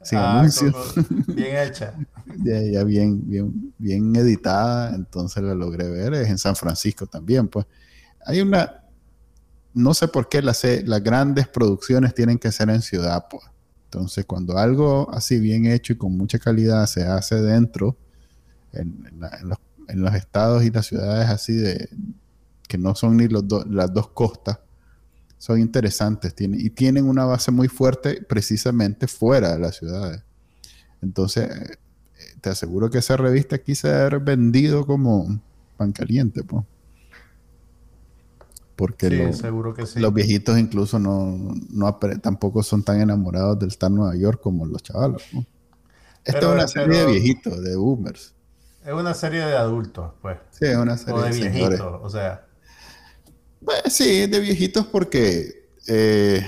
sin 0.03 0.17
ah, 0.17 0.39
anuncios. 0.39 0.75
bien 1.27 1.57
hecha. 1.57 1.93
ya, 2.43 2.83
bien, 2.83 3.21
bien, 3.27 3.73
bien 3.77 4.15
editada, 4.15 4.95
entonces 4.95 5.43
la 5.43 5.55
logré 5.55 5.89
ver. 5.89 6.13
Es 6.13 6.29
en 6.29 6.37
San 6.37 6.55
Francisco 6.55 7.05
también, 7.07 7.47
pues. 7.47 7.65
Hay 8.25 8.41
una, 8.41 8.83
no 9.73 9.93
sé 9.93 10.07
por 10.07 10.29
qué 10.29 10.41
las, 10.41 10.63
las 10.85 11.03
grandes 11.03 11.47
producciones 11.47 12.13
tienen 12.13 12.37
que 12.37 12.51
ser 12.51 12.69
en 12.69 12.81
ciudad, 12.81 13.25
pues. 13.29 13.43
Entonces, 13.85 14.25
cuando 14.25 14.57
algo 14.57 15.13
así 15.13 15.39
bien 15.39 15.65
hecho 15.65 15.93
y 15.93 15.97
con 15.97 16.15
mucha 16.15 16.39
calidad 16.39 16.85
se 16.85 17.03
hace 17.03 17.41
dentro, 17.41 17.97
en, 18.71 19.09
los, 19.43 19.57
en 19.89 20.01
los 20.01 20.15
estados 20.15 20.63
y 20.63 20.71
las 20.71 20.85
ciudades 20.85 21.29
así 21.29 21.53
de, 21.53 21.89
que 22.67 22.77
no 22.77 22.95
son 22.95 23.17
ni 23.17 23.27
los 23.27 23.43
las 23.69 23.93
dos 23.93 24.09
costas, 24.11 24.59
son 25.41 25.59
interesantes 25.59 26.35
tienen, 26.35 26.59
y 26.61 26.69
tienen 26.69 27.05
una 27.09 27.25
base 27.25 27.49
muy 27.49 27.67
fuerte 27.67 28.21
precisamente 28.21 29.07
fuera 29.07 29.53
de 29.53 29.57
las 29.59 29.75
ciudades. 29.77 30.21
Entonces, 31.01 31.49
eh, 31.49 31.77
te 32.41 32.51
aseguro 32.51 32.91
que 32.91 32.99
esa 32.99 33.17
revista 33.17 33.57
quise 33.57 33.89
haber 33.89 34.19
vendido 34.19 34.85
como 34.85 35.41
pan 35.77 35.93
caliente, 35.93 36.43
pues. 36.43 36.63
Porque 38.75 39.09
Sí, 39.09 39.17
lo- 39.17 39.33
seguro 39.33 39.73
que 39.73 39.87
sí. 39.87 39.99
los 39.99 40.13
viejitos 40.13 40.59
incluso 40.59 40.99
no, 40.99 41.55
no 41.71 41.95
tampoco 42.21 42.61
son 42.61 42.83
tan 42.83 43.01
enamorados 43.01 43.57
del 43.57 43.69
estar 43.69 43.89
en 43.89 43.95
Nueva 43.95 44.15
York 44.15 44.39
como 44.43 44.67
los 44.67 44.83
chavalos. 44.83 45.23
¿no? 45.33 45.43
Esta 46.23 46.39
Pero- 46.39 46.49
es 46.49 46.53
una 46.55 46.67
serie 46.67 46.99
de 46.99 47.05
viejitos, 47.07 47.63
de 47.63 47.75
boomers. 47.75 48.35
Es 48.85 48.93
una 48.93 49.15
serie 49.15 49.39
de 49.43 49.57
adultos, 49.57 50.11
pues. 50.21 50.37
Sí, 50.51 50.65
es 50.65 50.77
una 50.77 50.97
serie 50.97 51.13
O 51.19 51.23
de 51.23 51.29
de 51.31 51.49
viejitos, 51.49 51.99
o 52.03 52.09
sea. 52.11 52.45
Pues 53.63 53.81
sí, 53.93 54.27
de 54.27 54.39
viejitos 54.39 54.85
porque 54.87 55.69
eh, 55.87 56.45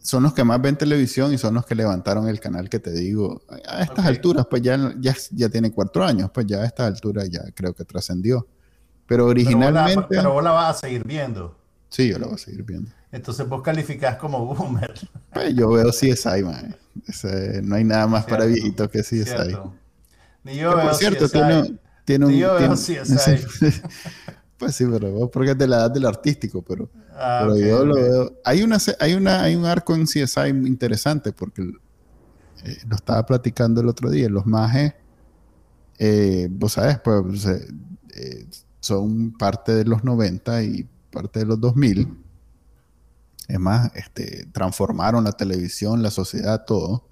son 0.00 0.22
los 0.22 0.32
que 0.32 0.42
más 0.44 0.60
ven 0.60 0.76
televisión 0.76 1.32
y 1.32 1.38
son 1.38 1.54
los 1.54 1.66
que 1.66 1.74
levantaron 1.74 2.28
el 2.28 2.40
canal 2.40 2.68
que 2.68 2.78
te 2.78 2.92
digo. 2.92 3.42
A 3.68 3.82
estas 3.82 3.98
Ok. 4.00 4.06
alturas, 4.06 4.46
pues 4.48 4.62
ya, 4.62 4.94
ya, 4.98 5.14
ya 5.30 5.48
tiene 5.48 5.70
cuatro 5.70 6.04
años, 6.04 6.30
pues 6.32 6.46
ya 6.46 6.58
a 6.58 6.64
estas 6.66 6.86
alturas 6.86 7.28
ya 7.28 7.42
creo 7.54 7.74
que 7.74 7.84
trascendió. 7.84 8.46
Pero 9.06 9.06
Pero 9.06 9.24
vos, 9.24 9.26
la, 9.26 9.30
originalmente, 9.30 10.06
pero 10.08 10.32
vos 10.32 10.44
la 10.44 10.50
vas 10.52 10.76
a 10.76 10.80
seguir 10.80 11.04
viendo. 11.04 11.56
sí, 11.88 12.08
yo 12.08 12.18
lo 12.18 12.26
voy 12.26 12.36
a 12.36 12.38
seguir 12.38 12.62
viendo. 12.62 12.90
Entonces 13.12 13.46
vos 13.48 13.60
calificás 13.62 14.16
como 14.16 14.46
boomer. 14.46 14.94
Pues 15.32 15.54
yo 15.54 15.68
veo 15.70 15.90
CSI, 15.90 16.42
man. 16.44 16.76
Ese- 17.06 17.60
no 17.62 17.74
hay 17.74 17.82
nada 17.84 18.06
más 18.06 18.24
para 18.24 18.44
Cierto, 18.44 18.54
viejitos 18.54 18.88
que 18.90 19.00
CSI. 19.02 19.24
¿cierto? 19.24 19.74
Ni 20.44 20.52
Que, 20.52 20.58
yo 20.58 20.76
veo 20.76 20.86
por 20.86 20.94
cierto, 20.94 21.24
CSI. 21.26 21.32
tiene, 21.32 21.78
tiene 22.04 22.26
un... 22.26 22.32
Ni 22.32 22.38
yo 22.38 22.54
veo 22.54 22.74
tiene- 22.76 23.02
CSI. 23.04 23.80
pues 24.60 24.76
sí, 24.76 24.84
pero 24.84 25.30
porque 25.30 25.52
es 25.52 25.58
de 25.58 25.66
la 25.66 25.76
edad 25.78 25.90
del 25.90 26.04
artístico, 26.04 26.60
pero... 26.60 26.90
Ah, 27.14 27.40
Pero 27.40 27.54
ok, 27.54 27.60
yo 27.60 27.84
lo 27.86 27.94
veo. 27.94 28.40
Hay 28.44 28.62
una, 28.62 28.76
hay 29.00 29.14
una, 29.14 29.42
hay 29.42 29.56
un 29.56 29.64
arco 29.64 29.94
en 29.94 30.04
CSI 30.04 30.48
interesante 30.48 31.32
porque 31.32 31.62
eh, 31.62 32.78
lo 32.86 32.94
estaba 32.94 33.24
platicando 33.24 33.80
el 33.80 33.88
otro 33.88 34.10
día. 34.10 34.28
Los 34.28 34.44
mages, 34.44 34.92
eh, 35.98 36.48
vos 36.50 36.74
sabes, 36.74 36.98
pues 37.00 37.46
eh, 37.46 38.46
son 38.80 39.32
parte 39.32 39.74
de 39.74 39.84
los 39.84 40.04
90 40.04 40.62
y 40.62 40.86
parte 41.10 41.40
de 41.40 41.46
los 41.46 41.58
2000. 41.58 42.18
Es 43.48 43.58
más, 43.58 43.90
este, 43.96 44.46
transformaron 44.52 45.24
la 45.24 45.32
televisión, 45.32 46.02
la 46.02 46.10
sociedad, 46.10 46.64
todo. 46.66 47.08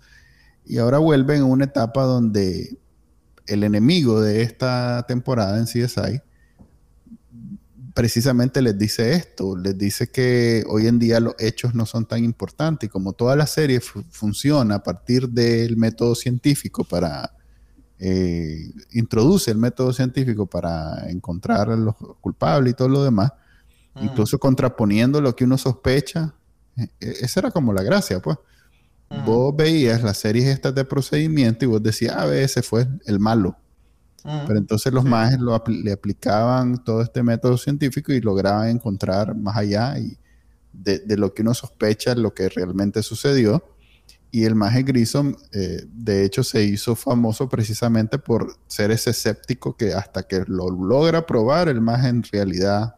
Y 0.67 0.77
ahora 0.79 0.99
vuelven 0.99 1.41
a 1.41 1.47
una 1.47 1.65
etapa 1.65 2.05
donde 2.05 2.79
el 3.47 3.65
enemigo 3.65 4.21
de 4.21 4.43
esta 4.43 5.07
temporada 5.09 5.59
en 5.59 5.65
CSI 5.65 6.23
precisamente 7.99 8.63
les 8.63 8.79
dice 8.79 9.13
esto, 9.15 9.57
les 9.57 9.77
dice 9.77 10.09
que 10.09 10.63
hoy 10.69 10.87
en 10.87 11.01
día 11.01 11.19
los 11.19 11.35
hechos 11.41 11.75
no 11.75 11.85
son 11.85 12.07
tan 12.07 12.23
importantes 12.23 12.87
y 12.87 12.91
como 12.91 13.13
toda 13.13 13.35
la 13.35 13.45
serie 13.49 13.81
fu- 13.81 14.05
funciona 14.09 14.77
a 14.77 14.83
partir 14.85 15.29
del 15.29 15.77
método 15.77 16.15
científico 16.15 16.85
para, 16.85 17.33
eh, 17.99 18.71
introduce 18.93 19.51
el 19.51 19.59
método 19.59 19.93
científico 19.93 20.47
para 20.47 21.11
encontrar 21.11 21.71
a 21.71 21.77
los 21.77 21.97
culpables 22.21 22.71
y 22.73 22.77
todo 22.77 22.89
lo 22.89 23.03
demás, 23.03 23.33
Mm. 23.97 24.05
incluso 24.05 24.39
contraponiendo 24.39 25.21
lo 25.21 25.35
que 25.35 25.43
uno 25.43 25.59
sospecha, 25.59 26.33
eh, 26.77 26.87
esa 27.01 27.41
era 27.41 27.51
como 27.51 27.73
la 27.73 27.83
gracia, 27.83 28.21
pues. 28.21 28.39
Mm. 29.11 29.25
Vos 29.25 29.57
veías 29.57 30.05
las 30.05 30.19
series 30.19 30.47
estas 30.47 30.73
de 30.73 30.85
procedimiento 30.85 31.65
y 31.65 31.69
vos 31.69 31.83
decías, 31.83 32.15
ah, 32.17 32.33
ese 32.33 32.63
fue 32.63 32.87
el 33.07 33.19
malo. 33.19 33.57
Pero 34.47 34.59
entonces 34.59 34.93
los 34.93 35.05
Sí. 35.05 35.11
mages 35.11 35.39
lo 35.41 35.55
apl- 35.55 35.83
le 35.83 35.93
aplicaban 35.93 36.83
todo 36.85 37.03
este 37.03 37.23
método 37.23 37.57
científico 37.57 38.13
y 38.13 38.21
lograban 38.21 38.69
encontrar 38.69 39.35
más 39.35 39.57
allá 39.57 39.99
y 39.99 40.19
de, 40.73 40.99
de 41.01 41.17
lo 41.17 41.33
que 41.33 41.43
uno 41.43 41.55
sospecha 41.55 42.15
lo 42.15 42.35
que 42.35 42.49
realmente 42.49 43.03
sucedió. 43.03 43.65
Y 44.31 44.45
el 44.45 44.55
maje 44.55 44.83
Grissom, 44.83 45.35
eh, 45.53 45.85
de 45.91 46.25
hecho, 46.25 46.45
se 46.45 46.63
hizo 46.63 46.95
famoso 46.95 47.49
precisamente 47.49 48.19
por 48.19 48.55
ser 48.67 48.91
ese 48.91 49.11
escéptico 49.11 49.75
que 49.77 49.95
hasta 49.95 50.25
que 50.25 50.45
lo 50.47 50.69
logra 50.71 51.25
probar, 51.25 51.69
el 51.69 51.81
maje 51.81 52.09
en 52.09 52.23
realidad, 52.23 52.97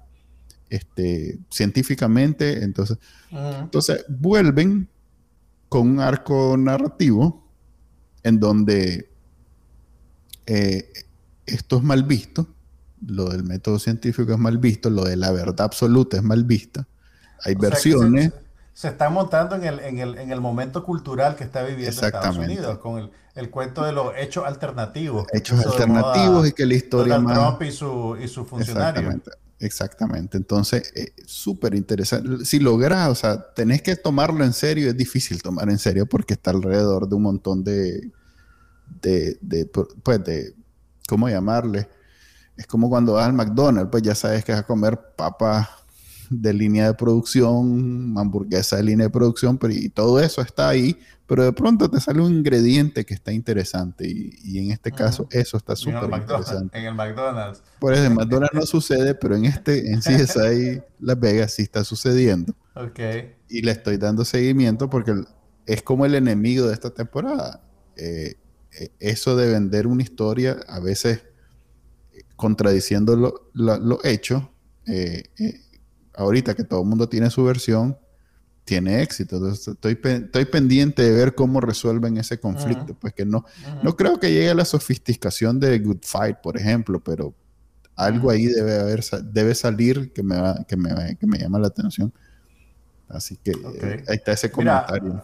este, 0.69 1.39
científicamente, 1.49 2.65
entonces, 2.65 2.99
entonces 3.31 4.05
vuelven 4.09 4.89
con 5.69 5.89
un 5.89 6.01
arco 6.01 6.57
narrativo 6.57 7.47
en 8.25 8.41
donde 8.41 9.09
eh, 10.47 10.91
esto 11.51 11.77
es 11.79 11.83
mal 11.83 12.05
visto, 12.05 12.49
lo 13.07 13.31
del 13.31 13.45
método 13.45 13.79
científico 13.79 14.33
es 14.33 14.39
mal 14.39 14.59
visto, 14.59 14.91
lo 14.91 15.05
de 15.05 15.17
la 15.17 15.31
verdad 15.33 15.63
absoluta 15.63 16.17
es 16.17 16.23
mal 16.23 16.45
vista. 16.45 16.87
Hay 17.45 17.55
O 17.55 17.59
versiones, 17.59 18.33
se, 18.75 18.83
se 18.83 18.89
está 18.89 19.09
montando 19.09 19.57
en 19.57 19.65
el, 19.65 19.81
en, 19.81 19.99
el, 19.99 20.19
en 20.19 20.31
el 20.31 20.41
momento 20.41 20.85
cultural 20.85 21.37
que 21.37 21.45
está 21.45 21.63
viviendo 21.63 22.07
Estados. 22.07 22.37
Unidos, 22.37 22.79
con 22.79 22.99
el, 22.99 23.11
el 23.35 23.49
cuento 23.49 23.85
de 23.85 23.93
los 23.93 24.13
hechos 24.19 24.45
alternativos. 24.45 25.27
hechos 25.33 25.59
moda 25.59 25.71
alternativos 25.71 26.49
y 26.49 26.53
que 26.53 26.67
la 26.67 26.75
historia 26.75 27.15
Donald 27.15 27.39
más... 27.39 27.57
Trump 27.57 27.63
y 27.63 27.73
su, 27.73 28.19
y 28.23 28.29
su 28.29 28.45
funcionario. 28.45 29.01
Exactamente, 29.01 29.31
exactamente. 29.59 30.37
Entonces, 30.37 30.93
eh, 30.95 31.13
súper 31.25 31.75
interesante. 31.75 32.45
Si 32.45 32.59
logras, 32.59 33.09
o 33.09 33.15
sea, 33.15 33.53
tenés 33.55 33.81
que 33.81 33.97
tomarlo 33.97 34.45
en 34.45 34.53
serio, 34.53 34.91
es 34.91 34.97
difícil 34.97 35.43
tomar 35.43 35.71
en 35.71 35.79
serio 35.79 36.05
porque 36.07 36.35
está 36.35 36.51
alrededor 36.51 37.09
de 37.09 37.15
un 37.15 37.23
montón 37.23 37.65
de, 37.65 38.11
de, 39.01 39.39
de, 39.41 39.65
pues, 39.67 40.25
de, 40.25 40.55
¿cómo 41.11 41.29
llamarle? 41.29 41.89
Es 42.57 42.67
como 42.67 42.89
cuando 42.89 43.15
vas 43.15 43.27
al 43.27 43.33
McDonald's, 43.33 43.91
pues 43.91 44.03
ya 44.05 44.15
sabes 44.15 44.45
que 44.45 44.53
vas 44.53 44.61
a 44.61 44.67
comer 44.67 44.99
papas 45.17 45.69
de 46.31 46.55
línea 46.55 46.87
de 46.87 46.95
producción, 46.95 48.15
hamburguesa 48.17 48.77
de 48.77 48.85
línea 48.85 49.07
de 49.07 49.11
producción, 49.11 49.59
pero 49.59 49.75
y 49.75 49.89
todo 49.89 50.21
eso 50.21 50.41
está 50.41 50.69
ahí, 50.69 50.97
pero 51.27 51.43
de 51.43 51.53
pronto 51.53 51.91
te 51.91 52.01
sale 52.01 52.21
un 52.21 52.33
ingrediente 52.33 53.05
que 53.05 53.15
está 53.15 53.33
interesante 53.33 54.07
y, 54.09 54.31
y 54.45 54.59
en 54.61 54.71
este 54.71 54.93
caso 54.93 55.27
eso 55.33 55.57
está 55.57 55.73
En 55.73 55.79
el, 55.79 55.83
súper 55.83 56.09
McDonald's, 56.09 56.49
interesante. 56.49 56.79
en 56.79 56.85
el 56.85 56.95
McDonald's. 56.95 57.63
Por 57.81 57.95
eso 57.95 58.05
en 58.05 58.15
McDonald's 58.15 58.55
no 58.55 58.63
sucede, 58.63 59.17
pero 59.17 59.35
en 59.35 59.47
este, 59.47 59.93
en 59.93 60.01
CSI 60.01 60.81
Las 61.01 61.19
Vegas 61.19 61.53
sí 61.53 61.63
está 61.63 61.83
sucediendo. 61.83 62.55
Ok. 62.77 63.01
Y 63.49 63.63
le 63.63 63.73
estoy 63.73 63.97
dando 63.97 64.25
seguimiento 64.25 64.89
porque 64.89 65.13
es 65.67 65.83
como 65.83 66.07
el 66.07 66.15
enemigo 66.15 66.69
de 66.69 66.75
esta 66.75 66.91
temporada. 66.91 67.61
Eh, 67.97 68.37
eso 68.99 69.37
de 69.37 69.49
vender 69.51 69.87
una 69.87 70.03
historia, 70.03 70.59
a 70.69 70.81
veces 70.81 71.23
contradiciendo 72.37 73.17
lo, 73.17 73.51
lo- 73.53 73.79
lo 73.79 74.05
hecho, 74.05 74.51
eh, 74.87 75.25
eh, 75.39 75.61
ahorita 76.15 76.55
que 76.55 76.65
todo 76.65 76.83
el 76.83 76.89
mundo 76.89 77.09
tiene 77.09 77.31
su 77.31 77.45
versión, 77.45 77.99
tiene 78.65 79.03
éxito. 79.03 79.37
Entonces 79.37 79.69
estoy, 79.69 79.95
pe- 79.97 80.17
estoy 80.27 80.45
pendiente 80.45 81.03
de 81.03 81.11
ver 81.13 81.35
cómo 81.35 81.61
resuelven 81.61 82.17
ese 82.19 82.39
conflicto. 82.39 82.93
Ujú. 82.93 82.95
Pues 83.01 83.15
que 83.15 83.25
no, 83.27 83.39
Ujú. 83.39 83.79
no 83.83 83.97
creo 83.97 84.19
que 84.21 84.33
llegue 84.33 84.51
a 84.51 84.55
la 84.55 84.65
sofisticación 84.65 85.59
de 85.61 85.79
Good 85.79 86.03
Fight, 86.03 86.37
por 86.43 86.57
ejemplo, 86.57 87.01
pero 87.01 87.35
algo 87.97 88.29
Ujú. 88.29 88.31
ahí 88.31 88.47
debe 88.47 88.79
haber 88.79 89.03
debe 89.25 89.55
salir 89.55 90.13
que 90.13 90.23
me, 90.23 90.41
va- 90.41 90.65
que 90.67 90.77
me, 90.77 91.17
que 91.19 91.27
me 91.27 91.39
llama 91.39 91.59
la 91.59 91.67
atención. 91.69 92.13
Así 93.09 93.37
que 93.37 93.51
Ok. 93.53 93.75
eh, 93.83 94.05
ahí 94.09 94.17
está 94.17 94.33
ese 94.33 94.51
Mira, 94.57 94.87
comentario. 94.87 95.23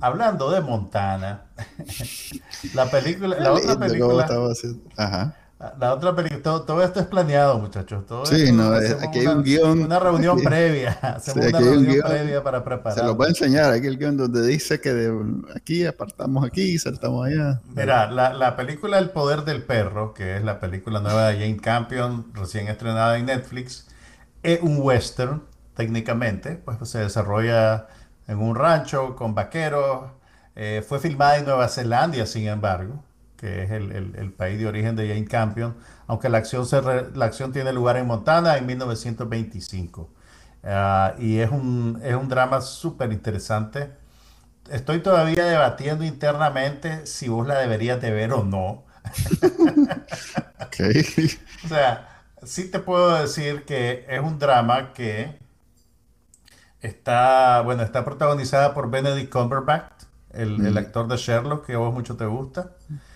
Hablando 0.00 0.50
de 0.50 0.60
Montana, 0.60 1.44
la 2.74 2.90
película, 2.90 3.36
la 3.38 3.52
otra 3.52 3.78
película, 3.78 4.26
Ajá. 4.96 5.34
la 5.78 5.94
otra 5.94 6.14
película, 6.14 6.42
todo, 6.42 6.62
todo 6.62 6.82
esto 6.84 7.00
es 7.00 7.06
planeado, 7.06 7.58
muchachos. 7.58 8.04
Todo 8.06 8.26
Sí, 8.26 8.42
esto 8.42 8.52
no, 8.54 8.72
aquí 8.74 9.20
hay 9.20 9.26
una, 9.26 9.36
un 9.36 9.42
guion. 9.42 9.82
una 9.84 9.98
reunión 9.98 10.36
Aquí- 10.38 10.46
previa, 10.46 10.90
hacemos 11.02 11.44
Sí, 11.44 11.48
una 11.50 11.58
reunión 11.60 11.92
guion. 11.94 12.06
previa 12.08 12.42
para 12.42 12.62
preparar. 12.64 12.98
Se 12.98 13.04
los 13.04 13.16
voy 13.16 13.26
a 13.26 13.28
enseñar 13.30 13.72
aquí 13.72 13.86
el 13.86 13.96
guion 13.98 14.16
donde 14.18 14.46
dice 14.46 14.80
que 14.80 14.92
de 14.92 15.12
aquí 15.54 15.86
apartamos 15.86 16.44
aquí, 16.44 16.78
saltamos 16.78 17.26
allá. 17.26 17.60
Mira, 17.74 18.10
la, 18.10 18.34
la 18.34 18.54
película 18.56 18.98
El 18.98 19.10
Poder 19.10 19.44
del 19.44 19.62
Perro, 19.62 20.12
que 20.12 20.36
es 20.36 20.44
la 20.44 20.60
película 20.60 21.00
nueva 21.00 21.28
de 21.28 21.34
Jane 21.38 21.56
Campion, 21.56 22.26
recién 22.34 22.68
estrenada 22.68 23.16
en 23.16 23.26
Netflix, 23.26 23.86
es 24.42 24.60
un 24.60 24.78
western, 24.80 25.42
técnicamente, 25.74 26.60
pues 26.64 26.76
se 26.88 26.98
desarrolla 26.98 27.86
en 28.28 28.38
un 28.38 28.54
rancho 28.56 29.16
con 29.16 29.34
vaqueros. 29.34 30.10
Eh, 30.54 30.84
fue 30.86 30.98
filmada 31.00 31.36
en 31.38 31.44
Nueva 31.44 31.68
Zelanda, 31.68 32.24
sin 32.26 32.48
embargo, 32.48 33.04
que 33.36 33.64
es 33.64 33.70
el, 33.70 33.92
el- 33.92 34.16
el 34.16 34.32
país 34.32 34.58
de 34.58 34.66
origen 34.66 34.96
de 34.96 35.08
Jane 35.08 35.26
Campion, 35.26 35.76
aunque 36.06 36.28
la 36.28 36.38
acción, 36.38 36.66
se 36.66 36.80
re- 36.80 37.10
la 37.14 37.26
acción 37.26 37.52
tiene 37.52 37.72
lugar 37.72 37.96
en 37.96 38.06
Montana 38.06 38.56
en 38.56 38.66
1925. 38.66 40.10
Ah, 40.64 41.14
y 41.18 41.38
es 41.38 41.50
un, 41.50 42.00
es 42.02 42.14
un 42.14 42.28
drama 42.28 42.60
súper 42.60 43.12
interesante. 43.12 43.90
Estoy 44.70 45.00
todavía 45.00 45.44
debatiendo 45.46 46.04
internamente 46.04 47.06
si 47.06 47.28
vos 47.28 47.46
la 47.46 47.58
deberías 47.60 48.00
de 48.02 48.10
ver 48.12 48.32
o 48.32 48.44
no. 48.44 48.84
Ok. 50.60 50.76
O 51.64 51.68
sea, 51.68 52.24
sí 52.42 52.70
te 52.70 52.78
puedo 52.80 53.14
decir 53.20 53.64
que 53.64 54.04
es 54.08 54.20
un 54.20 54.38
drama 54.38 54.92
que 54.92 55.38
está, 56.86 57.60
bueno, 57.62 57.82
está 57.82 58.04
protagonizada 58.04 58.74
por 58.74 58.90
Benedict 58.90 59.32
Cumberbatch, 59.32 59.92
el, 60.30 60.64
el 60.66 60.74
Mm. 60.74 60.78
actor 60.78 61.08
de 61.08 61.16
Sherlock, 61.16 61.66
que 61.66 61.74
a 61.74 61.78
vos 61.78 61.92
mucho 61.94 62.16
te 62.16 62.26
gusta, 62.26 62.72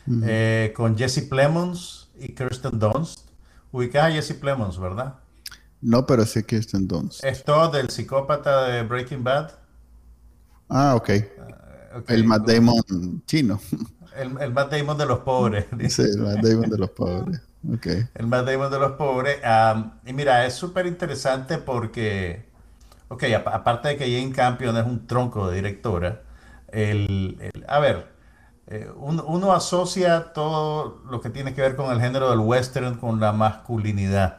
Mm. 0.07 0.23
eh, 0.27 0.73
con 0.77 0.97
Jesse 0.97 1.23
Plemons 1.29 2.11
y 2.19 2.35
Kirsten 2.35 2.79
Dunst. 2.79 3.29
Ubicás 3.73 4.05
a 4.07 4.11
Jesse 4.11 4.35
Plemons, 4.35 4.79
¿verdad? 4.79 5.15
No, 5.81 6.05
pero 6.07 6.27
sí 6.27 6.43
Kirsten 6.43 6.87
Dunst. 6.89 7.25
Es 7.25 7.45
todo 7.45 7.71
del 7.71 7.89
psicópata 7.91 8.65
de 8.65 8.83
Breaking 8.83 9.23
Bad. 9.25 9.51
Ah, 10.69 10.95
ok. 10.95 11.11
Ok, 11.97 12.11
El 12.11 12.25
Matt 12.25 12.47
Damon 12.47 13.23
chino. 13.27 13.61
El, 14.17 14.37
el 14.41 14.53
Matt 14.53 14.73
Damon 14.73 14.97
de 14.99 15.07
los 15.07 15.21
pobres. 15.21 15.67
Sí, 15.89 16.03
el 16.03 16.19
Matt 16.19 16.43
Damon 16.45 16.71
de 16.71 16.79
los 16.79 16.91
pobres. 16.91 17.41
Okay. 17.77 18.09
El 18.15 18.27
Matt 18.27 18.47
Damon 18.47 18.71
de 18.71 18.79
los 18.79 18.93
pobres. 18.93 19.39
Am, 19.45 19.93
y 20.07 20.13
mira, 20.13 20.47
es 20.47 20.55
súper 20.55 20.87
interesante 20.87 21.59
porque, 21.59 22.50
ok, 23.11 23.25
apa- 23.37 23.55
aparte 23.55 23.89
de 23.91 23.97
que 23.99 24.07
Jane 24.11 24.33
Campion 24.33 24.77
es 24.79 24.87
un 24.87 25.07
tronco 25.07 25.49
de 25.49 25.57
directora, 25.57 26.23
el, 26.73 27.39
a 27.69 27.79
ver, 27.81 28.09
eh, 28.69 28.89
un- 28.97 29.23
uno 29.27 29.53
asocia 29.53 30.33
todo 30.33 31.03
lo 31.11 31.21
que 31.21 31.31
tiene 31.31 31.55
que 31.55 31.61
ver 31.63 31.77
con 31.77 31.93
el 31.93 32.01
género 32.01 32.31
del 32.31 32.39
western 32.41 32.97
con 32.99 33.21
la 33.21 33.33
masculinidad. 33.33 34.39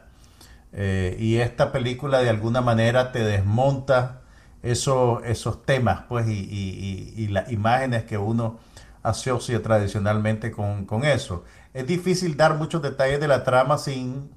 Eh, 0.72 1.16
y 1.20 1.36
esta 1.38 1.72
película 1.72 2.20
de 2.20 2.30
alguna 2.30 2.60
manera 2.62 3.12
te 3.12 3.20
desmonta 3.24 4.22
eso- 4.62 5.22
esos 5.24 5.64
temas, 5.66 6.02
pues, 6.08 6.26
y- 6.28 7.14
y 7.16 7.28
las 7.28 7.50
imágenes 7.52 8.04
que 8.04 8.16
uno 8.18 8.58
asocia 9.02 9.62
tradicionalmente 9.62 10.50
con, 10.52 10.86
con 10.86 11.04
eso. 11.04 11.44
Es 11.74 11.86
difícil 11.86 12.36
dar 12.36 12.54
muchos 12.56 12.82
detalles 12.82 13.20
de 13.20 13.28
la 13.28 13.44
trama 13.44 13.78
sin 13.78 14.30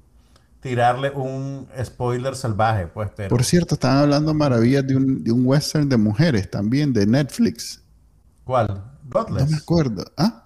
tirarle 0.66 1.10
un 1.10 1.68
spoiler 1.84 2.34
salvaje, 2.36 2.86
pues, 2.88 3.10
Por 3.28 3.42
pero 3.42 3.44
cierto, 3.44 3.74
estaban 3.74 3.98
hablando 3.98 4.34
maravillas 4.34 4.86
de 4.86 4.96
un, 4.96 5.22
de 5.24 5.32
un 5.32 5.46
western 5.46 5.88
de 5.88 5.96
mujeres 5.96 6.50
también, 6.50 6.92
de 6.92 7.06
Netflix. 7.06 7.82
¿cuál? 8.44 8.82
No 9.28 9.46
me 9.46 9.52
Godless. 9.52 9.54
acuerdo. 9.56 10.04
¿Ah? 10.16 10.44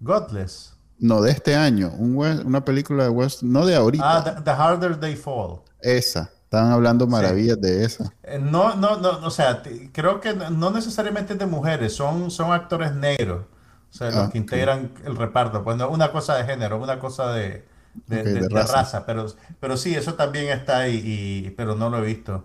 Godless. 0.00 0.76
No, 0.98 1.20
de 1.22 1.30
este 1.30 1.54
año. 1.56 1.90
Un 1.96 2.16
una 2.16 2.64
película 2.64 3.04
de 3.04 3.10
western, 3.10 3.52
no 3.52 3.66
de 3.66 3.74
ahorita. 3.76 4.04
Ah, 4.16 4.24
the, 4.24 4.42
The 4.42 4.50
Harder 4.50 4.98
They 4.98 5.16
Fall. 5.16 5.62
Esa. 5.80 6.30
Estaban 6.44 6.72
hablando 6.72 7.06
maravillas 7.06 7.60
de 7.60 7.84
esa. 7.84 8.14
Eh, 8.22 8.38
No, 8.38 8.74
no, 8.76 8.96
no, 8.98 9.18
o 9.26 9.30
sea, 9.30 9.62
creo 9.92 10.20
que 10.20 10.34
no 10.34 10.50
no 10.50 10.70
necesariamente 10.70 11.34
es 11.34 11.38
de 11.38 11.46
mujeres, 11.46 11.94
son, 11.94 12.30
son 12.30 12.52
actores 12.52 12.94
negros, 12.94 13.46
o 13.90 13.92
sea, 13.92 14.10
los 14.10 14.28
Ah, 14.28 14.30
que 14.30 14.38
integran 14.38 14.92
el 15.04 15.16
reparto, 15.16 15.62
pues 15.64 15.76
no 15.76 15.88
una 15.90 16.10
cosa 16.12 16.36
de 16.36 16.44
género, 16.44 16.78
una 16.82 16.98
cosa 16.98 17.32
de, 17.32 17.66
de, 18.06 18.22
Ok, 18.22 18.24
de- 18.24 18.48
de 18.48 18.62
raza, 18.64 19.04
pero, 19.06 19.26
pero 19.60 19.76
sí, 19.76 19.94
eso 19.94 20.14
también 20.14 20.48
está 20.48 20.80
ahí, 20.80 21.02
y, 21.46 21.50
pero 21.50 21.74
no 21.74 21.90
lo 21.90 21.98
he 21.98 22.02
visto. 22.06 22.44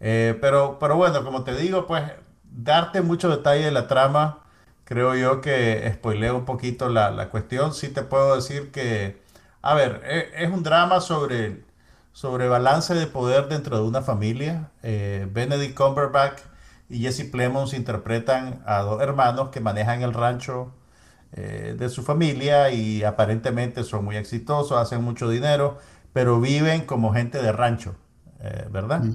Eh, 0.00 0.36
pero, 0.40 0.78
pero 0.80 0.96
bueno, 0.96 1.24
como 1.24 1.44
te 1.44 1.54
digo, 1.56 1.86
pues 1.86 2.04
darte 2.44 3.02
mucho 3.02 3.28
detalle 3.30 3.64
de 3.64 3.70
la 3.72 3.86
trama, 3.88 4.40
creo 4.84 5.14
yo 5.16 5.40
que 5.40 5.90
spoileo 5.94 6.36
un 6.36 6.44
poquito 6.44 6.88
la, 6.88 7.10
la 7.10 7.30
cuestión. 7.30 7.74
Sí 7.74 7.88
te 7.88 8.02
puedo 8.02 8.34
decir 8.36 8.70
que, 8.72 9.22
a 9.62 9.74
ver, 9.74 10.02
e- 10.06 10.44
es, 10.44 10.50
un 10.50 10.62
drama 10.62 11.00
sobre, 11.00 11.64
sobre 12.12 12.48
balance 12.48 12.94
de 12.94 13.06
poder 13.06 13.48
dentro 13.48 13.76
de 13.78 13.84
una 13.84 14.02
familia. 14.02 14.70
Eh, 14.82 15.28
Benedict 15.30 15.76
Cumberbatch 15.76 16.40
y 16.88 17.00
Jesse 17.02 17.24
Plemons 17.30 17.72
interpretan 17.74 18.62
a 18.66 18.80
dos 18.82 19.00
hermanos 19.02 19.48
que 19.50 19.60
manejan 19.60 20.02
el 20.02 20.12
rancho 20.14 20.72
eh, 21.32 21.74
de 21.78 21.88
su 21.88 22.02
familia 22.02 22.70
y 22.70 23.02
aparentemente 23.04 23.84
son 23.84 24.04
muy 24.04 24.16
exitosos, 24.16 24.78
hacen 24.78 25.02
mucho 25.02 25.28
dinero, 25.28 25.78
pero 26.12 26.40
viven 26.40 26.82
como 26.86 27.12
gente 27.12 27.40
de 27.42 27.52
rancho, 27.52 27.96
eh, 28.40 28.66
¿verdad? 28.70 29.10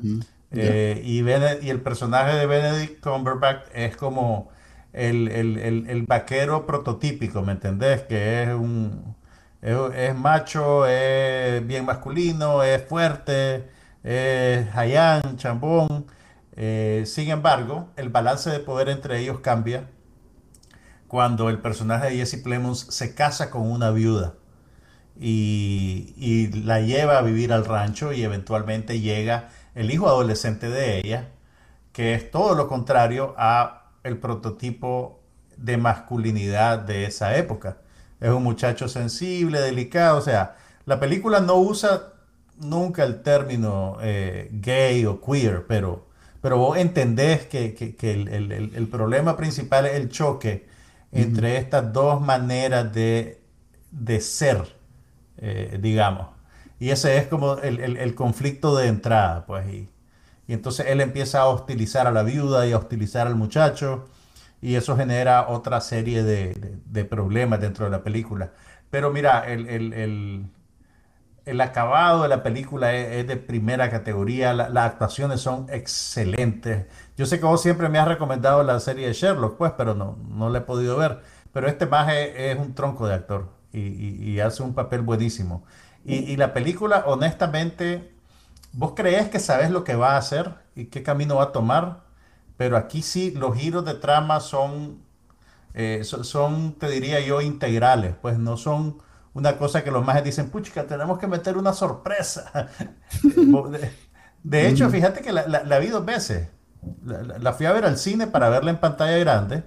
Eh, 0.51 1.01
y, 1.03 1.21
Bene- 1.21 1.59
y 1.61 1.69
el 1.69 1.81
personaje 1.81 2.35
de 2.37 2.45
Benedict 2.47 3.01
Cumberbatch 3.03 3.67
es 3.73 3.95
como 3.97 4.49
el, 4.93 5.27
el- 5.29 5.57
el- 5.59 5.89
el 5.89 6.03
vaquero 6.03 6.65
prototípico, 6.65 7.41
¿me 7.43 7.51
entendés? 7.53 8.03
Que 8.03 8.43
es 8.43 8.49
un 8.49 9.15
es, 9.61 9.75
es 9.95 10.15
macho, 10.15 10.85
es 10.87 11.65
bien 11.67 11.85
masculino, 11.85 12.63
es 12.63 12.83
fuerte, 12.85 13.67
es 14.03 14.69
jayán, 14.71 15.37
chambón. 15.37 16.05
Eh, 16.55 17.03
sin 17.05 17.29
embargo, 17.29 17.89
el 17.97 18.09
balance 18.09 18.49
de 18.49 18.59
poder 18.59 18.89
entre 18.89 19.19
ellos 19.19 19.39
cambia 19.41 19.89
cuando 21.07 21.49
el 21.49 21.59
personaje 21.59 22.07
de 22.11 22.17
Jesse 22.17 22.41
Plemons 22.43 22.79
se 22.89 23.15
casa 23.15 23.49
con 23.51 23.63
una 23.71 23.91
viuda 23.91 24.35
y, 25.19 26.13
y 26.17 26.47
la 26.63 26.81
lleva 26.81 27.17
a 27.17 27.21
vivir 27.21 27.53
al 27.53 27.65
rancho 27.65 28.13
y 28.13 28.23
eventualmente 28.23 28.99
llega 29.01 29.49
el 29.75 29.91
hijo 29.91 30.07
adolescente 30.07 30.69
de 30.69 30.99
ella, 30.99 31.29
que 31.93 32.13
es 32.13 32.31
todo 32.31 32.55
lo 32.55 32.67
contrario 32.67 33.33
a 33.37 33.91
el 34.03 34.17
prototipo 34.19 35.21
de 35.57 35.77
masculinidad 35.77 36.79
de 36.79 37.05
esa 37.05 37.37
época. 37.37 37.77
Es 38.19 38.29
un 38.31 38.43
muchacho 38.43 38.87
sensible, 38.87 39.59
delicado, 39.61 40.17
o 40.17 40.21
sea, 40.21 40.55
la 40.85 40.99
película 40.99 41.39
no 41.41 41.55
usa 41.57 42.13
nunca 42.59 43.03
el 43.03 43.21
término 43.21 43.97
eh, 44.01 44.49
gay 44.51 45.05
o 45.05 45.21
queer, 45.21 45.65
pero, 45.67 46.07
pero 46.41 46.57
vos 46.57 46.77
entendés 46.77 47.45
que, 47.47 47.73
que- 47.75 47.95
que 47.95 48.11
el, 48.13 48.27
el- 48.29 48.51
el- 48.75 48.87
problema 48.87 49.37
principal 49.37 49.85
es 49.85 49.93
el 49.95 50.09
choque 50.09 50.67
entre 51.11 51.57
estas 51.57 51.93
dos 51.93 52.21
maneras 52.21 52.93
de, 52.93 53.41
de 53.91 54.21
ser, 54.21 54.75
eh, 55.37 55.77
digamos. 55.81 56.27
Y 56.79 56.89
ese 56.91 57.17
es 57.17 57.27
como 57.27 57.57
el, 57.59 57.79
el- 57.79 58.15
conflicto 58.15 58.75
de 58.75 58.87
entrada, 58.87 59.45
pues. 59.45 59.67
Y, 59.73 59.89
y 60.47 60.53
entonces 60.53 60.87
él 60.89 61.01
empieza 61.01 61.41
a 61.41 61.47
hostilizar 61.47 62.07
a 62.07 62.11
la 62.11 62.23
viuda 62.23 62.67
y 62.67 62.73
a 62.73 62.77
hostilizar 62.77 63.27
al 63.27 63.35
muchacho. 63.35 64.07
Y 64.61 64.75
eso 64.75 64.97
genera 64.97 65.47
otra 65.49 65.81
serie 65.81 66.23
de, 66.23 66.53
de- 66.55 66.77
de 66.85 67.05
problemas 67.05 67.61
dentro 67.61 67.85
de 67.85 67.91
la 67.91 68.03
película. 68.03 68.51
Pero 68.89 69.11
mira, 69.11 69.41
el, 69.51 69.67
el- 69.69 69.93
el- 71.47 71.61
acabado 71.61 72.23
de 72.23 72.29
la 72.29 72.43
película 72.43 72.93
es, 72.95 73.27
de 73.27 73.37
primera 73.37 73.89
categoría, 73.89 74.53
la- 74.53 74.69
las 74.69 74.85
actuaciones 74.91 75.41
son 75.41 75.67
excelentes. 75.69 76.85
Yo 77.17 77.25
sé 77.25 77.39
que 77.39 77.45
vos 77.45 77.61
siempre 77.61 77.89
me 77.89 77.99
has 77.99 78.07
recomendado 78.07 78.63
la 78.63 78.79
serie 78.79 79.07
de 79.07 79.13
Sherlock, 79.13 79.57
pues, 79.57 79.73
pero 79.77 79.95
no, 79.95 80.17
no 80.29 80.49
la 80.49 80.59
he 80.59 80.61
podido 80.61 80.97
ver. 80.97 81.21
Pero 81.53 81.67
este 81.67 81.85
más 81.87 82.11
es, 82.13 82.57
un 82.57 82.75
tronco 82.75 83.07
de 83.07 83.15
actor 83.15 83.49
y, 83.73 84.39
hace 84.39 84.63
un 84.63 84.73
papel 84.73 85.01
buenísimo. 85.01 85.63
Y, 86.05 86.37
la 86.37 86.53
película, 86.53 87.03
honestamente, 87.07 88.13
vos 88.73 88.93
creés 88.95 89.29
que 89.29 89.39
sabes 89.39 89.71
lo 89.71 89.83
que 89.83 89.95
va 89.95 90.13
a 90.13 90.17
hacer 90.17 90.53
y 90.75 90.85
qué 90.85 91.03
camino 91.03 91.35
va 91.37 91.45
a 91.45 91.51
tomar, 91.51 92.03
pero 92.57 92.77
aquí 92.77 93.01
sí 93.01 93.31
los 93.31 93.55
giros 93.57 93.85
de 93.85 93.95
trama 93.95 94.39
son 94.39 95.01
eh, 95.73 96.03
so- 96.03 96.23
son, 96.23 96.73
te 96.73 96.89
diría 96.89 97.19
yo, 97.19 97.41
integrales, 97.41 98.15
pues 98.21 98.37
no 98.39 98.57
son 98.57 98.97
una 99.33 99.57
cosa 99.57 99.83
que 99.83 99.91
los 99.91 100.05
majes 100.05 100.23
dicen, 100.23 100.49
puchica, 100.49 100.87
tenemos 100.87 101.19
que 101.19 101.27
meter 101.27 101.57
una 101.57 101.73
sorpresa. 101.73 102.69
de, 103.71 103.91
de 104.43 104.67
hecho, 104.67 104.89
fíjate 104.89 105.21
que 105.21 105.31
la, 105.33 105.47
la- 105.47 105.63
la 105.63 105.79
vi 105.79 105.87
dos 105.87 106.05
veces. 106.05 106.49
La, 107.05 107.53
fui 107.53 107.65
a 107.65 107.73
ver 107.73 107.85
al 107.85 107.97
cine 107.97 108.27
para 108.27 108.49
verla 108.49 108.71
en 108.71 108.77
pantalla 108.79 109.17
grande 109.17 109.63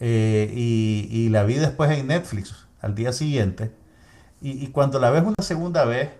eh, 0.00 0.52
y, 0.54 1.08
y 1.10 1.28
la 1.30 1.44
vi 1.44 1.54
después 1.54 1.90
en 1.90 2.06
Netflix 2.08 2.66
al 2.80 2.94
día 2.94 3.12
siguiente. 3.12 3.72
Y, 4.40 4.52
y 4.64 4.68
cuando 4.68 5.00
la 5.00 5.10
ves 5.10 5.22
una 5.24 5.34
segunda 5.42 5.84
vez, 5.84 6.10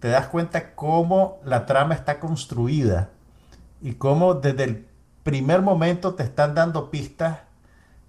te 0.00 0.08
das 0.08 0.28
cuenta 0.28 0.74
cómo 0.74 1.40
la 1.44 1.66
trama 1.66 1.94
está 1.94 2.20
construida 2.20 3.10
y 3.82 3.94
cómo 3.94 4.34
desde 4.34 4.64
el 4.64 4.86
primer 5.24 5.62
momento 5.62 6.14
te 6.14 6.24
están 6.24 6.54
dando 6.54 6.90
pistas 6.90 7.40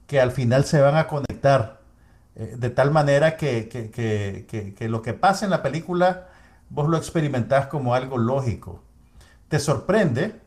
que 0.08 0.22
al 0.22 0.32
final 0.32 0.66
se 0.66 0.82
van 0.82 0.98
a 0.98 1.08
conectar. 1.08 1.79
Eh, 2.40 2.56
de 2.58 2.72
tal 2.72 2.92
manera 2.92 3.38
que, 3.38 3.70
que- 3.70 3.92
que- 3.92 4.76
que- 4.76 4.90
lo 4.90 5.04
que 5.04 5.14
pasa 5.16 5.46
en 5.46 5.52
la 5.52 5.64
película 5.64 6.30
vos 6.70 6.90
lo 6.90 6.98
experimentás 6.98 7.68
como 7.68 7.96
algo 7.96 8.18
lógico. 8.20 8.84
Te 9.50 9.60
sorprende 9.60 10.42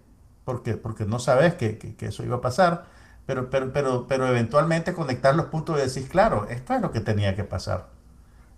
porque, 0.45 0.75
porque 0.77 1.05
no 1.07 1.19
sabes 1.19 1.55
que, 1.55 1.97
eso 2.01 2.25
iba 2.25 2.37
a 2.37 2.41
pasar, 2.43 2.87
pero, 3.27 3.51
pero, 3.51 3.73
pero, 3.73 4.07
pero 4.09 4.27
eventualmente 4.29 4.95
conectar 4.95 5.35
los 5.37 5.47
puntos 5.47 5.79
y 5.79 5.89
decís, 5.89 6.09
claro, 6.11 6.49
esto 6.51 6.75
es 6.75 6.81
lo 6.83 6.93
que 6.93 7.01
tenía 7.01 7.37
que 7.37 7.45
pasar. 7.45 7.89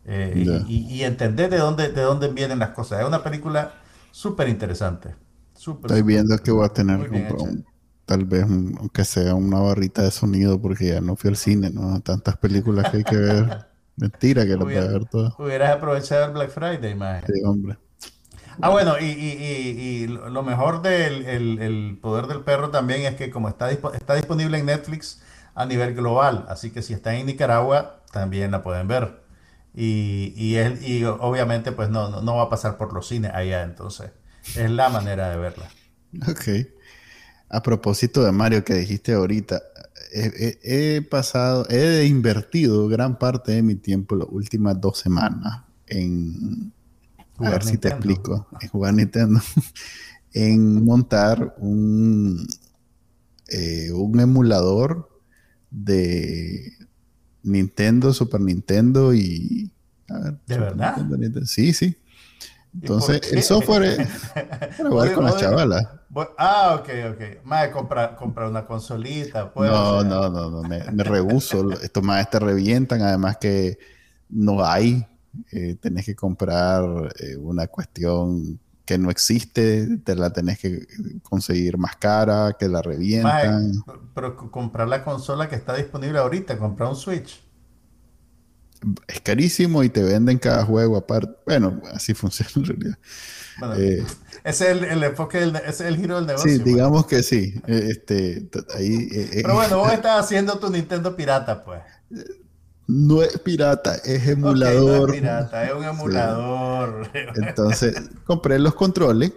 Eh, 0.07 0.35
y- 0.37 0.43
Ya. 0.45 0.67
y, 0.67 0.95
y 0.97 1.05
entender 1.05 1.51
de 1.51 1.59
dónde, 1.59 1.91
de 1.93 2.03
dónde 2.03 2.29
vienen 2.29 2.59
las 2.61 2.71
cosas. 2.71 3.01
Es 3.01 3.07
una 3.07 3.23
película 3.25 3.75
súper 4.13 4.49
interesante. 4.49 5.15
Estoy 5.87 6.03
viendo 6.03 6.37
que 6.39 6.51
voy 6.51 6.67
a 6.67 6.69
tener 6.71 7.11
un- 7.11 7.65
tal 8.07 8.25
vez 8.25 8.45
un- 8.45 8.77
aunque 8.79 9.05
sea 9.05 9.35
una 9.35 9.61
barrita 9.61 10.03
de 10.03 10.11
sonido 10.11 10.61
porque 10.61 10.89
ya 10.89 11.01
no 11.01 11.17
fui 11.17 11.31
al 11.31 11.37
cine, 11.37 11.71
¿no? 11.71 12.01
Tantas 12.01 12.37
películas 12.39 12.91
que 12.91 12.99
hay 12.99 13.05
que 13.05 13.17
ver. 13.17 13.67
Mentira 13.97 14.43
que 14.45 14.51
las 14.51 14.59
voy 14.61 14.77
a 14.77 14.85
ver 14.87 15.05
todas. 15.07 15.35
Hubieras 15.39 15.71
aprovechado 15.71 16.27
el 16.27 16.33
Black 16.33 16.51
Friday, 16.51 16.95
maje. 16.95 17.27
Sí, 17.33 17.41
hombre. 17.45 17.79
Ah, 18.61 18.71
bueno, 18.71 18.95
y, 19.01 19.05
y- 19.05 19.09
y- 19.09 20.03
y 20.05 20.07
lo 20.07 20.29
lo 20.31 20.43
mejor 20.43 20.81
del 20.83 21.27
el, 21.27 21.59
el 21.61 21.99
poder 22.01 22.27
del 22.27 22.41
perro 22.43 22.71
también 22.71 23.03
es 23.03 23.17
que 23.17 23.31
como 23.31 23.49
está, 23.49 23.71
dispo- 23.71 23.93
está 23.95 24.15
disponible 24.15 24.59
en 24.59 24.67
Netflix 24.67 25.23
a 25.57 25.67
nivel 25.67 25.95
global, 25.95 26.45
así 26.49 26.71
que 26.71 26.83
si 26.83 26.93
están 26.93 27.15
en 27.17 27.27
Nicaragua 27.27 28.03
también 28.13 28.51
la 28.53 28.63
pueden 28.63 28.87
ver. 28.89 29.23
Y, 29.75 30.33
y, 30.37 30.57
es- 30.57 30.83
y 30.89 31.05
obviamente 31.05 31.73
pues 31.73 31.89
no, 31.91 32.09
no, 32.11 32.21
no 32.23 32.37
va 32.37 32.45
a 32.45 32.49
pasar 32.49 32.77
por 32.77 32.93
los 32.93 33.09
cines 33.09 33.33
allá, 33.35 33.63
entonces 33.65 34.11
es 34.57 34.71
la 34.71 34.89
manera 34.89 35.31
de 35.31 35.37
verla. 35.37 35.67
Ok. 36.29 36.49
A 37.49 37.63
propósito 37.63 38.25
de 38.25 38.33
Mario 38.33 38.65
que 38.65 38.75
dijiste 38.75 39.13
ahorita, 39.15 39.63
he, 40.13 40.59
he- 40.63 40.97
he 40.97 41.03
pasado, 41.03 41.67
he 41.71 42.05
invertido 42.07 42.89
gran 42.89 43.19
parte 43.19 43.53
de 43.53 43.63
mi 43.63 43.77
tiempo 43.77 44.17
las 44.17 44.29
últimas 44.31 44.81
dos 44.81 44.99
semanas 44.99 45.63
en, 45.87 46.73
a 47.39 47.51
ver 47.51 47.63
si 47.63 47.79
te 47.79 47.89
explico, 47.89 48.49
en 48.61 48.69
jugar 48.69 48.95
Nintendo, 48.95 49.41
en 50.33 50.85
montar 50.85 51.55
un, 51.59 52.47
eh, 53.49 53.91
un 53.93 54.21
emulador 54.21 55.09
de 55.71 56.73
Nintendo, 57.43 58.13
Super 58.15 58.41
Nintendo 58.41 59.15
y, 59.15 59.73
A 60.09 60.19
ver, 60.19 60.33
¿De 60.47 60.55
Super 60.55 60.61
verdad? 60.61 60.97
Nintendo, 60.97 61.17
Nintendo. 61.19 61.47
Sí, 61.47 61.73
sí. 61.73 61.97
Entonces, 62.75 63.33
el 63.33 63.43
software 63.43 63.85
es 63.85 64.09
para 64.35 64.89
jugar 64.89 65.13
con 65.15 65.25
las 65.25 65.37
chavalas. 65.37 65.87
Ah, 66.39 66.77
ok, 66.81 66.89
ok. 67.13 67.45
Más 67.45 67.69
comprar, 67.69 68.17
comprar 68.17 68.49
una 68.49 68.65
consolita. 68.65 69.53
Pues, 69.53 69.71
No, 69.71 69.99
o 69.99 70.01
sea, 70.01 70.09
no, 70.11 70.29
no, 70.29 70.51
no, 70.51 70.63
me, 70.63 70.81
me 70.91 71.05
rehuso. 71.05 71.71
Estos 71.83 72.03
más 72.03 72.29
te 72.31 72.39
revientan, 72.39 73.03
además 73.03 73.37
que 73.39 73.79
no 74.29 74.65
hay. 74.65 75.07
Eh, 75.51 75.77
tenés 75.81 76.05
que 76.07 76.15
comprar 76.15 76.85
eh, 77.19 77.37
una 77.37 77.67
cuestión 77.67 78.61
que 78.85 78.99
no 78.99 79.11
existe, 79.11 79.99
te 80.05 80.15
la 80.15 80.31
tenés 80.31 80.59
que 80.59 80.87
conseguir 81.23 81.79
más 81.79 81.97
cara, 81.97 82.55
que 82.59 82.69
la 82.69 82.79
Maje, 82.79 82.89
revientan. 82.89 83.73
pero 84.15 84.37
comprar 84.37 84.89
la 84.89 85.03
consola 85.03 85.49
que 85.49 85.57
está 85.57 85.75
disponible 85.75 86.19
ahorita, 86.19 86.59
comprar 86.59 86.91
un 86.91 86.97
Switch. 86.97 87.44
Es 89.09 89.21
carísimo 89.21 89.83
y 89.85 89.89
te 89.91 90.03
venden 90.03 90.39
cada 90.39 90.65
juego 90.65 90.97
aparte. 90.97 91.33
Bueno, 91.47 91.81
así 91.93 92.15
funciona 92.15 92.51
en 92.57 92.65
realidad. 92.65 92.99
Bueno, 93.57 93.75
Eh, 93.77 94.05
ese 94.45 94.65
es 94.67 94.71
el, 94.79 94.85
el 94.85 95.03
enfoque, 95.05 95.39
del, 95.39 95.57
ese 95.57 95.69
es 95.69 95.81
el 95.83 95.97
giro 95.97 96.17
del 96.17 96.27
negocio. 96.27 96.51
sí, 96.53 96.59
pues. 96.59 96.65
digamos 96.65 97.07
que 97.07 97.23
sí. 97.23 97.55
Eh, 97.67 97.89
Este, 97.91 98.49
ahí, 98.75 99.09
eh, 99.13 99.41
Pero 99.43 99.55
bueno, 99.55 99.79
vos 99.79 99.93
estás 99.93 100.25
haciendo 100.25 100.59
tu 100.59 100.71
Nintendo 100.71 101.17
pirata, 101.17 101.65
pues. 101.65 101.81
no 102.87 103.23
es 103.23 103.39
pirata, 103.41 103.95
es 104.05 104.29
Ok, 104.43 104.67
no 104.67 104.73
emulador. 104.75 105.11
es 105.11 105.17
pirata, 105.21 105.65
es 105.65 105.73
un 105.75 105.85
emulador. 105.85 107.09
Entonces, 107.37 107.95
compré 108.25 108.59
los 108.59 108.75
controles. 108.75 109.33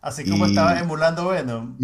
Así 0.00 0.24
como 0.24 0.46
y- 0.46 0.50
estabas 0.50 0.80
emulando 0.80 1.28
Venom. 1.28 1.76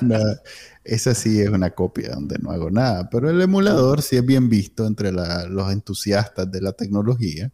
Nada, 0.00 0.40
esa 0.86 1.14
sí 1.14 1.40
es 1.40 1.48
una 1.50 1.70
copia 1.70 2.10
donde 2.14 2.38
no 2.38 2.50
hago 2.50 2.70
nada, 2.70 3.08
pero 3.10 3.28
el 3.30 3.40
emulador 3.40 4.02
sí 4.02 4.16
es 4.16 4.24
bien 4.24 4.48
visto 4.48 4.86
entre 4.86 5.12
la- 5.12 5.46
los 5.46 5.72
entusiastas 5.72 6.50
de 6.50 6.60
la 6.60 6.72
tecnología, 6.72 7.50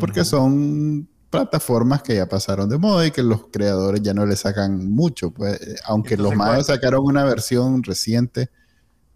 porque 0.00 0.24
son 0.24 1.08
plataformas 1.30 2.02
que 2.02 2.14
ya 2.16 2.26
pasaron 2.28 2.68
de 2.68 2.78
moda 2.78 3.06
y 3.06 3.10
que 3.10 3.22
los 3.22 3.46
creadores 3.52 4.02
ya 4.02 4.12
no 4.14 4.24
le 4.26 4.34
sacan 4.36 4.90
mucho, 4.90 5.30
pues, 5.30 5.60
eh, 5.60 5.76
aunque 5.86 6.16
los 6.16 6.32
Entonces, 6.32 6.54
¿cuál- 6.54 6.64
sacaron 6.64 7.04
una 7.04 7.24
versión 7.24 7.82
reciente 7.82 8.50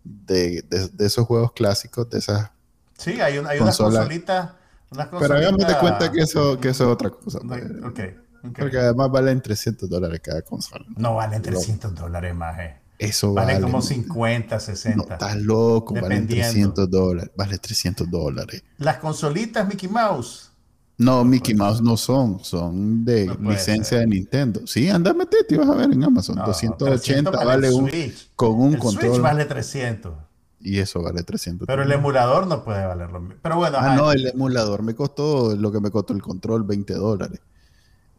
de, 0.05 0.63
de- 0.69 0.89
de 0.89 1.07
esos 1.07 1.27
juegos 1.27 1.53
clásicos, 1.53 2.09
de 2.11 2.19
esas, 2.19 2.51
Sí, 2.99 3.21
hay, 3.21 3.39
un, 3.39 3.47
hay 3.47 3.59
unas 3.59 3.77
Consola. 3.77 4.01
consolitas. 4.01 4.51
Unas 4.91 5.09
pero 5.19 5.35
hagamos 5.35 5.67
de 5.67 5.77
cuenta 5.79 6.13
que 6.13 6.21
eso, 6.21 6.61
que 6.61 6.69
eso 6.69 6.85
es 6.85 6.91
otra 6.91 7.11
cosa, 7.11 7.41
No, 7.43 7.49
pues, 7.49 7.65
ok, 7.85 8.01
ok. 8.45 8.59
porque 8.59 8.79
además 8.79 9.11
valen 9.11 9.41
300 9.41 9.89
dólares 9.89 10.21
cada 10.23 10.43
consola. 10.43 10.85
No 10.97 11.15
valen 11.15 11.41
300 11.43 11.95
dólares 11.95 12.35
más. 12.35 12.59
eh. 12.61 12.77
Eso 13.05 13.35
Valen 13.35 13.57
vale. 13.57 13.67
como 13.67 13.83
50, 13.83 14.55
No, 14.57 14.61
60. 14.61 15.13
estás 15.15 15.37
loco, 15.37 15.95
valen 15.95 16.27
Dependiendo. 16.27 16.45
300 16.75 16.91
dólares, 16.91 17.31
vale 17.37 17.59
300 17.59 18.11
dólares. 18.11 18.63
Las 18.79 18.97
consolitas 18.99 19.67
Mickey 19.69 19.89
Mouse. 19.89 20.51
No, 20.99 21.25
Mickey 21.25 21.55
Mouse 21.55 21.81
no 21.83 21.97
son, 21.97 22.45
son 22.45 23.05
de 23.05 23.27
No 23.27 23.51
licencia 23.51 23.99
ser. 23.99 24.01
de 24.01 24.07
Nintendo. 24.07 24.67
Sí, 24.67 24.89
anda, 24.89 25.13
metete 25.15 25.55
y 25.55 25.59
vas 25.59 25.69
a 25.69 25.75
ver 25.75 25.91
en 25.93 26.05
Amazon. 26.05 26.37
No, 26.37 26.47
280 26.47 27.31
300 27.31 27.45
vale 27.45 27.71
un, 27.73 27.91
Switch. 27.91 28.31
con 28.37 28.53
un 28.61 28.75
el 28.75 28.79
control. 28.79 29.11
Switch 29.11 29.23
vale 29.23 29.45
300. 29.47 30.15
Y 30.61 30.79
eso 30.79 31.03
vale 31.03 31.25
300. 31.25 31.67
Pero 31.67 31.83
el 31.83 31.91
emulador 31.91 32.47
no 32.47 32.63
puede 32.63 32.87
valer 32.87 33.11
lo 33.11 33.19
mismo. 33.21 33.37
Pero 33.43 33.57
bueno, 33.57 33.79
Ah, 33.81 33.97
no, 33.97 34.13
el 34.13 34.29
emulador 34.29 34.83
me 34.83 34.95
costó 34.95 35.57
lo 35.57 35.73
que 35.73 35.81
me 35.81 35.91
costó 35.91 36.13
el 36.13 36.23
control, 36.23 36.63
20 36.63 36.95
dólares. 36.95 37.41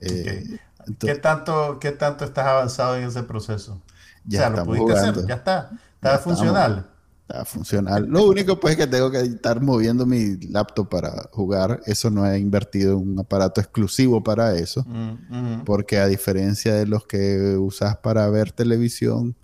Eh, 0.01 0.43
¿qué, 0.45 0.59
entonces, 0.87 1.21
tanto, 1.21 1.77
¿qué 1.79 1.91
tanto 1.91 2.25
estás 2.25 2.45
avanzado 2.45 2.97
en 2.97 3.05
ese 3.05 3.23
proceso? 3.23 3.79
Ya 4.25 4.39
o 4.39 4.41
sea, 4.41 4.49
lo 4.49 4.55
estamos 4.57 4.77
pudiste 4.77 4.91
jugando. 4.99 5.19
hacer, 5.19 5.27
ya 5.29 5.35
está. 5.35 5.69
Ya 5.71 5.77
Está 5.95 6.15
estamos. 6.15 6.23
funcional. 6.23 6.89
Está 7.27 7.45
funcional. 7.45 8.05
Lo 8.09 8.25
único 8.27 8.59
pues 8.59 8.73
es 8.73 8.77
que 8.77 8.87
tengo 8.87 9.09
que 9.09 9.21
estar 9.21 9.61
moviendo 9.61 10.05
mi 10.05 10.35
laptop 10.49 10.89
para 10.89 11.29
jugar. 11.31 11.79
Eso 11.85 12.09
no 12.09 12.25
he 12.29 12.37
invertido 12.37 12.97
en 12.99 13.11
un 13.13 13.19
aparato 13.19 13.61
exclusivo 13.61 14.21
para 14.21 14.55
eso. 14.55 14.83
Mm, 14.85 15.11
ujú. 15.55 15.65
porque 15.65 15.97
a 15.99 16.07
diferencia 16.07 16.73
de 16.75 16.85
los 16.85 17.05
que 17.05 17.55
usas 17.57 17.95
para 17.97 18.29
ver 18.29 18.51
televisión, 18.51 19.35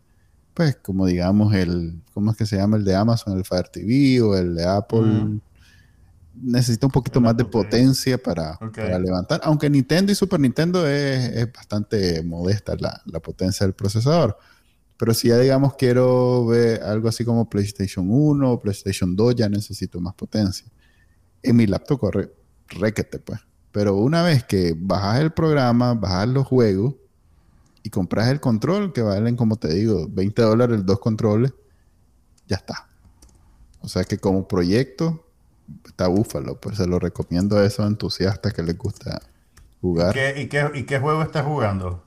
pues 0.54 0.76
como 0.76 1.06
digamos 1.06 1.54
el, 1.56 2.02
¿cómo 2.14 2.32
es 2.32 2.38
que 2.38 2.46
se 2.46 2.58
llama? 2.58 2.76
El 2.76 2.84
de 2.84 2.96
Amazon, 2.96 3.38
el 3.38 3.46
Fire 3.46 3.70
TV 3.70 4.22
o 4.22 4.36
el 4.36 4.56
de 4.56 4.66
Apple, 4.68 5.00
Ujú. 5.00 5.40
necesita 6.42 6.86
un 6.86 6.92
poquito 6.92 7.20
más 7.22 7.36
de 7.38 7.46
potencia 7.46 8.18
para 8.18 8.58
levantar, 9.00 9.40
aunque 9.44 9.70
Nintendo 9.70 10.12
y 10.12 10.16
Super 10.16 10.40
Nintendo 10.40 10.86
es, 10.88 11.30
es 11.30 11.52
bastante 11.54 12.22
modesta 12.24 12.76
la, 12.78 13.02
la 13.06 13.20
potencia 13.22 13.66
del 13.66 13.74
procesador. 13.74 14.38
Pero 15.00 15.14
si 15.14 15.30
ya 15.30 15.38
digamos 15.40 15.76
quiero 15.76 16.46
ver 16.46 16.84
algo 16.84 17.08
así 17.08 17.24
como 17.24 17.50
PlayStation 17.50 18.06
1 18.10 18.52
o 18.52 18.60
PlayStation 18.60 19.16
2, 19.16 19.34
ya 19.34 19.48
necesito 19.48 20.02
más 20.02 20.14
potencia. 20.14 20.68
En 21.42 21.56
mi 21.56 21.66
laptop 21.68 22.00
corre 22.02 22.34
requete, 22.68 23.18
pues. 23.20 23.40
Pero 23.72 23.96
una 23.96 24.24
vez 24.24 24.44
que 24.44 24.76
bajas 24.78 25.22
el 25.22 25.32
programa, 25.32 25.94
bajas 25.94 26.28
los 26.28 26.46
juegos 26.46 26.96
y 27.82 27.90
compras 27.90 28.28
el 28.28 28.42
control, 28.42 28.92
que 28.92 29.02
valen, 29.02 29.38
como 29.38 29.56
te 29.56 29.74
digo, 29.74 30.06
20 30.10 30.42
dólares 30.42 30.86
dos 30.86 31.00
controles, 31.00 31.54
ya 32.46 32.58
está. 32.58 32.90
O 33.80 33.88
sea 33.88 34.04
que 34.04 34.18
como 34.18 34.50
proyecto 34.50 35.26
está 35.86 36.08
búfalo, 36.10 36.60
pues 36.60 36.76
se 36.76 36.88
lo 36.88 37.00
recomiendo 37.00 37.58
a 37.58 37.66
esos 37.66 37.88
entusiastas 37.88 38.54
que 38.54 38.64
les 38.64 38.78
gusta 38.78 39.22
jugar 39.80 40.14
¿Qué- 40.14 40.42
y, 40.42 40.50
qué, 40.50 40.70
¿Y 40.74 40.84
qué 40.84 41.00
juego 41.00 41.22
estás 41.22 41.46
jugando? 41.46 42.04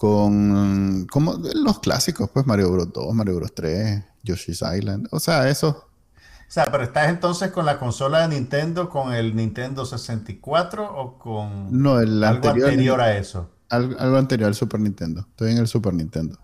Con 0.00 1.06
como 1.10 1.34
los 1.54 1.80
clásicos, 1.80 2.30
pues 2.32 2.46
Mario 2.46 2.72
Bros 2.72 2.90
2, 2.90 3.14
Mario 3.14 3.36
Bros 3.36 3.54
3, 3.54 4.02
Yoshi's 4.22 4.62
Island, 4.62 5.06
o 5.10 5.20
sea, 5.20 5.46
eso 5.50 5.88
O 6.16 6.52
sea, 6.52 6.70
pero 6.72 6.84
estás 6.84 7.10
entonces 7.10 7.50
con 7.50 7.66
la 7.66 7.78
consola 7.78 8.26
de 8.26 8.34
Nintendo, 8.34 8.88
con 8.88 9.12
el 9.12 9.36
Nintendo 9.36 9.84
64 9.84 10.90
o 10.90 11.18
con 11.18 11.82
no 11.82 12.00
el 12.00 12.24
algo 12.24 12.48
anterior, 12.48 12.70
anterior 12.70 13.00
a 13.02 13.16
eso. 13.18 13.50
al- 13.68 13.94
algo 13.98 14.16
anterior 14.16 14.48
al 14.48 14.54
Super 14.54 14.80
Nintendo. 14.80 15.20
Estoy 15.28 15.52
en 15.52 15.58
el 15.58 15.68
Super 15.68 15.92
Nintendo. 15.92 16.38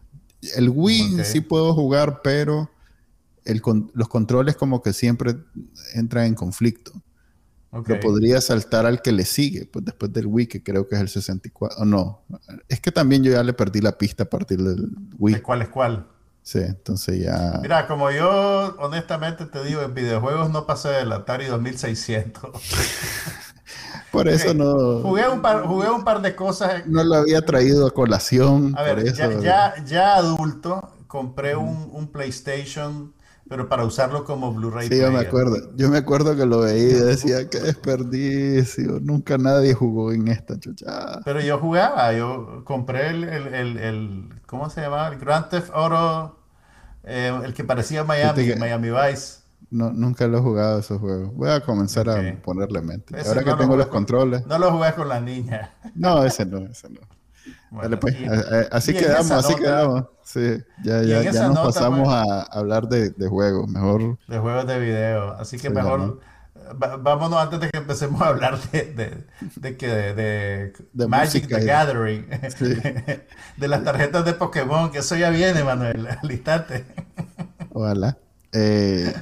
El 0.54 0.68
Wii 0.68 1.24
sí 1.24 1.40
puedo 1.40 1.72
jugar, 1.72 2.20
pero 2.22 2.70
el 3.46 3.62
los 3.94 4.08
controles 4.08 4.54
como 4.56 4.82
que 4.82 4.92
siempre 4.92 5.34
entran 5.94 6.26
en 6.26 6.34
conflicto. 6.34 6.92
Ok. 7.78 7.88
Lo 7.88 8.00
podría 8.00 8.40
saltar 8.40 8.86
al 8.86 9.02
que 9.02 9.12
le 9.12 9.24
sigue, 9.24 9.66
pues 9.66 9.84
después 9.84 10.12
del 10.12 10.26
Wii, 10.26 10.46
que 10.46 10.62
creo 10.62 10.88
que 10.88 10.94
es 10.96 11.00
el 11.00 11.08
64. 11.08 11.78
O 11.82 11.84
no, 11.84 12.22
es 12.68 12.80
que 12.80 12.90
también 12.92 13.22
yo 13.22 13.32
ya 13.32 13.42
le 13.42 13.52
perdí 13.52 13.80
la 13.80 13.96
pista 13.98 14.24
a 14.24 14.26
partir 14.30 14.62
del 14.62 14.76
¿De 14.90 15.16
Wii. 15.18 15.40
cuál 15.42 15.62
es 15.62 15.68
cuál? 15.68 16.06
Sí, 16.42 16.60
entonces 16.60 17.24
ya. 17.24 17.58
Mira, 17.60 17.86
como 17.88 18.10
yo 18.12 18.76
honestamente 18.78 19.46
te 19.46 19.64
digo, 19.64 19.82
en 19.82 19.94
videojuegos 19.94 20.50
no 20.50 20.64
pasé 20.66 20.90
del 20.90 21.10
Atari 21.12 21.46
2600. 21.46 22.50
Por 24.12 24.28
eso 24.28 24.54
no, 24.54 25.00
Jugué 25.02 25.28
un 25.28 25.42
par, 25.42 25.66
jugué 25.66 25.90
un 25.90 26.04
par 26.04 26.22
de 26.22 26.34
cosas. 26.34 26.86
no 26.86 27.02
lo 27.04 27.16
había 27.16 27.42
traído 27.44 27.86
a 27.86 27.90
colación. 27.90 28.74
A 28.78 28.82
ver, 28.82 28.96
por 28.98 29.06
eso. 29.08 29.40
ya, 29.40 29.74
ya, 29.76 29.84
ya 29.84 30.14
adulto 30.16 30.92
compré 31.06 31.54
un, 31.56 31.88
un 31.92 32.08
PlayStation, 32.08 33.12
pero 33.48 33.68
para 33.68 33.84
usarlo 33.84 34.24
como 34.24 34.52
Blu-ray 34.52 34.88
Sí, 34.88 34.98
yo 34.98 35.10
me 35.12 35.20
acuerdo. 35.20 35.56
Yo 35.76 35.88
me 35.88 35.98
acuerdo 35.98 36.34
que 36.36 36.46
lo 36.46 36.60
veía 36.60 36.88
y 36.88 36.92
decía, 37.00 37.48
qué 37.48 37.60
desperdicio. 37.60 38.98
Nunca 39.00 39.38
nadie 39.38 39.74
jugó 39.74 40.12
en 40.12 40.28
esta 40.28 40.58
chucha. 40.58 41.20
Pero 41.24 41.40
yo 41.40 41.58
jugaba, 41.58 42.12
yo 42.12 42.62
compré 42.64 43.08
el, 43.10 43.24
el, 43.24 43.46
el, 43.54 43.76
el- 43.78 44.40
¿cómo 44.46 44.68
se 44.70 44.80
llamaba? 44.80 45.08
El 45.08 45.18
Grand 45.18 45.48
Theft 45.48 45.70
Auto, 45.72 46.38
eh, 47.04 47.32
el 47.44 47.54
que 47.54 47.64
parecía 47.64 48.04
Miami, 48.04 48.40
Fíjate 48.42 48.54
que- 48.54 48.60
Miami 48.60 48.90
Vice. 48.90 49.40
No, 49.68 49.92
nunca 49.92 50.28
lo 50.28 50.38
he 50.38 50.40
jugado 50.40 50.78
esos 50.78 51.00
juegos. 51.00 51.34
Voy 51.34 51.50
a 51.50 51.60
comenzar 51.60 52.08
a 52.08 52.36
ponerle 52.42 52.80
mente. 52.82 53.18
Ese 53.18 53.28
Ahora 53.28 53.40
no 53.40 53.44
que 53.44 53.50
lo 53.50 53.56
tengo 53.56 53.76
los 53.76 53.86
con- 53.86 53.98
controles. 54.04 54.46
No 54.46 54.58
lo 54.58 54.70
jugué 54.70 54.92
con 54.94 55.08
la 55.08 55.20
niña. 55.20 55.72
No, 55.96 56.22
ese 56.24 56.46
no, 56.46 56.58
ese 56.58 56.88
no. 56.88 57.00
Bueno, 57.70 57.82
Dale, 57.88 57.96
pues. 57.98 58.14
y- 58.20 58.26
así 58.70 58.94
quedamos, 58.94 59.30
así 59.32 59.52
nota- 59.52 59.62
quedamos. 59.62 60.04
Sí, 60.24 60.58
ya, 60.82 61.02
ya, 61.02 61.22
ya 61.22 61.32
nos 61.32 61.48
nota, 61.54 61.62
pasamos 61.64 62.00
pues- 62.08 62.16
a 62.16 62.42
hablar 62.58 62.88
de, 62.88 63.10
de 63.10 63.28
juegos. 63.28 63.68
Mejor. 63.68 64.18
de 64.26 64.38
juegos 64.38 64.66
de 64.66 64.78
video. 64.80 65.32
Así 65.32 65.56
que 65.56 65.68
Sí, 65.68 65.74
mejor 65.74 66.20
va- 66.82 66.96
vámonos 66.96 67.38
antes 67.40 67.60
de 67.60 67.70
que 67.70 67.78
empecemos 67.78 68.20
a 68.22 68.28
hablar 68.28 68.58
de, 68.70 68.82
de, 68.92 69.24
de 69.56 69.76
que 69.76 69.86
de, 69.88 71.06
Magic 71.08 71.42
música 71.44 71.58
the 71.58 71.64
Gathering, 71.64 72.26
Sí. 72.56 72.74
de 73.56 73.68
las 73.68 73.84
tarjetas 73.84 74.24
de 74.24 74.32
Pokémon, 74.34 74.90
que 74.90 74.98
eso 74.98 75.16
ya 75.16 75.30
viene, 75.30 75.62
Manuel, 75.64 76.06
al 76.08 76.30
instante. 76.32 76.84
Ojalá. 77.72 78.16
Eh, 78.52 79.12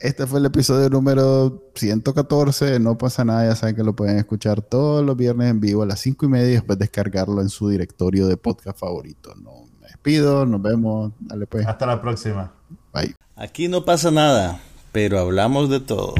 este 0.00 0.26
fue 0.26 0.40
el 0.40 0.46
episodio 0.46 0.88
número 0.88 1.70
114. 1.74 2.80
No 2.80 2.96
pasa 2.96 3.24
nada, 3.24 3.46
ya 3.46 3.54
saben 3.54 3.76
que 3.76 3.84
lo 3.84 3.94
pueden 3.94 4.16
escuchar 4.16 4.62
todos 4.62 5.04
los 5.04 5.16
viernes 5.16 5.50
en 5.50 5.60
vivo 5.60 5.82
a 5.82 5.86
las 5.86 6.00
5 6.00 6.26
y 6.26 6.28
media 6.28 6.48
y 6.48 6.54
después 6.54 6.78
descargarlo 6.78 7.42
en 7.42 7.50
su 7.50 7.68
directorio 7.68 8.26
de 8.26 8.36
podcast 8.36 8.78
favorito. 8.78 9.34
No 9.36 9.66
me 9.80 9.88
despido, 9.88 10.46
nos 10.46 10.62
vemos. 10.62 11.12
Dale 11.20 11.46
pues. 11.46 11.66
Hasta 11.66 11.86
la 11.86 12.00
próxima. 12.00 12.52
Bye. 12.92 13.14
Aquí 13.36 13.68
no 13.68 13.84
pasa 13.84 14.10
nada, 14.10 14.60
pero 14.90 15.18
hablamos 15.18 15.68
de 15.68 15.80
todo. 15.80 16.14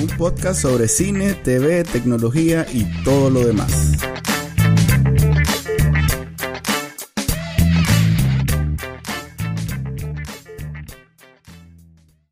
Un 0.00 0.08
podcast 0.16 0.62
sobre 0.62 0.88
cine, 0.88 1.34
TV, 1.34 1.84
tecnología 1.84 2.66
y 2.72 2.84
todo 3.04 3.28
lo 3.30 3.44
demás. 3.44 3.93